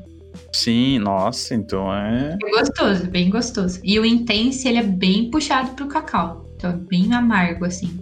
[0.53, 2.37] Sim, nossa, então é.
[2.41, 3.79] É gostoso, bem gostoso.
[3.83, 6.47] E o Intense, ele é bem puxado pro cacau.
[6.55, 7.99] Então é bem amargo, assim.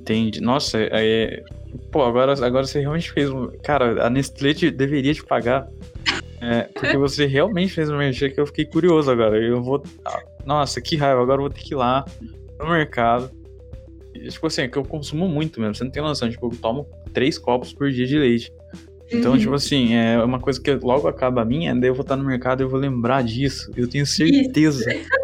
[0.00, 0.40] Entendi.
[0.40, 0.88] Nossa, é.
[0.92, 1.44] é
[1.90, 3.48] pô, agora, agora você realmente fez um.
[3.62, 5.68] Cara, a Nestlé te, deveria te pagar.
[6.40, 9.36] É, porque você realmente fez um merchan que eu fiquei curioso agora.
[9.36, 9.82] Eu vou.
[10.04, 12.04] Ah, nossa, que raiva, agora eu vou ter que ir lá
[12.58, 13.30] no mercado
[14.30, 16.86] tipo assim, é que eu consumo muito mesmo, você não tem noção, tipo, eu tomo
[17.12, 18.52] três copos por dia de leite.
[19.12, 19.38] Então, uhum.
[19.38, 22.24] tipo assim, é uma coisa que logo acaba a minha, daí eu vou estar no
[22.24, 23.70] mercado e eu vou lembrar disso.
[23.76, 24.84] Eu tenho certeza.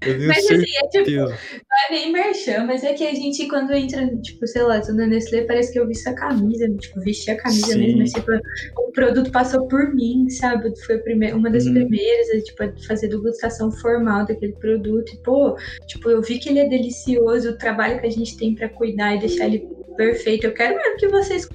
[0.00, 0.62] Eu tenho mas certeza.
[0.62, 4.46] assim, é tipo, não é nem merchan, mas é que a gente, quando entra, tipo,
[4.46, 7.66] sei lá, tô na Nestlé, parece que eu visto a camisa, tipo, vesti a camisa
[7.66, 7.78] Sim.
[7.78, 8.32] mesmo, mas tipo,
[8.78, 10.72] o produto passou por mim, sabe?
[10.86, 11.74] Foi primeira, uma das hum.
[11.74, 15.12] primeiras, é, tipo, fazer degustação formal daquele produto.
[15.12, 15.54] E, pô,
[15.86, 19.16] tipo, eu vi que ele é delicioso, o trabalho que a gente tem pra cuidar
[19.16, 19.68] e deixar ele
[19.98, 20.46] perfeito.
[20.46, 21.46] Eu quero mesmo que vocês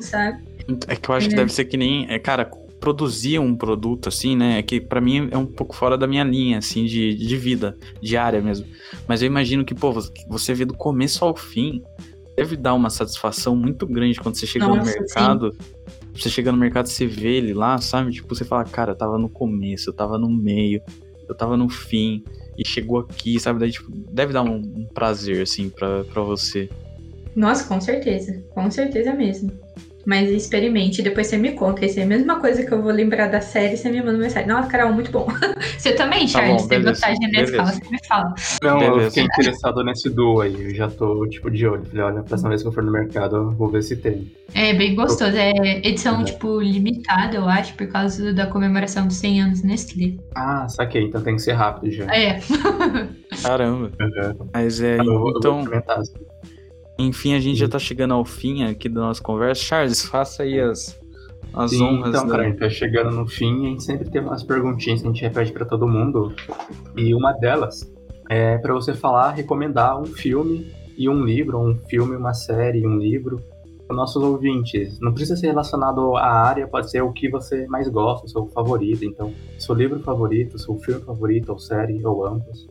[0.00, 0.42] sabe?
[0.86, 1.30] É que eu acho é.
[1.30, 2.06] que deve ser que nem.
[2.08, 2.50] É, cara,
[2.80, 4.58] produzir um produto assim, né?
[4.58, 7.76] É que para mim é um pouco fora da minha linha, assim, de, de vida,
[8.00, 8.66] diária mesmo.
[9.06, 9.92] Mas eu imagino que, pô,
[10.28, 11.82] você vê do começo ao fim,
[12.36, 15.52] deve dar uma satisfação muito grande quando você chega Nossa, no mercado.
[15.52, 15.58] Sim.
[16.14, 18.12] Você chega no mercado, você vê ele lá, sabe?
[18.12, 20.82] Tipo, você fala, cara, eu tava no começo, eu tava no meio,
[21.28, 22.24] eu tava no fim,
[22.58, 23.60] e chegou aqui, sabe?
[23.60, 26.68] Daí, tipo, deve dar um, um prazer, assim, pra, pra você.
[27.34, 28.42] Nossa, com certeza.
[28.50, 29.52] Com certeza mesmo.
[30.06, 31.84] Mas experimente, depois você me conta.
[31.84, 34.48] Isso é a mesma coisa que eu vou lembrar da série, você me manda mensagem.
[34.48, 35.28] Nossa, Carol, muito bom.
[35.76, 38.34] você também, Charles, tá bom, tem vantagem nessa escala, você me fala.
[38.62, 39.00] Não, beleza.
[39.00, 40.54] eu fiquei interessado nesse duo aí.
[40.54, 41.84] Eu já tô, tipo, de olho.
[41.84, 44.30] Falei, olha, a próxima vez que eu for no mercado, eu vou ver se tem.
[44.54, 45.36] É, bem gostoso.
[45.36, 45.52] É
[45.86, 50.14] edição, tipo, limitada, eu acho, por causa da comemoração dos 100 anos Nestlé.
[50.34, 51.04] Ah, saquei.
[51.04, 52.04] Então tem que ser rápido já.
[52.06, 52.40] É.
[53.42, 53.92] Caramba.
[54.00, 54.48] Uhum.
[54.52, 55.60] Mas é, ah, eu vou, então...
[55.60, 56.14] Eu vou assim.
[57.00, 59.62] Enfim, a gente já tá chegando ao fim aqui da nossa conversa.
[59.62, 61.00] Charles, faça aí as,
[61.54, 62.08] as Sim, honras.
[62.10, 62.30] Então, da...
[62.30, 65.08] cara, a gente tá chegando no fim e a gente sempre tem umas perguntinhas que
[65.08, 66.32] a gente repete para todo mundo.
[66.96, 67.90] E uma delas
[68.28, 72.98] é para você falar, recomendar um filme e um livro, um filme, uma série, um
[72.98, 73.42] livro
[73.86, 75.00] para nossos ouvintes.
[75.00, 78.46] Não precisa ser relacionado à área, pode ser o que você mais gosta, o seu
[78.48, 79.04] favorito.
[79.04, 82.68] Então, seu livro favorito, seu filme favorito, ou série, ou ambos.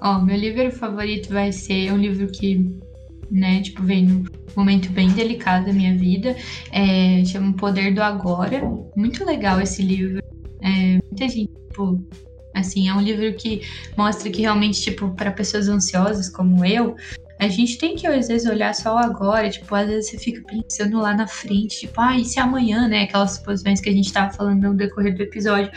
[0.00, 2.74] Ó, oh, meu livro favorito vai ser um livro que
[3.32, 3.62] né?
[3.62, 6.36] Tipo, vem num momento bem delicado da minha vida.
[6.70, 8.62] É, chama O Poder do Agora.
[8.94, 10.22] Muito legal esse livro.
[10.60, 12.00] É, muita gente, tipo,
[12.54, 13.62] assim, é um livro que
[13.96, 16.94] mostra que realmente, tipo, para pessoas ansiosas como eu,
[17.40, 20.98] a gente tem que, às vezes, olhar só agora, tipo, às vezes você fica pensando
[21.00, 23.02] lá na frente, tipo, e se amanhã, né?
[23.02, 25.72] Aquelas suposições que a gente tava falando no decorrer do episódio.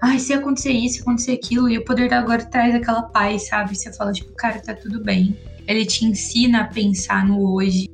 [0.00, 3.48] Ah, e se acontecer isso, acontecer aquilo, e o poder do agora traz aquela paz,
[3.48, 3.74] sabe?
[3.76, 5.36] Você fala, tipo, cara, tá tudo bem
[5.68, 7.90] ele te ensina a pensar no hoje,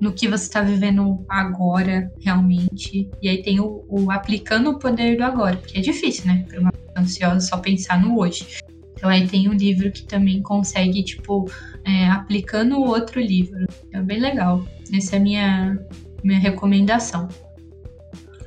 [0.00, 3.10] no que você está vivendo agora, realmente.
[3.20, 6.46] E aí tem o, o, aplicando o poder do agora, porque é difícil, né?
[6.48, 8.46] Para uma pessoa ansiosa só pensar no hoje.
[8.94, 11.50] Então aí tem um livro que também consegue, tipo,
[11.84, 13.66] é, aplicando o outro livro.
[13.92, 14.64] É bem legal.
[14.94, 15.78] Essa é a minha,
[16.22, 17.26] minha recomendação.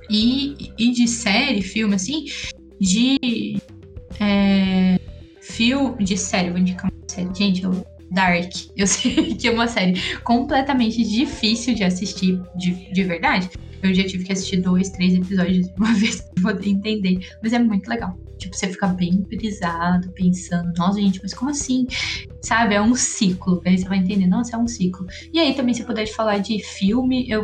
[0.09, 2.25] E, e de série, filme, assim,
[2.79, 3.57] de.
[4.19, 4.99] É,
[5.41, 6.03] filme.
[6.03, 7.33] De série, vou indicar uma série.
[7.35, 8.51] Gente, eu Dark.
[8.77, 13.49] Eu sei que é uma série completamente difícil de assistir de, de verdade.
[13.81, 17.19] Eu já tive que assistir dois, três episódios de uma vez pra poder entender.
[17.41, 18.17] Mas é muito legal.
[18.37, 21.85] Tipo, você fica bem brisado, pensando, nossa, gente, mas como assim?
[22.41, 22.75] Sabe?
[22.75, 23.61] É um ciclo.
[23.65, 25.05] Aí você vai entender, nossa, é um ciclo.
[25.31, 27.43] E aí também, se puder falar de filme, eu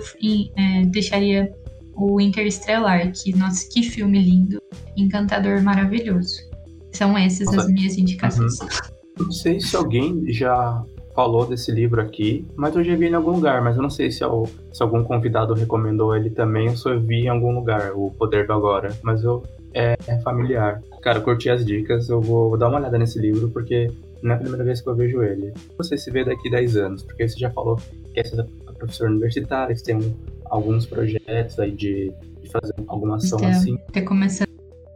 [0.57, 1.51] é, deixaria
[1.93, 4.61] o Interstellar, que, nossa, que filme lindo,
[4.95, 6.37] encantador, maravilhoso.
[6.91, 7.61] São essas nossa.
[7.61, 8.59] as minhas indicações.
[8.59, 8.98] Uhum.
[9.19, 10.83] Não sei se alguém já
[11.13, 14.09] falou desse livro aqui, mas eu já vi em algum lugar, mas eu não sei
[14.09, 18.11] se, se algum convidado recomendou ele também ou se eu vi em algum lugar, O
[18.11, 19.43] Poder do Agora, mas eu,
[19.73, 20.81] é, é familiar.
[21.01, 23.91] Cara, curti as dicas, eu vou, vou, dar uma olhada nesse livro, porque
[24.21, 25.53] não é a primeira vez que eu vejo ele.
[25.77, 27.75] Você se vê daqui 10 anos, porque você já falou
[28.13, 28.23] que é
[28.79, 30.15] professora universitária, que tem
[30.45, 33.77] alguns projetos aí de, de fazer alguma ação então, assim.
[33.91, 34.48] Ter começando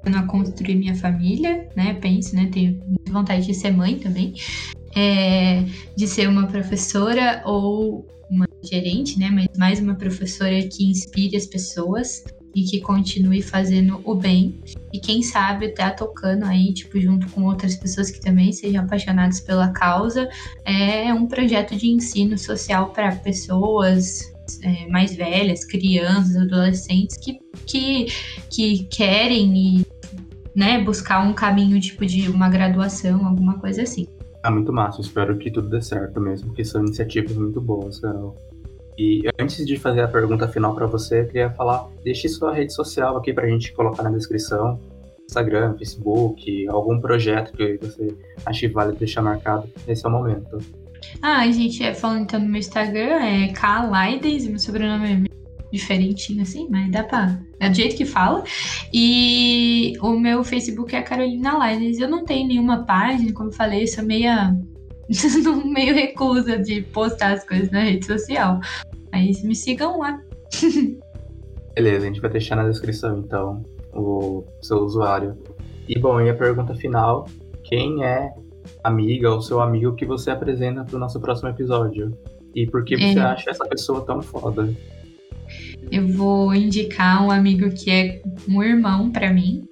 [0.05, 1.93] a construir minha família, né?
[1.95, 2.49] Penso, né?
[2.51, 4.34] Tenho vontade de ser mãe também
[4.95, 5.63] é,
[5.95, 9.30] de ser uma professora ou uma gerente, né?
[9.30, 12.23] Mas mais uma professora que inspire as pessoas
[12.55, 14.59] e que continue fazendo o bem.
[14.93, 19.39] E quem sabe tá tocando aí, tipo, junto com outras pessoas que também sejam apaixonadas
[19.39, 20.30] pela causa,
[20.63, 24.31] é um projeto de ensino social para pessoas
[24.61, 28.07] é, mais velhas, crianças, adolescentes que, que,
[28.51, 29.85] que querem e,
[30.55, 34.07] né, buscar um caminho tipo de uma graduação, alguma coisa assim.
[34.43, 35.01] Ah, muito massa.
[35.01, 38.35] Espero que tudo dê certo mesmo, porque são iniciativas muito boas, Carol.
[38.97, 42.73] E antes de fazer a pergunta final para você, eu queria falar, deixe sua rede
[42.73, 44.80] social aqui para a gente colocar na descrição.
[45.27, 48.15] Instagram, Facebook, algum projeto que você
[48.45, 49.67] ache válido deixar marcado.
[49.88, 50.59] Esse é o momento.
[51.21, 53.89] Ah, gente, é, falando então no meu Instagram, é K
[54.49, 55.43] meu sobrenome é
[55.74, 57.40] diferentinho assim, mas dá pra.
[57.60, 58.44] É do jeito que fala.
[58.94, 62.00] E o meu Facebook é Carolina Lides.
[62.00, 64.56] Eu não tenho nenhuma página, como eu falei, sou meia.
[65.66, 68.60] meio recusa de postar as coisas na rede social.
[69.12, 70.22] Mas me sigam lá.
[71.76, 73.64] Beleza, a gente vai deixar na descrição então
[73.94, 75.36] o seu usuário.
[75.90, 77.28] E bom, e a pergunta final:
[77.64, 78.32] quem é
[78.84, 82.16] amiga ou seu amigo que você apresenta para o nosso próximo episódio?
[82.54, 83.22] E por que você é.
[83.24, 84.72] acha essa pessoa tão foda?
[85.94, 89.64] Eu vou indicar um amigo que é um irmão para mim,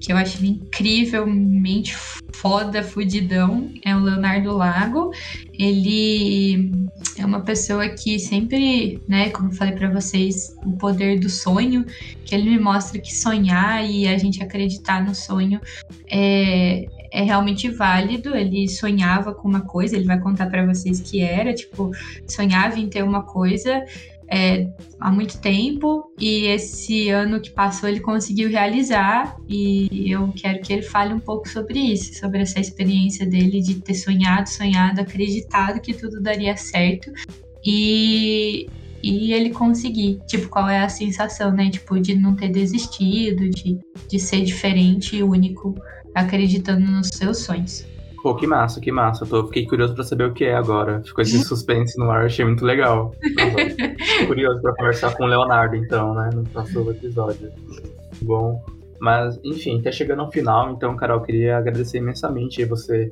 [0.00, 1.94] que eu acho ele incrivelmente
[2.32, 5.10] foda, fudidão, é o Leonardo Lago.
[5.52, 6.72] Ele
[7.18, 11.84] é uma pessoa que sempre, né, como eu falei para vocês, o poder do sonho,
[12.24, 15.60] que ele me mostra que sonhar e a gente acreditar no sonho
[16.10, 18.34] é, é realmente válido.
[18.34, 21.90] Ele sonhava com uma coisa, ele vai contar para vocês que era, tipo,
[22.26, 23.84] sonhava em ter uma coisa
[24.30, 24.68] é,
[25.00, 30.72] há muito tempo e esse ano que passou ele conseguiu realizar e eu quero que
[30.72, 35.80] ele fale um pouco sobre isso, sobre essa experiência dele de ter sonhado, sonhado, acreditado
[35.80, 37.10] que tudo daria certo
[37.64, 38.68] e,
[39.02, 40.20] e ele conseguir.
[40.26, 41.70] Tipo, qual é a sensação, né?
[41.70, 43.78] Tipo, de não ter desistido, de,
[44.08, 45.74] de ser diferente e único,
[46.14, 47.84] acreditando nos seus sonhos.
[48.22, 49.24] Pô, que massa, que massa.
[49.24, 51.00] Eu tô, fiquei curioso pra saber o que é agora.
[51.02, 53.12] Ficou esse suspense no ar, achei muito legal.
[54.26, 57.52] Curioso pra conversar com o Leonardo, então, né, no próximo episódio.
[58.22, 58.60] Bom,
[59.00, 63.08] mas, enfim, tá chegando ao final, então, Carol, queria agradecer imensamente você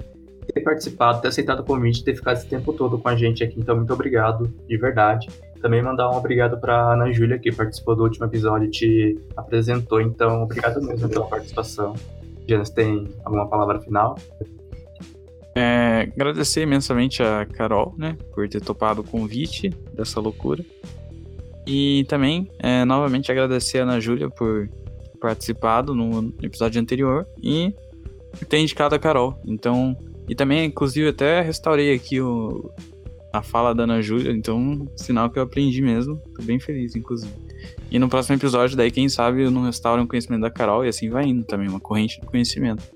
[0.53, 3.59] ter participado, ter aceitado o convite, ter ficado esse tempo todo com a gente aqui.
[3.59, 5.29] Então, muito obrigado, de verdade.
[5.61, 10.01] Também mandar um obrigado para Ana Júlia, que participou do último episódio e te apresentou.
[10.01, 11.95] Então, obrigado mesmo pela participação.
[12.47, 14.17] Janes, tem alguma palavra final?
[15.57, 20.63] É, agradecer imensamente a Carol, né, por ter topado o convite dessa loucura.
[21.67, 27.75] E também, é, novamente, agradecer a Ana Júlia por ter participado no episódio anterior e
[28.51, 29.41] ter indicado a Carol.
[29.47, 29.97] Então,
[30.29, 32.71] e também, inclusive, até restaurei aqui o,
[33.33, 36.21] a fala da Ana Júlia, então, sinal que eu aprendi mesmo.
[36.37, 37.33] Tô bem feliz, inclusive.
[37.91, 40.89] E no próximo episódio, daí, quem sabe, eu não restauro um conhecimento da Carol e
[40.89, 42.96] assim vai indo também, uma corrente de conhecimento.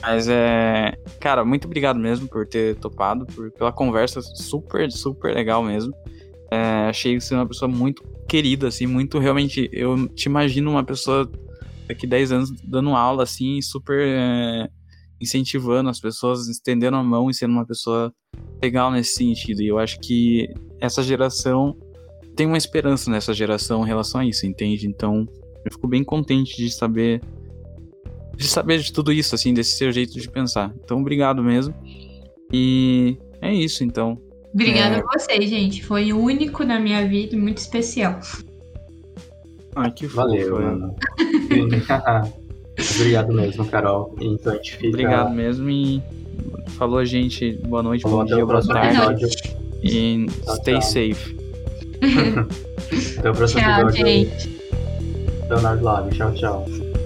[0.00, 0.94] Mas é.
[1.20, 5.92] Cara, muito obrigado mesmo por ter topado, por, pela conversa super, super legal mesmo.
[6.50, 9.68] É, achei você uma pessoa muito querida, assim, muito realmente.
[9.72, 11.30] Eu te imagino uma pessoa
[11.88, 14.68] daqui 10 anos dando aula, assim, super é,
[15.20, 18.12] incentivando as pessoas, estendendo a mão e sendo uma pessoa
[18.62, 19.62] legal nesse sentido.
[19.62, 20.48] E eu acho que
[20.80, 21.76] essa geração
[22.34, 24.86] tem uma esperança nessa geração em relação a isso, entende?
[24.86, 25.26] Então,
[25.64, 27.22] eu fico bem contente de saber
[28.36, 30.72] de saber de tudo isso, assim, desse seu jeito de pensar.
[30.82, 31.74] Então, obrigado mesmo.
[32.52, 34.18] E é isso, então.
[34.52, 35.00] Obrigada é...
[35.00, 35.84] a vocês, gente.
[35.84, 38.18] Foi único na minha vida e muito especial.
[39.74, 40.96] Ai, que Valeu, mano.
[42.96, 44.14] Obrigado mesmo, Carol.
[44.20, 44.88] Então a gente fica...
[44.88, 46.02] Obrigado mesmo e
[46.70, 47.52] Falou, gente.
[47.66, 48.96] Boa noite, bom até dia, boa tarde.
[48.96, 49.28] episódio.
[49.82, 50.82] E Tchau, stay tchau.
[50.82, 51.36] safe.
[53.18, 54.06] Até o próximo Tchau, episódio.
[54.06, 54.62] gente.
[55.48, 56.16] Leonardo Lage.
[56.16, 57.01] Tchau, tchau.